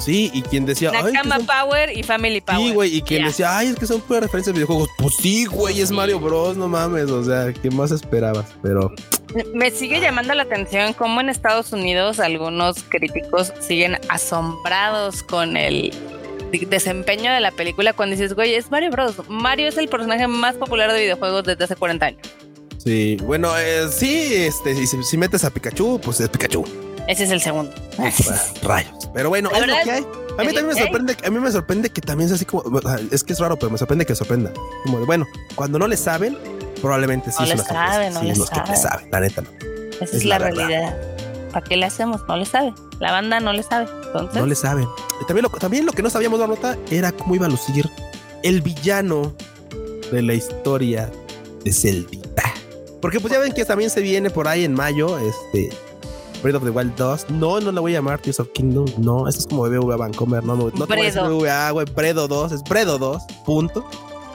Sí, 0.00 0.30
y 0.32 0.42
quien 0.42 0.64
decía. 0.64 0.90
Nakama 0.90 1.38
Power 1.40 1.96
y 1.96 2.02
Family 2.02 2.40
Power. 2.40 2.60
Sí, 2.60 2.72
güey, 2.72 2.96
y 2.96 3.02
quien 3.02 3.24
decía, 3.24 3.58
ay, 3.58 3.68
es 3.68 3.76
que 3.76 3.86
son 3.86 4.00
puras 4.00 4.22
referencias 4.22 4.54
de 4.54 4.60
videojuegos. 4.60 4.88
Pues 4.96 5.14
sí, 5.16 5.44
güey, 5.44 5.80
es 5.80 5.90
Mario 5.90 6.18
Bros, 6.18 6.56
no 6.56 6.68
mames. 6.68 7.10
O 7.10 7.22
sea, 7.22 7.52
¿qué 7.52 7.70
más 7.70 7.90
esperabas? 7.90 8.46
Pero. 8.62 8.92
Me 9.54 9.70
sigue 9.70 10.00
llamando 10.00 10.34
la 10.34 10.42
atención 10.42 10.94
cómo 10.94 11.20
en 11.20 11.28
Estados 11.28 11.72
Unidos 11.72 12.18
algunos 12.18 12.82
críticos 12.84 13.52
siguen 13.60 13.98
asombrados 14.08 15.22
con 15.22 15.56
el 15.56 15.94
desempeño 16.50 17.30
de 17.32 17.40
la 17.40 17.52
película 17.52 17.92
cuando 17.92 18.16
dices, 18.16 18.34
güey, 18.34 18.54
es 18.54 18.70
Mario 18.70 18.90
Bros. 18.90 19.28
Mario 19.28 19.68
es 19.68 19.76
el 19.76 19.88
personaje 19.88 20.26
más 20.26 20.56
popular 20.56 20.92
de 20.92 21.00
videojuegos 21.00 21.44
desde 21.44 21.64
hace 21.64 21.76
40 21.76 22.06
años. 22.06 22.28
Sí, 22.82 23.18
bueno, 23.24 23.50
eh, 23.58 23.88
sí, 23.90 24.34
este, 24.34 24.74
si, 24.86 25.02
si 25.02 25.16
metes 25.18 25.44
a 25.44 25.50
Pikachu, 25.50 26.00
pues 26.02 26.20
es 26.20 26.30
Pikachu. 26.30 26.64
Ese 27.06 27.24
es 27.24 27.30
el 27.30 27.40
segundo. 27.40 27.72
Rayos. 28.62 29.10
Pero 29.12 29.28
bueno, 29.28 29.50
es 29.50 29.66
lo 29.66 29.74
que 29.84 29.90
hay. 29.90 30.06
A 30.38 30.44
mí 30.44 30.54
también 30.54 30.66
me 30.68 30.74
sorprende, 30.74 31.16
a 31.22 31.30
mí 31.30 31.38
me 31.40 31.52
sorprende 31.52 31.90
que 31.90 32.00
también 32.00 32.28
es 32.28 32.36
así 32.36 32.46
como, 32.46 32.80
es 33.10 33.24
que 33.24 33.32
es 33.34 33.38
raro, 33.38 33.58
pero 33.58 33.70
me 33.70 33.76
sorprende 33.76 34.06
que 34.06 34.14
sorprenda. 34.14 34.50
Como 34.84 35.00
de, 35.00 35.04
bueno, 35.04 35.26
cuando 35.54 35.78
no 35.78 35.86
le 35.86 35.96
saben, 35.98 36.38
probablemente 36.80 37.30
sí 37.30 37.38
no 37.40 37.46
le 37.46 37.58
saben, 37.58 38.14
no 38.14 38.20
sí, 38.20 38.26
le 38.28 38.36
los 38.36 38.48
que 38.48 38.60
le 38.66 38.76
saben, 38.76 39.10
la 39.10 39.20
neta 39.20 39.42
no. 39.42 39.50
Esa 40.00 40.16
es, 40.16 40.24
la, 40.24 40.38
realidad. 40.38 40.96
¿Para 41.52 41.66
qué 41.66 41.76
le 41.76 41.84
hacemos? 41.84 42.22
No 42.26 42.36
le 42.36 42.46
sabe. 42.46 42.72
La 43.00 43.12
banda 43.12 43.40
no 43.40 43.52
le 43.52 43.62
sabe. 43.62 43.88
Entonces... 44.06 44.40
No 44.40 44.46
le 44.46 44.54
saben. 44.54 44.88
también, 45.26 45.42
lo, 45.42 45.50
también 45.50 45.84
lo 45.84 45.92
que 45.92 46.02
no 46.02 46.08
sabíamos, 46.08 46.38
nota 46.38 46.78
era 46.90 47.12
cómo 47.12 47.34
iba 47.34 47.44
a 47.44 47.50
lucir 47.50 47.90
el 48.42 48.62
villano 48.62 49.34
de 50.10 50.22
la 50.22 50.32
historia 50.32 51.10
de 51.64 51.72
Celdita. 51.72 52.49
Porque 53.00 53.20
pues 53.20 53.32
ya 53.32 53.38
ven 53.38 53.52
que 53.52 53.64
también 53.64 53.90
se 53.90 54.00
viene 54.00 54.30
por 54.30 54.46
ahí 54.46 54.64
en 54.64 54.74
mayo, 54.74 55.18
este, 55.18 55.70
Breath 56.42 56.56
of 56.56 56.64
the 56.64 56.70
Wild 56.70 56.94
2. 56.96 57.30
No, 57.30 57.60
no 57.60 57.72
la 57.72 57.80
voy 57.80 57.92
a 57.92 57.98
llamar 57.98 58.20
Tears 58.20 58.40
of 58.40 58.48
Kingdom. 58.52 58.86
No, 58.98 59.28
esto 59.28 59.40
es 59.40 59.46
como 59.46 59.62
BBVA 59.62 59.96
Vancomer. 59.96 60.44
No, 60.44 60.56
no, 60.56 60.70
no 60.74 60.86
te 60.86 60.92
a 60.92 60.96
decir 60.96 61.22
BBVA, 61.22 61.70
güey. 61.70 61.86
Bredo 61.94 62.28
2, 62.28 62.52
es 62.52 62.62
Bredo 62.62 62.98
2, 62.98 63.22
punto. 63.44 63.84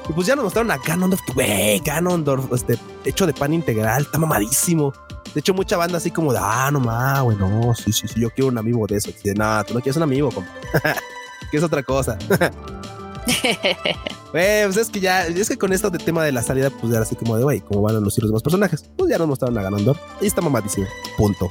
Y 0.10 0.14
pues 0.14 0.28
ya 0.28 0.36
nos 0.36 0.44
mostraron 0.44 0.72
a 0.72 0.78
Ganondorf, 0.78 1.22
güey, 1.34 1.80
Ganondorf, 1.80 2.52
este, 2.54 2.78
hecho 3.06 3.26
de 3.26 3.34
pan 3.34 3.54
integral, 3.54 4.04
está 4.04 4.20
mamadísimo. 4.20 4.94
De 5.34 5.40
hecho, 5.40 5.54
mucha 5.54 5.78
banda 5.78 5.98
así 5.98 6.12
como 6.12 6.32
de, 6.32 6.40
ah, 6.42 6.70
no 6.72 6.80
más, 6.80 7.24
güey, 7.24 7.36
no, 7.38 7.74
sí, 7.74 7.92
sí, 7.92 8.08
sí, 8.08 8.22
yo 8.22 8.30
quiero 8.30 8.50
un 8.50 8.58
amigo 8.58 8.86
de 8.86 8.98
eso. 8.98 9.10
Y 9.10 9.30
de, 9.30 9.34
nada, 9.34 9.64
tú 9.64 9.74
no 9.74 9.82
quieres 9.82 9.98
un 9.98 10.04
amigo, 10.04 10.30
que 11.52 11.58
es 11.58 11.64
otra 11.64 11.82
cosa. 11.82 12.18
Güey, 14.32 14.66
pues 14.66 14.76
es 14.76 14.90
que 14.90 15.00
ya, 15.00 15.26
es 15.26 15.48
que 15.48 15.58
con 15.58 15.72
esto 15.72 15.90
de 15.90 15.98
tema 15.98 16.22
de 16.24 16.34
la 16.34 16.44
salida, 16.44 16.70
pues 16.70 16.92
ya 16.92 17.00
así 17.00 17.16
como 17.16 17.38
de, 17.38 17.44
güey, 17.44 17.62
cómo 17.62 17.82
van 17.82 17.96
a 17.96 18.00
lucir 18.00 18.22
los 18.22 18.32
demás 18.32 18.44
personajes. 18.44 18.84
Pues 18.98 19.10
ya 19.10 19.18
nos 19.18 19.30
mostraron 19.30 19.58
a 19.58 19.62
Ganondorf 19.62 19.98
y 20.20 20.28
está 20.28 20.42
mamadísimo, 20.42 20.88
punto. 21.18 21.50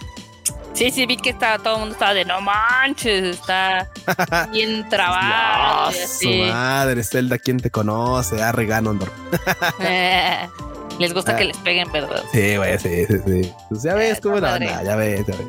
Sí, 0.74 0.90
sí, 0.90 1.06
vi 1.06 1.16
que 1.16 1.30
estaba, 1.30 1.58
todo 1.58 1.74
el 1.74 1.80
mundo 1.80 1.94
estaba 1.94 2.12
de 2.14 2.24
no 2.24 2.40
manches, 2.40 3.36
está 3.36 3.88
bien 4.52 4.86
trabado. 4.88 5.92
Su 5.92 6.28
madre, 6.28 7.02
Zelda, 7.04 7.38
¿quién 7.38 7.58
te 7.58 7.70
conoce? 7.70 8.42
Arre 8.42 8.66
Ganondorf. 8.66 9.12
les 10.98 11.14
gusta 11.14 11.36
que 11.36 11.44
ah. 11.44 11.46
les 11.46 11.56
peguen, 11.58 11.90
¿verdad? 11.90 12.22
Sí, 12.32 12.56
güey, 12.56 12.78
sí, 12.78 13.06
sí, 13.06 13.14
sí. 13.24 13.52
Pues 13.70 13.82
ya 13.82 13.94
ves 13.94 14.20
cómo 14.20 14.40
la 14.40 14.54
onda, 14.56 14.82
ya 14.82 14.96
ves, 14.96 15.24
ya 15.26 15.34
ves. 15.36 15.46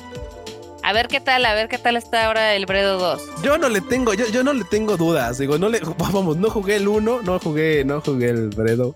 A 0.85 0.93
ver 0.93 1.07
qué 1.07 1.19
tal, 1.19 1.43
a 1.47 1.55
ver 1.55 1.67
qué 1.67 1.79
tal 1.79 1.97
está 1.97 2.27
ahora 2.27 2.53
el 2.53 2.67
Bredo 2.67 2.99
2. 2.99 3.41
Yo 3.41 3.57
no 3.57 3.69
le 3.69 3.81
tengo, 3.81 4.13
yo, 4.13 4.27
yo 4.27 4.43
no 4.43 4.53
le 4.53 4.63
tengo 4.65 4.97
dudas. 4.97 5.39
Digo, 5.39 5.57
no 5.57 5.67
le, 5.67 5.79
vamos, 5.97 6.37
no 6.37 6.51
jugué 6.51 6.75
el 6.75 6.87
1, 6.87 7.21
no 7.23 7.39
jugué, 7.39 7.83
no 7.83 8.01
jugué 8.01 8.29
el 8.29 8.49
Bredo. 8.49 8.95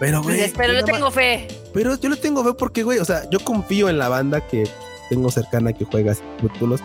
Pero, 0.00 0.24
güey. 0.24 0.38
Pues, 0.38 0.52
pero 0.56 0.72
le 0.72 0.82
tengo 0.82 1.12
fe. 1.12 1.46
Pero 1.72 1.94
yo 2.00 2.08
le 2.08 2.16
tengo 2.16 2.42
fe 2.42 2.54
porque, 2.54 2.82
güey, 2.82 2.98
o 2.98 3.04
sea, 3.04 3.30
yo 3.30 3.38
confío 3.38 3.88
en 3.88 3.98
la 3.98 4.08
banda 4.08 4.40
que 4.40 4.68
tengo 5.08 5.30
cercana 5.30 5.72
que 5.72 5.84
juega 5.84 6.16
títulos. 6.40 6.80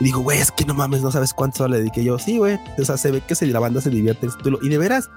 Y 0.00 0.06
digo, 0.06 0.18
güey, 0.18 0.40
es 0.40 0.50
que 0.50 0.64
no 0.64 0.74
mames, 0.74 1.02
no 1.02 1.12
sabes 1.12 1.32
cuánto 1.32 1.68
le 1.68 1.78
dediqué 1.78 2.02
yo. 2.02 2.18
Sí, 2.18 2.38
güey. 2.38 2.58
O 2.80 2.84
sea, 2.84 2.96
se 2.96 3.12
ve 3.12 3.20
que 3.20 3.36
se, 3.36 3.46
la 3.46 3.60
banda 3.60 3.80
se 3.80 3.90
divierte 3.90 4.26
en 4.26 4.32
título. 4.32 4.58
Y 4.60 4.70
de 4.70 4.78
veras, 4.78 5.08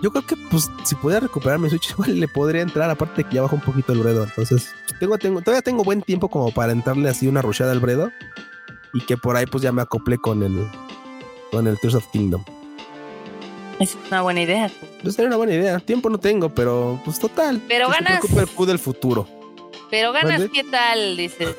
yo 0.00 0.10
creo 0.10 0.26
que, 0.26 0.36
pues, 0.36 0.70
si 0.84 0.94
pudiera 0.94 1.20
recuperar 1.20 1.58
mi 1.58 1.68
Switch, 1.68 1.90
igual 1.98 2.18
le 2.18 2.28
podría 2.28 2.62
entrar. 2.62 2.90
Aparte 2.90 3.24
que 3.24 3.36
ya 3.36 3.42
bajó 3.42 3.56
un 3.56 3.62
poquito 3.62 3.92
el 3.92 4.00
Bredo. 4.00 4.24
Entonces, 4.24 4.70
tengo, 4.98 5.18
tengo, 5.18 5.40
todavía 5.40 5.62
tengo 5.62 5.84
buen 5.84 6.02
tiempo 6.02 6.28
como 6.28 6.52
para 6.52 6.72
entrarle 6.72 7.08
así 7.08 7.26
una 7.26 7.42
rushada 7.42 7.72
al 7.72 7.80
Bredo. 7.80 8.10
Y 8.92 9.02
que 9.02 9.16
por 9.16 9.36
ahí, 9.36 9.46
pues, 9.46 9.62
ya 9.62 9.72
me 9.72 9.82
acople 9.82 10.18
con 10.18 10.42
el, 10.42 10.66
con 11.50 11.66
el 11.66 11.78
Tears 11.78 11.94
of 11.94 12.06
Kingdom. 12.10 12.44
Es 13.78 13.96
una 14.08 14.20
buena 14.20 14.42
idea. 14.42 14.70
Pues 15.02 15.14
sería 15.14 15.28
una 15.28 15.36
buena 15.36 15.54
idea. 15.54 15.78
Tiempo 15.80 16.10
no 16.10 16.18
tengo, 16.18 16.50
pero 16.50 17.00
pues 17.02 17.18
total. 17.18 17.62
Pero 17.66 17.88
ganas. 17.88 18.22
el 18.22 18.46
Q 18.48 18.66
del 18.66 18.78
futuro. 18.78 19.26
Pero 19.90 20.12
ganas, 20.12 20.42
¿qué 20.52 20.62
tal? 20.64 21.16
Dices. 21.16 21.56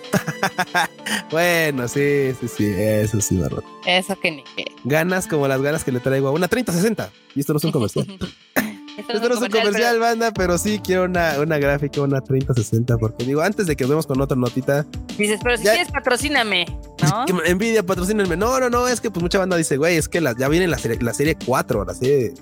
bueno, 1.32 1.88
sí, 1.88 2.32
sí, 2.40 2.48
sí, 2.48 2.74
eso 2.78 3.20
sí, 3.20 3.38
Barrot. 3.38 3.66
Eso 3.86 4.18
que 4.20 4.32
ni 4.32 4.44
qué. 4.56 4.66
Ganas 4.86 5.28
como 5.28 5.48
las 5.48 5.62
ganas 5.62 5.84
que 5.84 5.92
le 5.92 6.00
traigo 6.00 6.30
a 6.30 6.32
una 6.32 6.50
30-60. 6.50 7.10
Y 7.36 7.42
esto 7.42 7.54
no 7.54 7.58
es 7.58 7.64
un 7.66 7.72
comercial. 7.72 8.08
esto, 8.98 9.14
no, 9.14 9.34
es 9.36 9.42
un 9.42 9.50
comercial, 9.50 10.00
banda, 10.00 10.32
pero 10.32 10.58
sí 10.58 10.80
quiero 10.82 11.04
una, 11.04 11.40
una 11.40 11.58
gráfica, 11.58 12.02
una 12.02 12.22
30-60. 12.22 12.98
Porque 12.98 13.26
digo, 13.26 13.42
antes 13.42 13.68
de 13.68 13.76
que 13.76 13.84
nos 13.84 13.90
vemos 13.90 14.08
con 14.08 14.22
otra 14.22 14.38
notita. 14.38 14.86
Dices, 15.18 15.40
pero 15.44 15.58
si 15.58 15.64
quieres, 15.64 15.92
patrocíname. 15.92 16.66
¿no? 17.04 17.44
Envidia, 17.44 17.84
patrocínenme. 17.84 18.38
No, 18.38 18.60
no, 18.62 18.70
no, 18.70 18.88
es 18.88 19.02
que 19.02 19.12
pues 19.12 19.22
mucha 19.22 19.40
banda 19.40 19.58
dice, 19.58 19.76
güey, 19.76 19.98
es 19.98 20.08
que 20.08 20.22
ya 20.38 20.48
viene 20.48 20.68
la 20.68 20.78
serie, 20.78 20.98
la 21.02 21.14
serie 21.14 21.38
4, 21.46 21.84
la 21.84 21.94
serie 21.94 22.34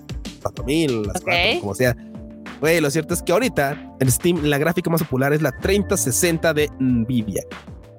4000, 0.43 1.07
las 1.07 1.22
4, 1.22 1.61
como 1.61 1.74
sea. 1.74 1.95
Güey, 2.60 2.82
lo 2.82 2.91
cierto 2.91 3.14
es 3.14 3.24
que 3.24 3.32
ahorita 3.32 3.95
en 3.99 4.12
Steam 4.12 4.43
la 4.43 4.57
gráfica 4.57 4.89
más 4.89 5.01
popular 5.01 5.34
es 5.34 5.41
la 5.41 5.51
3060 5.51 6.53
de 6.53 6.70
Nvidia. 6.80 7.43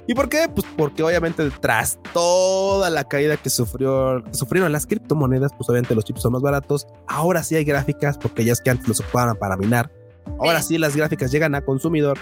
¿Y 0.07 0.15
por 0.15 0.29
qué? 0.29 0.49
Pues 0.53 0.67
porque 0.77 1.03
obviamente 1.03 1.49
tras 1.61 1.99
toda 2.13 2.91
la 2.91 3.05
caída 3.05 3.37
que 3.37 3.49
sufrió, 3.49 4.25
sufrieron 4.33 4.73
las 4.73 4.87
criptomonedas, 4.87 5.53
pues 5.57 5.69
obviamente 5.71 5.95
los 5.95 6.05
chips 6.05 6.23
son 6.23 6.33
más 6.33 6.43
baratos. 6.43 6.87
Ahora 7.07 7.43
sí 7.43 7.55
hay 7.55 7.65
gráficas, 7.65 8.19
porque 8.19 8.45
ya 8.45 8.53
es 8.53 8.61
que 8.61 8.71
antes 8.71 8.89
los 8.89 9.01
ocupaban 9.01 9.37
para 9.37 9.57
minar. 9.57 9.91
Ahora 10.41 10.63
sí 10.63 10.79
las 10.79 10.97
gráficas 10.97 11.31
llegan 11.31 11.55
a 11.55 11.65
consumidor. 11.65 12.19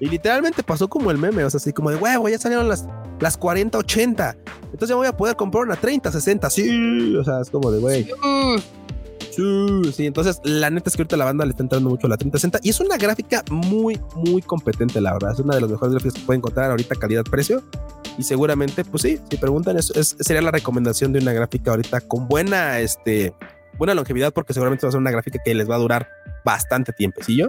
Y 0.00 0.08
literalmente 0.08 0.62
pasó 0.62 0.88
como 0.88 1.10
el 1.10 1.18
meme, 1.18 1.44
o 1.44 1.50
sea, 1.50 1.58
así 1.58 1.72
como 1.72 1.90
de, 1.90 1.96
huevo, 1.96 2.28
ya 2.28 2.38
salieron 2.38 2.68
las, 2.68 2.86
las 3.20 3.36
40, 3.36 3.78
80. 3.78 4.36
Entonces 4.64 4.88
ya 4.88 4.94
voy 4.94 5.06
a 5.06 5.16
poder 5.16 5.36
comprar 5.36 5.64
una 5.64 5.76
30, 5.76 6.12
60. 6.12 6.50
Sí, 6.50 7.16
o 7.16 7.24
sea, 7.24 7.40
es 7.40 7.50
como 7.50 7.70
de, 7.70 7.80
güey. 7.80 8.08
Sí, 9.36 9.92
sí, 9.92 10.06
entonces 10.06 10.40
la 10.44 10.70
neta 10.70 10.88
es 10.88 10.96
que 10.96 11.02
ahorita 11.02 11.16
la 11.18 11.26
banda 11.26 11.44
le 11.44 11.50
está 11.50 11.62
entrando 11.62 11.90
mucho 11.90 12.06
a 12.06 12.10
la 12.10 12.16
3060 12.16 12.60
y 12.62 12.70
es 12.70 12.80
una 12.80 12.96
gráfica 12.96 13.44
muy, 13.50 14.00
muy 14.14 14.40
competente, 14.40 14.98
la 15.00 15.12
verdad. 15.12 15.32
Es 15.32 15.40
una 15.40 15.54
de 15.54 15.60
las 15.60 15.70
mejores 15.70 15.92
gráficas 15.92 16.14
que 16.14 16.20
pueden 16.20 16.40
encontrar 16.40 16.70
ahorita 16.70 16.94
calidad-precio. 16.94 17.62
Y 18.16 18.22
seguramente, 18.22 18.82
pues 18.84 19.02
sí, 19.02 19.20
si 19.30 19.36
preguntan, 19.36 19.76
eso 19.76 19.92
es, 19.94 20.16
sería 20.18 20.40
la 20.40 20.50
recomendación 20.50 21.12
de 21.12 21.18
una 21.18 21.34
gráfica 21.34 21.72
ahorita 21.72 22.00
con 22.00 22.28
buena, 22.28 22.78
este, 22.80 23.34
buena 23.76 23.94
longevidad, 23.94 24.32
porque 24.32 24.54
seguramente 24.54 24.86
va 24.86 24.88
a 24.88 24.92
ser 24.92 25.00
una 25.00 25.10
gráfica 25.10 25.38
que 25.44 25.54
les 25.54 25.68
va 25.68 25.74
a 25.74 25.78
durar 25.78 26.08
bastante 26.42 26.94
tiempo. 26.94 27.22
¿Sí 27.22 27.36
yo? 27.36 27.48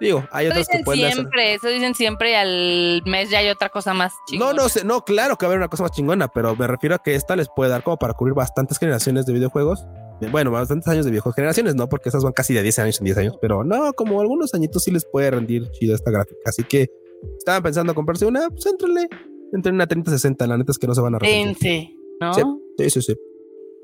Digo, 0.00 0.26
hay 0.30 0.48
otras 0.48 0.68
que 0.68 0.80
pueden 0.80 1.12
siempre, 1.12 1.54
Eso 1.54 1.68
dicen 1.68 1.94
siempre 1.94 2.32
y 2.32 2.34
al 2.34 3.02
mes 3.06 3.30
ya 3.30 3.38
hay 3.38 3.48
otra 3.48 3.68
cosa 3.68 3.94
más 3.94 4.12
chingona. 4.28 4.52
No, 4.52 4.62
no 4.64 4.68
sé, 4.68 4.84
no, 4.84 5.04
claro 5.04 5.38
que 5.38 5.46
va 5.46 5.48
a 5.48 5.50
haber 5.52 5.58
una 5.60 5.68
cosa 5.68 5.84
más 5.84 5.92
chingona, 5.92 6.28
pero 6.28 6.54
me 6.54 6.66
refiero 6.66 6.96
a 6.96 6.98
que 6.98 7.14
esta 7.14 7.36
les 7.36 7.48
puede 7.48 7.70
dar 7.70 7.82
como 7.82 7.96
para 7.96 8.12
cubrir 8.12 8.34
bastantes 8.34 8.78
generaciones 8.78 9.24
de 9.24 9.32
videojuegos. 9.32 9.86
Bueno, 10.30 10.50
bastantes 10.50 10.88
años 10.88 11.04
de 11.04 11.10
viejas 11.10 11.34
generaciones, 11.34 11.74
no, 11.74 11.88
porque 11.88 12.08
esas 12.08 12.24
van 12.24 12.32
casi 12.32 12.54
de 12.54 12.62
10 12.62 12.78
años 12.78 12.98
en 13.00 13.04
10 13.04 13.18
años, 13.18 13.38
pero 13.40 13.64
no, 13.64 13.92
como 13.92 14.20
algunos 14.20 14.54
añitos 14.54 14.84
sí 14.84 14.90
les 14.90 15.04
puede 15.04 15.30
rendir 15.30 15.70
chido 15.72 15.94
esta 15.94 16.10
gráfica. 16.10 16.40
Así 16.46 16.64
que 16.64 16.90
estaban 17.38 17.62
pensando 17.62 17.94
comprarse 17.94 18.26
una, 18.26 18.48
pues 18.48 18.66
éntrenle, 18.66 19.08
entren 19.52 19.74
una 19.74 19.86
3060, 19.86 20.46
la 20.46 20.56
neta 20.56 20.72
es 20.72 20.78
que 20.78 20.86
no 20.86 20.94
se 20.94 21.00
van 21.00 21.14
a 21.14 21.16
arrepentir. 21.18 21.90
¿no? 22.20 22.32
Sí, 22.78 22.90
sí, 22.90 23.02
sí. 23.02 23.14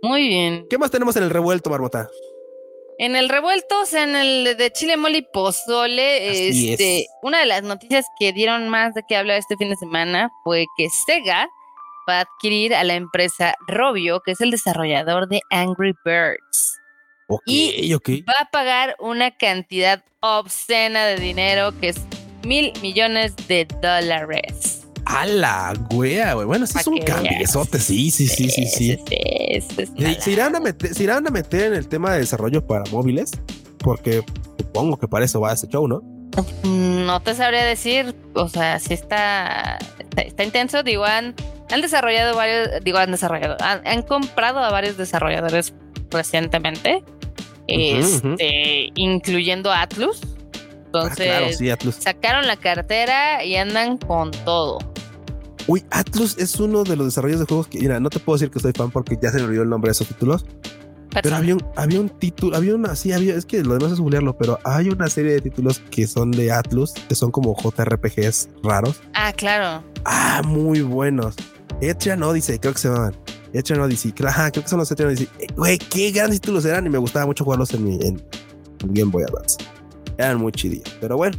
Muy 0.03 0.28
bien. 0.28 0.66
¿Qué 0.68 0.78
más 0.78 0.91
tenemos 0.91 1.16
en 1.16 1.24
el 1.24 1.30
revuelto, 1.30 1.70
Barbota? 1.70 2.09
En 2.99 3.16
el 3.16 3.28
revuelto, 3.28 3.80
o 3.83 3.87
sea, 3.87 4.05
en 4.05 4.16
el 4.16 4.57
de 4.57 4.70
Chile 4.70 4.97
Mole 4.97 5.18
y 5.18 5.22
Pozole, 5.22 6.49
este, 6.49 7.07
una 7.22 7.41
de 7.41 7.47
las 7.47 7.62
noticias 7.62 8.07
que 8.18 8.33
dieron 8.33 8.68
más 8.68 8.95
de 8.95 9.03
qué 9.09 9.16
hablar 9.16 9.39
este 9.39 9.57
fin 9.57 9.70
de 9.70 9.76
semana 9.76 10.30
fue 10.45 10.66
que 10.76 10.89
Sega 11.07 11.49
va 12.13 12.19
a 12.19 12.21
adquirir 12.23 12.75
a 12.75 12.85
la 12.85 12.95
empresa 12.95 13.55
Robio, 13.67 14.21
que 14.21 14.33
es 14.33 14.41
el 14.41 14.51
desarrollador 14.51 15.29
de 15.29 15.41
Angry 15.51 15.95
Birds. 16.05 16.79
y 17.47 17.93
va 17.95 18.35
a 18.41 18.51
pagar 18.51 18.97
una 19.01 19.31
cantidad 19.31 20.05
obscena 20.21 21.07
de 21.07 21.17
dinero 21.17 21.73
que 21.81 21.89
es 21.89 21.97
mil 22.45 22.73
millones 22.83 23.35
de 23.49 23.67
dólares. 23.81 24.87
A 25.05 25.27
la 25.27 25.73
wea, 25.93 26.35
güey. 26.35 26.47
Bueno, 26.47 26.65
ese 26.65 26.79
es 26.79 26.87
un 26.87 26.99
cambiezote. 26.99 27.79
Sí, 27.79 28.11
sí, 28.11 28.29
sí, 28.29 28.49
sí, 28.51 28.67
sí. 28.67 28.99
¿Se, 30.21 30.31
irán 30.31 30.55
a 30.55 30.61
meter, 30.61 30.95
¿Se 30.95 31.03
irán 31.03 31.27
a 31.27 31.31
meter 31.31 31.73
en 31.73 31.75
el 31.75 31.89
tema 31.89 32.13
de 32.13 32.21
desarrollo 32.21 32.65
para 32.67 32.85
móviles? 32.91 33.33
Porque 33.79 34.23
supongo 34.59 34.99
que 34.99 35.09
para 35.09 35.25
eso 35.25 35.41
va 35.41 35.53
ese 35.53 35.67
show, 35.67 35.89
¿no? 35.89 36.12
Mm, 36.62 37.07
no 37.07 37.20
te 37.20 37.35
sabría 37.35 37.64
decir. 37.64 38.14
O 38.35 38.49
sea, 38.49 38.78
sí 38.78 38.95
está, 38.95 39.78
está, 40.16 40.45
intenso. 40.45 40.83
Digo, 40.83 41.05
han, 41.05 41.35
desarrollado 41.80 42.37
varios. 42.37 42.68
Digo, 42.83 42.99
han 42.99 43.11
desarrollado. 43.11 43.57
Han, 43.61 44.03
comprado 44.03 44.61
a 44.61 44.70
varios 44.70 44.97
desarrolladores 44.97 45.74
recientemente. 46.11 47.05
este, 47.66 48.91
incluyendo 48.95 49.72
Atlus. 49.72 50.20
Entonces, 50.87 51.30
ah, 51.33 51.39
claro, 51.39 51.53
sí, 51.55 51.70
Atlus. 51.70 51.95
sacaron 51.95 52.47
la 52.47 52.57
cartera 52.57 53.45
y 53.45 53.57
andan 53.57 53.97
con 53.97 54.30
todo. 54.30 54.78
Uy, 55.66 55.85
Atlus 55.91 56.37
es 56.39 56.59
uno 56.61 56.85
de 56.85 56.97
los 56.97 57.07
desarrollos 57.07 57.41
de 57.41 57.47
juegos 57.47 57.68
que, 57.68 57.78
mira, 57.78 58.01
no 58.01 58.11
te 58.11 58.18
puedo 58.18 58.37
decir 58.37 58.51
que 58.51 58.61
soy 58.61 58.72
fan 58.72 58.91
porque 58.91 59.16
ya 59.20 59.30
se 59.30 59.39
me 59.39 59.45
olvidó 59.45 59.62
el 59.62 59.70
nombre 59.70 59.89
de 59.89 59.93
esos 59.93 60.09
títulos. 60.09 60.45
Pero 61.21 61.37
había 61.37 61.55
un, 61.55 61.65
había 61.77 62.01
un 62.01 62.09
título, 62.09 62.57
había 62.57 62.75
una, 62.75 62.97
sí, 62.97 63.13
había, 63.13 63.35
es 63.35 63.45
que 63.45 63.63
lo 63.63 63.75
demás 63.75 63.93
es 63.93 64.01
googlearlo, 64.01 64.37
pero 64.37 64.59
hay 64.65 64.89
una 64.89 65.09
serie 65.09 65.33
de 65.33 65.41
títulos 65.41 65.81
que 65.91 66.07
son 66.07 66.31
de 66.31 66.51
Atlus, 66.51 66.93
que 66.93 67.15
son 67.15 67.31
como 67.31 67.55
JRPGs 67.55 68.49
raros. 68.63 69.01
Ah, 69.15 69.33
claro. 69.33 69.85
Ah, 70.05 70.43
muy 70.45 70.81
buenos. 70.81 71.37
Etrian 71.81 72.23
Odyssey, 72.23 72.59
creo 72.59 72.73
que 72.73 72.79
se 72.79 72.89
llaman. 72.89 73.15
Etrian 73.53 73.81
Odyssey, 73.83 74.15
ajá, 74.27 74.51
creo 74.51 74.63
que 74.63 74.71
son 74.71 74.79
los 74.79 74.91
Etrian 74.91 75.11
Odyssey. 75.11 75.29
Eh, 75.39 75.49
güey, 75.55 75.79
qué 75.79 76.11
grandes 76.13 76.41
títulos 76.41 76.65
eran 76.65 76.87
y 76.87 76.89
me 76.89 76.99
gustaba 76.99 77.27
mucho 77.27 77.45
jugarlos 77.45 77.75
en 77.75 77.85
mi 77.85 77.95
en, 78.07 78.23
Game 78.87 79.11
Boy 79.11 79.25
Advance. 79.25 79.59
Eran 80.17 80.39
muy 80.39 80.53
chidillos, 80.53 80.97
pero 81.01 81.17
bueno. 81.17 81.37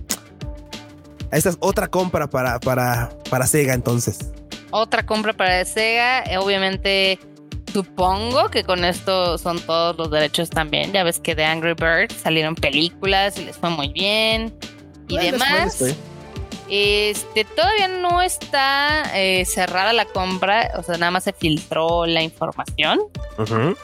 Esta 1.32 1.50
es 1.50 1.58
otra 1.60 1.88
compra 1.88 2.30
para, 2.30 2.60
para, 2.60 3.10
para 3.30 3.48
Sega 3.48 3.74
entonces. 3.74 4.20
Otra 4.70 5.04
compra 5.04 5.34
para 5.34 5.66
Sega, 5.66 6.22
eh, 6.24 6.38
obviamente 6.38 7.20
supongo 7.74 8.50
que 8.50 8.64
con 8.64 8.86
esto 8.86 9.38
son 9.38 9.60
todos 9.60 9.98
los 9.98 10.12
derechos 10.12 10.50
también. 10.50 10.94
Ya 10.94 11.04
ves 11.04 11.20
que 11.20 11.36
de 11.36 11.44
Angry 11.44 11.74
Birds 11.74 12.16
salieron 12.22 12.56
películas 12.56 13.38
y 13.40 13.46
les 13.46 13.58
fue 13.58 13.72
muy 13.72 13.88
bien 13.90 14.54
y 15.08 15.18
demás. 15.18 15.84
Este 16.70 17.44
todavía 17.44 17.88
no 17.88 18.22
está 18.22 19.04
eh, 19.16 19.44
cerrada 19.46 19.92
la 19.92 20.06
compra, 20.06 20.72
o 20.78 20.84
sea, 20.84 20.98
nada 20.98 21.12
más 21.12 21.26
se 21.26 21.34
filtró 21.34 22.06
la 22.06 22.24
información, 22.24 23.00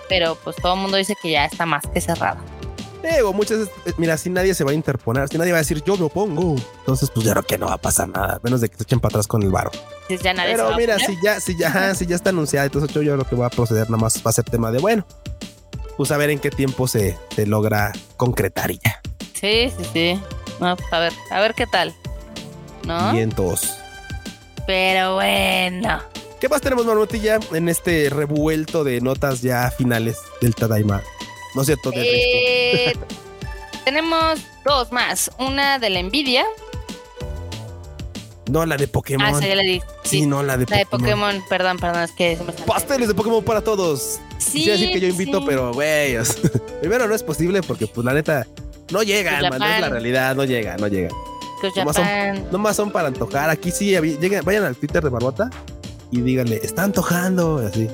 pero 0.08 0.36
pues 0.36 0.56
todo 0.56 0.76
el 0.76 0.80
mundo 0.80 0.98
dice 0.98 1.16
que 1.22 1.32
ya 1.32 1.46
está 1.46 1.66
más 1.66 1.84
que 1.94 2.00
cerrada. 2.00 2.40
Digo, 3.04 3.32
muchas 3.34 3.60
veces, 3.60 3.74
eh, 3.86 3.94
mira, 3.98 4.18
si 4.18 4.30
nadie 4.30 4.54
se 4.54 4.64
va 4.64 4.72
a 4.72 4.74
interponer, 4.74 5.30
si 5.30 5.38
nadie 5.38 5.52
va 5.52 5.60
a 5.60 5.62
decir 5.62 5.82
yo 5.84 5.96
me 5.98 6.06
opongo, 6.06 6.56
entonces 6.80 7.10
pues 7.14 7.26
ya 7.26 7.34
no 7.34 7.44
que 7.44 7.58
no 7.58 7.68
va 7.68 7.76
a 7.76 7.78
pasar 7.78 8.10
nada, 8.10 8.40
menos 8.44 8.60
de 8.60 8.70
que 8.70 8.76
se 8.76 8.84
echen 8.84 9.00
para 9.00 9.14
atrás 9.14 9.28
con 9.28 9.42
el 9.42 9.50
varo. 9.50 9.72
Pero 10.08 10.76
mira, 10.76 11.00
si 11.00 11.18
ya, 11.24 11.40
si 11.40 11.58
ya, 11.58 11.96
si 11.96 12.06
ya 12.06 12.16
está 12.16 12.32
anunciado, 12.32 12.66
entonces 12.66 12.94
yo, 12.94 13.02
yo 13.02 13.16
lo 13.16 13.26
que 13.26 13.36
voy 13.36 13.46
a 13.46 13.50
proceder 13.50 13.90
nada 13.90 14.02
más 14.02 14.22
va 14.26 14.30
a 14.30 14.34
ser 14.34 14.46
tema 14.46 14.72
de 14.72 14.80
bueno, 14.80 15.06
pues 15.96 16.12
a 16.12 16.18
ver 16.18 16.30
en 16.30 16.40
qué 16.40 16.50
tiempo 16.50 16.88
se, 16.88 17.18
se 17.36 17.46
logra 17.46 17.94
concretar 18.18 18.72
y 18.72 18.80
ya. 18.84 19.02
Sí, 19.34 19.72
sí, 19.78 19.90
sí. 19.94 20.22
Pues, 20.58 20.78
a 20.92 21.00
ver, 21.00 21.14
a 21.32 21.40
ver 21.40 21.54
qué 21.54 21.68
tal. 21.68 21.96
¿No? 22.86 23.14
Vientos. 23.14 23.78
Pero 24.68 25.16
bueno. 25.16 26.02
¿Qué 26.40 26.48
más 26.48 26.62
tenemos, 26.62 26.86
Marmotilla, 26.86 27.40
en 27.54 27.70
este 27.70 28.10
revuelto 28.10 28.84
de 28.84 29.02
notas 29.02 29.42
ya 29.42 29.72
finales 29.72 30.18
del 30.42 30.56
Tadaima? 30.56 31.02
No 31.56 31.62
es 31.62 31.66
cierto, 31.66 31.92
eh, 31.96 32.94
tenemos 33.86 34.40
dos 34.66 34.92
más. 34.92 35.32
Una 35.40 35.80
de 35.80 35.90
la 35.90 36.02
Nvidia. 36.04 36.46
No, 38.50 38.66
la 38.66 38.78
de 38.78 38.88
Pokémon. 38.88 39.28
Ah, 39.28 39.40
sí, 39.40 39.48
ya 39.48 39.56
la 39.56 39.62
di. 39.62 39.82
Sí, 40.04 40.26
no, 40.26 40.44
la 40.44 40.58
de 40.58 40.66
la 40.66 40.86
Pokémon. 40.86 40.86
de 40.86 40.86
Pokémon, 40.86 41.44
perdón, 41.50 41.78
perdón, 41.78 42.04
es 42.04 42.12
que 42.12 42.38
Pasteles 42.66 43.08
de 43.08 43.14
Pokémon 43.14 43.44
para 43.44 43.62
todos. 43.62 44.20
Sí. 44.38 44.64
Sí, 44.64 44.70
decir 44.70 44.92
que 44.92 45.00
yo 45.00 45.08
invito, 45.08 45.44
pero 45.46 45.74
güey. 45.74 46.18
primero 46.82 47.08
no 47.08 47.16
es 47.16 47.24
posible 47.24 47.62
porque, 47.62 47.88
pues, 47.88 48.06
la 48.06 48.14
neta, 48.14 48.48
no 48.92 49.04
llega, 49.04 49.40
man, 49.50 49.62
es 49.62 49.82
la 49.82 49.90
realidad, 49.90 50.36
no 50.36 50.44
llega, 50.46 50.78
no 50.78 50.88
llega. 50.88 51.10
Nomás 51.76 51.96
son, 51.96 52.62
más 52.62 52.76
son 52.76 52.92
para 52.92 53.10
antojar. 53.10 53.50
Aquí 53.50 53.72
sí, 53.72 53.96
vayan 54.44 54.64
al 54.64 54.76
Twitter 54.76 55.04
de 55.04 55.10
Barbota 55.10 55.50
y 56.12 56.22
díganle, 56.22 56.60
está 56.64 56.84
antojando, 56.84 57.58
así. 57.58 57.88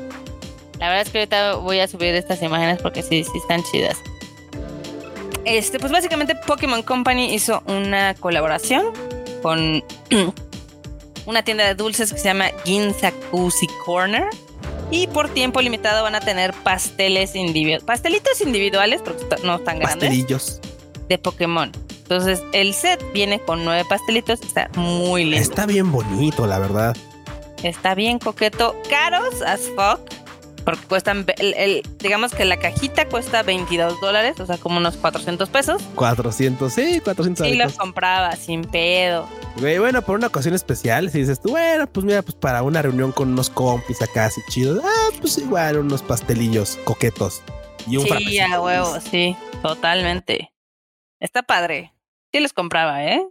La 0.80 0.89
verdad 0.89 1.01
es 1.03 1.09
que 1.09 1.19
ahorita 1.19 1.55
voy 1.55 1.80
a 1.80 1.88
subir 1.88 2.13
estas 2.15 2.41
imágenes 2.41 2.82
porque 2.82 3.01
sí, 3.01 3.23
sí 3.23 3.38
están 3.38 3.63
chidas. 3.63 3.97
Este, 5.45 5.80
pues 5.80 5.91
básicamente 5.91 6.36
Pokémon 6.36 6.82
Company 6.82 7.34
hizo 7.34 7.61
una 7.67 8.15
colaboración 8.15 8.88
con 9.41 9.84
una 11.26 11.43
tienda 11.43 11.65
de 11.65 11.76
dulces 11.76 12.11
que 12.11 12.19
se 12.19 12.26
llama 12.26 12.47
Ginzakushi 12.65 13.67
Corner. 13.86 14.26
Y 14.91 15.07
por 15.07 15.30
tiempo 15.30 15.61
limitado 15.61 16.03
van 16.03 16.15
a 16.15 16.19
tener 16.19 16.53
pasteles 16.53 17.36
individuales. 17.36 17.84
Pastelitos 17.84 18.39
individuales, 18.41 19.01
porque 19.03 19.23
no 19.43 19.55
están 19.55 19.80
grandes. 19.80 20.09
Pastelillos. 20.09 20.61
De 21.09 21.17
Pokémon. 21.17 21.71
Entonces, 22.03 22.43
el 22.53 22.73
set 22.76 23.03
viene 23.11 23.39
con 23.39 23.65
nueve 23.65 23.84
pastelitos. 23.89 24.41
Está 24.41 24.69
muy 24.76 25.23
lindo. 25.23 25.38
Está 25.41 25.65
bien 25.65 25.91
bonito, 25.91 26.45
la 26.45 26.59
verdad. 26.59 26.95
Está 27.63 27.95
bien 27.95 28.19
coqueto. 28.19 28.76
Caros 28.89 29.41
as 29.41 29.61
fuck. 29.76 29.99
Porque 30.66 30.82
cuestan, 30.88 31.26
el, 31.38 31.84
digamos 31.99 32.34
que 32.34 32.43
la 32.43 32.57
cajita 32.57 33.07
cuesta 33.07 33.43
22 33.43 34.01
dólares, 34.01 34.39
o 34.39 34.45
sea, 34.47 34.57
como 34.57 34.78
unos 34.78 34.97
400 34.97 35.47
pesos. 35.49 35.82
400, 35.93 36.74
sí, 36.74 36.99
400 37.03 37.47
Y 37.47 37.55
los 37.55 37.74
compraba 37.74 38.36
sin 38.36 38.63
pedo. 38.63 39.30
Güey, 39.57 39.78
bueno, 39.78 40.01
por 40.01 40.16
una 40.18 40.28
ocasión 40.28 40.55
especial, 40.55 41.11
si 41.11 41.20
dices 41.20 41.39
tú, 41.39 41.51
bueno, 41.51 41.86
pues 41.88 42.03
mira, 42.03 42.24
pues 42.24 42.36
para 42.36 42.63
una 42.63 42.82
reunión 42.82 43.11
con 43.11 43.30
unos 43.30 43.49
compis 43.49 44.01
acá 44.01 44.26
así 44.26 44.41
chidos, 44.49 44.84
ah, 44.84 45.09
pues 45.22 45.38
igual 45.38 45.78
unos 45.78 46.01
pastelillos 46.01 46.80
coquetos 46.84 47.43
y 47.88 47.97
un 47.97 48.05
Sí, 48.05 48.39
a 48.39 48.59
huevo, 48.59 48.99
sí, 48.99 49.38
totalmente. 49.61 50.51
Está 51.20 51.43
padre. 51.43 51.93
Sí 52.34 52.39
los 52.39 52.53
compraba, 52.53 53.05
¿eh? 53.05 53.26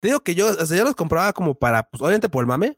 Te 0.00 0.08
digo 0.08 0.20
que 0.20 0.34
yo, 0.34 0.48
o 0.48 0.66
sea, 0.66 0.76
yo 0.76 0.84
los 0.84 0.96
compraba 0.96 1.32
como 1.32 1.54
para, 1.54 1.84
pues 1.84 2.02
obviamente 2.02 2.28
por 2.28 2.42
el 2.42 2.48
mame, 2.48 2.76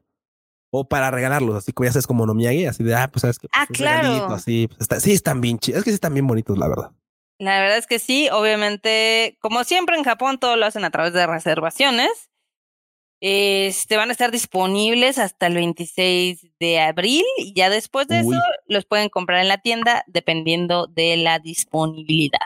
o 0.76 0.88
para 0.88 1.12
regalarlos, 1.12 1.54
así 1.54 1.72
como 1.72 1.86
ya 1.86 1.92
sabes, 1.92 2.08
como 2.08 2.26
Nomiagi, 2.26 2.66
así 2.66 2.82
de, 2.82 2.96
ah, 2.96 3.08
pues 3.12 3.20
sabes 3.20 3.38
que. 3.38 3.46
Ah, 3.52 3.64
pues, 3.68 3.78
claro. 3.78 4.26
Así, 4.34 4.68
pues, 4.68 5.02
sí, 5.02 5.12
están 5.12 5.40
bien 5.40 5.60
chidos. 5.60 5.78
Es 5.78 5.84
que 5.84 5.90
sí 5.90 5.94
están 5.94 6.14
bien 6.14 6.26
bonitos, 6.26 6.58
la 6.58 6.66
verdad. 6.66 6.90
La 7.38 7.60
verdad 7.60 7.78
es 7.78 7.86
que 7.86 8.00
sí, 8.00 8.28
obviamente, 8.32 9.38
como 9.40 9.62
siempre 9.62 9.96
en 9.96 10.02
Japón, 10.02 10.38
todo 10.38 10.56
lo 10.56 10.66
hacen 10.66 10.84
a 10.84 10.90
través 10.90 11.12
de 11.12 11.28
reservaciones. 11.28 12.30
Este 13.20 13.96
van 13.96 14.08
a 14.08 14.12
estar 14.12 14.32
disponibles 14.32 15.18
hasta 15.18 15.46
el 15.46 15.54
26 15.54 16.44
de 16.58 16.80
abril 16.80 17.24
y 17.38 17.54
ya 17.54 17.70
después 17.70 18.08
de 18.08 18.18
eso 18.20 18.40
los 18.66 18.84
pueden 18.84 19.08
comprar 19.08 19.40
en 19.40 19.48
la 19.48 19.58
tienda 19.58 20.04
dependiendo 20.08 20.88
de 20.88 21.16
la 21.16 21.38
disponibilidad. 21.38 22.40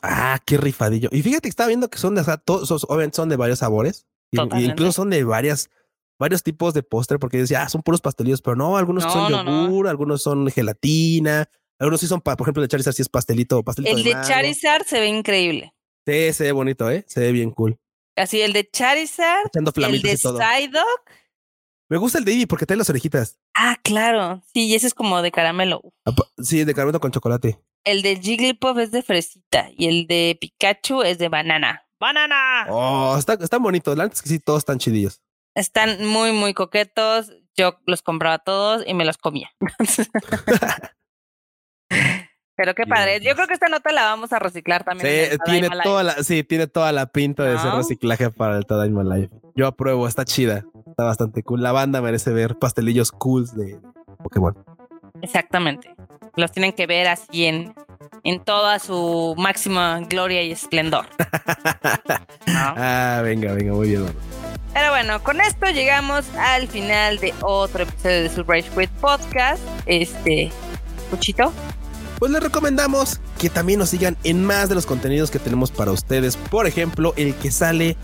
Ah, 0.00 0.38
qué 0.46 0.58
rifadillo. 0.58 1.08
Y 1.10 1.22
fíjate 1.22 1.42
que 1.42 1.48
estaba 1.48 1.68
viendo 1.68 1.90
que 1.90 1.98
son 1.98 2.14
de, 2.14 2.20
o 2.20 2.24
sea, 2.24 2.36
todos, 2.36 2.84
obviamente 2.84 3.16
son 3.16 3.28
de 3.28 3.36
varios 3.36 3.58
sabores. 3.58 4.06
Y, 4.30 4.40
incluso 4.64 4.92
son 4.92 5.10
de 5.10 5.24
varias 5.24 5.70
varios 6.18 6.42
tipos 6.42 6.74
de 6.74 6.82
postre 6.82 7.18
porque 7.18 7.38
decía, 7.38 7.62
ah, 7.62 7.68
son 7.68 7.82
puros 7.82 8.00
pastelillos, 8.00 8.40
pero 8.42 8.56
no, 8.56 8.76
algunos 8.76 9.04
No, 9.04 9.10
son 9.12 9.32
no, 9.32 9.42
no. 9.44 9.66
yogur, 9.66 9.88
algunos 9.88 10.22
son 10.22 10.48
gelatina, 10.50 11.48
algunos 11.78 12.00
sí 12.00 12.06
son, 12.06 12.20
por 12.20 12.40
ejemplo, 12.40 12.62
el 12.62 12.68
de 12.68 12.70
Charizard 12.72 12.94
sí 12.94 13.02
es 13.02 13.08
pastelito, 13.08 13.62
pastelito 13.62 13.96
El 13.96 14.04
de. 14.04 14.12
Charizard 14.12 14.84
se 14.84 15.00
ve 15.00 15.08
increíble. 15.08 15.74
Sí, 16.06 16.32
se 16.32 16.44
ve 16.44 16.52
bonito, 16.52 16.90
¿eh? 16.90 17.04
Se 17.08 17.20
ve 17.20 17.32
bien 17.32 17.50
cool. 17.50 17.78
Así, 18.16 18.40
el 18.40 18.52
de 18.52 18.68
Charizard, 18.70 19.50
el 19.54 20.02
de. 20.02 20.16
Psyduck. 20.16 21.10
Me 21.90 21.98
gusta 21.98 22.18
el 22.18 22.24
de 22.24 22.32
Eevee 22.32 22.46
porque 22.46 22.64
trae 22.66 22.78
las 22.78 22.88
orejitas. 22.88 23.38
Ah, 23.54 23.76
claro. 23.82 24.42
Sí, 24.54 24.66
y 24.68 24.74
ese 24.74 24.86
es 24.86 24.94
como 24.94 25.20
de 25.20 25.30
caramelo. 25.30 25.82
Apa- 26.06 26.26
Sí, 26.42 26.64
de 26.64 26.74
caramelo 26.74 26.98
con 27.00 27.10
chocolate. 27.10 27.58
El 27.84 28.00
de 28.02 28.16
Jigglypuff 28.16 28.78
es 28.78 28.90
de 28.90 29.02
fresita 29.02 29.68
y 29.76 29.86
el 29.88 30.06
de 30.06 30.38
Pikachu 30.40 31.02
es 31.02 31.18
de 31.18 31.28
banana. 31.28 31.82
¡Banana! 32.00 32.66
Oh, 32.70 33.16
está- 33.18 33.34
están 33.34 33.62
bonitos. 33.62 33.96
La 33.96 34.04
es 34.06 34.22
que 34.22 34.28
sí, 34.28 34.38
todos 34.38 34.60
están 34.60 34.78
chidillos. 34.78 35.20
Están 35.54 36.04
muy, 36.06 36.32
muy 36.32 36.54
coquetos. 36.54 37.32
Yo 37.56 37.78
los 37.86 38.02
compraba 38.02 38.38
todos 38.38 38.82
y 38.86 38.94
me 38.94 39.04
los 39.04 39.18
comía. 39.18 39.50
Pero 42.56 42.74
qué 42.74 42.86
padre. 42.86 43.20
Yo 43.20 43.34
creo 43.34 43.48
que 43.48 43.54
esta 43.54 43.68
nota 43.68 43.92
la 43.92 44.04
vamos 44.04 44.32
a 44.32 44.38
reciclar 44.38 44.84
también. 44.84 45.30
Sí, 45.30 45.38
tiene 45.44 45.68
toda 45.82 46.04
la, 46.04 46.22
sí, 46.22 46.44
tiene 46.44 46.66
toda 46.68 46.92
la 46.92 47.06
pinta 47.06 47.42
de 47.44 47.58
ser 47.58 47.70
¿No? 47.70 47.78
reciclaje 47.78 48.30
para 48.30 48.56
el 48.56 48.66
Tadaima 48.66 49.02
Live. 49.02 49.30
Yo 49.56 49.66
apruebo, 49.66 50.06
está 50.06 50.24
chida. 50.24 50.64
Está 50.86 51.04
bastante 51.04 51.42
cool. 51.42 51.62
La 51.62 51.72
banda 51.72 52.00
merece 52.00 52.32
ver 52.32 52.56
pastelillos 52.58 53.10
cools 53.10 53.56
de 53.56 53.80
Pokémon. 54.22 54.54
Exactamente. 55.22 55.94
Los 56.36 56.52
tienen 56.52 56.72
que 56.72 56.86
ver 56.86 57.06
así 57.06 57.44
en, 57.44 57.74
en 58.24 58.42
toda 58.42 58.78
su 58.78 59.34
máxima 59.38 60.00
gloria 60.00 60.42
y 60.42 60.52
esplendor. 60.52 61.06
¿no? 62.46 62.74
ah, 62.76 63.20
venga, 63.22 63.52
venga, 63.52 63.72
muy 63.72 63.88
bien. 63.90 64.06
Pero 64.72 64.90
bueno, 64.90 65.22
con 65.22 65.40
esto 65.40 65.66
llegamos 65.70 66.24
al 66.36 66.66
final 66.66 67.18
de 67.18 67.32
otro 67.42 67.84
episodio 67.84 68.22
de 68.22 68.28
su 68.28 68.42
Rage 68.42 68.68
Quit 68.76 68.90
Podcast. 68.90 69.62
Este, 69.86 70.50
Puchito. 71.10 71.52
Pues 72.18 72.32
les 72.32 72.42
recomendamos 72.42 73.20
que 73.38 73.50
también 73.50 73.78
nos 73.78 73.90
sigan 73.90 74.16
en 74.24 74.44
más 74.44 74.68
de 74.68 74.74
los 74.74 74.86
contenidos 74.86 75.30
que 75.30 75.38
tenemos 75.38 75.70
para 75.70 75.92
ustedes. 75.92 76.36
Por 76.36 76.66
ejemplo, 76.66 77.14
el 77.16 77.34
que 77.36 77.52
sale 77.52 77.96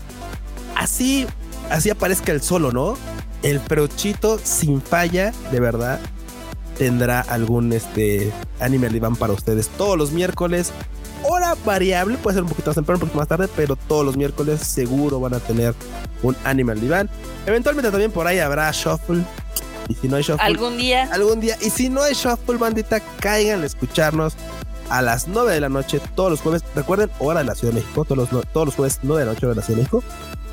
así, 0.75 1.27
así 1.69 1.89
aparezca 1.89 2.31
el 2.31 2.41
solo, 2.41 2.71
¿no? 2.71 2.97
El 3.43 3.59
Prochito 3.59 4.39
sin 4.41 4.81
falla, 4.81 5.33
de 5.51 5.59
verdad, 5.59 5.99
tendrá 6.77 7.21
algún 7.21 7.71
este 7.73 8.31
anime 8.59 8.89
diván 8.89 9.15
para 9.15 9.33
ustedes 9.33 9.67
todos 9.69 9.97
los 9.97 10.11
miércoles. 10.11 10.71
Hora 11.23 11.55
variable, 11.65 12.17
puede 12.17 12.35
ser 12.35 12.43
un 12.43 12.49
poquito 12.49 12.69
más 12.69 12.75
temprano, 12.75 12.97
un 12.97 13.01
poquito 13.01 13.17
más 13.19 13.27
tarde, 13.27 13.47
pero 13.55 13.75
todos 13.75 14.03
los 14.05 14.17
miércoles 14.17 14.59
seguro 14.61 15.19
van 15.19 15.35
a 15.35 15.39
tener 15.39 15.75
un 16.23 16.35
Animal 16.43 16.81
Diván. 16.81 17.09
Eventualmente 17.45 17.91
también 17.91 18.11
por 18.11 18.25
ahí 18.25 18.39
habrá 18.39 18.71
Shuffle. 18.71 19.23
Y 19.87 19.93
si 19.95 20.07
no 20.07 20.15
hay 20.15 20.23
Shuffle, 20.23 20.43
Algún 20.43 20.77
día. 20.77 21.09
algún 21.11 21.39
día. 21.39 21.57
Y 21.61 21.69
si 21.69 21.89
no 21.89 22.01
hay 22.01 22.13
Shuffle, 22.13 22.57
bandita, 22.57 22.99
caigan 23.19 23.61
a 23.61 23.65
escucharnos 23.65 24.33
a 24.89 25.01
las 25.01 25.27
9 25.27 25.53
de 25.53 25.61
la 25.61 25.69
noche 25.69 26.01
todos 26.15 26.31
los 26.31 26.41
jueves. 26.41 26.63
Recuerden, 26.75 27.09
hora 27.19 27.39
de 27.41 27.45
la 27.45 27.55
Ciudad 27.55 27.73
de 27.73 27.81
México, 27.81 28.03
todos 28.03 28.31
los, 28.31 28.47
todos 28.51 28.65
los 28.67 28.75
jueves 28.75 28.99
9 29.03 29.19
de 29.19 29.25
la 29.27 29.33
noche, 29.33 29.45
hora 29.45 29.53
de 29.55 29.61
la 29.61 29.65
Ciudad 29.65 29.77
de 29.77 29.83
México. 29.83 30.03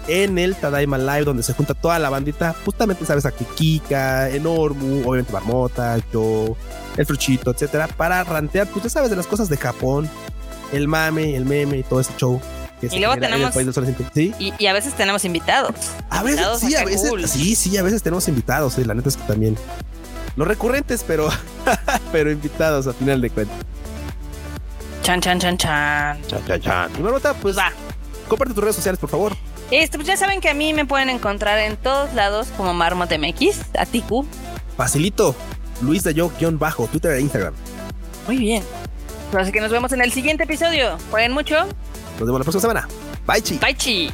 En 0.09 0.39
el 0.39 0.57
Tadaima 0.57 0.97
Live, 0.99 1.25
donde 1.25 1.43
se 1.43 1.53
junta 1.53 1.75
toda 1.75 1.99
la 1.99 2.09
bandita. 2.11 2.55
Justamente, 2.65 3.05
sabes, 3.05 3.27
aquí 3.27 3.45
Kika, 3.55 4.31
Enormu, 4.31 5.01
obviamente 5.09 5.33
Marmota, 5.33 5.99
yo, 6.13 6.57
el 6.97 7.05
Fruchito, 7.07 7.51
etcétera, 7.51 7.87
para 7.89 8.25
rantear, 8.25 8.67
pues 8.69 8.85
ya 8.85 8.91
sabes, 8.91 9.11
de 9.11 9.17
las 9.17 9.27
cosas 9.27 9.49
de 9.51 9.57
Japón, 9.59 10.09
el 10.73 10.89
mame, 10.89 11.37
el 11.37 11.45
meme 11.45 11.79
y 11.79 11.83
todo 11.83 12.01
ese 12.01 12.13
show. 12.17 12.41
que 12.81 12.89
se 12.89 12.97
Y 12.97 13.01
luego 13.01 13.15
genera 13.15 13.37
en 13.37 13.43
el 13.43 13.53
tenemos-. 13.53 14.13
Sí, 14.15 14.33
Y, 14.39 14.55
y 14.59 14.67
a 14.67 14.73
veces 14.73 14.95
tenemos 14.95 15.25
invitados. 15.27 15.75
a 16.09 16.23
veces, 16.23 16.39
Invitados 16.39 16.61
sí, 16.61 16.75
a 16.75 16.85
veces, 16.85 17.11
cool. 17.11 17.29
sí, 17.29 17.55
sí, 17.55 17.77
a 17.77 17.83
veces 17.83 18.03
tenemos 18.03 18.27
invitados, 18.29 18.79
la 18.79 18.95
neta 18.95 19.09
es 19.11 19.17
que 19.17 19.25
también. 19.25 19.57
Los 20.37 20.47
recurrentes, 20.49 21.05
pero, 21.07 21.29
pero 22.13 22.31
invitados 22.31 22.87
a 22.87 22.93
final 22.95 23.21
de 23.21 23.29
cuentas. 23.31 23.59
Chan, 25.03 25.21
chan, 25.21 25.39
chan, 25.41 25.57
chan. 25.59 26.23
Chan, 26.29 26.45
chan, 26.47 26.61
chan. 26.61 26.91
Y 26.99 27.03
Marmota, 27.03 27.33
pues 27.35 27.57
Pues 27.57 27.59
va. 27.59 27.73
comparte 28.29 28.55
tus 28.55 28.63
redes 28.63 28.77
sociales, 28.77 28.99
por 29.01 29.11
favor. 29.11 29.37
Este, 29.71 29.99
pues 29.99 30.09
ya 30.09 30.17
saben 30.17 30.41
que 30.41 30.49
a 30.49 30.55
mí 30.55 30.73
me 30.73 30.87
pueden 30.87 31.11
encontrar 31.11 31.59
en 31.59 31.77
todos 31.77 32.15
lados 32.15 32.49
como 32.57 32.73
Marmot 32.75 33.11
MX, 33.11 33.61
a 33.79 33.87
Tiku. 33.87 34.27
Facilito. 34.77 35.35
Luis 35.83 36.03
de 36.03 36.15
yo, 36.15 36.31
guion 36.39 36.59
bajo, 36.59 36.87
Twitter 36.87 37.13
e 37.13 37.21
Instagram. 37.21 37.55
Muy 38.27 38.39
bien. 38.39 38.63
Pues 39.31 39.43
Así 39.43 39.53
que 39.53 39.61
nos 39.61 39.71
vemos 39.71 39.93
en 39.93 40.01
el 40.01 40.13
siguiente 40.13 40.45
episodio. 40.45 40.99
Jueguen 41.11 41.33
mucho. 41.33 41.57
Nos 42.19 42.27
vemos 42.27 42.41
la 42.41 42.45
próxima 42.45 42.61
semana. 42.61 42.89
Bye, 43.27 43.43
chi. 43.43 43.59
Bye, 43.59 43.77
chi. 43.77 44.11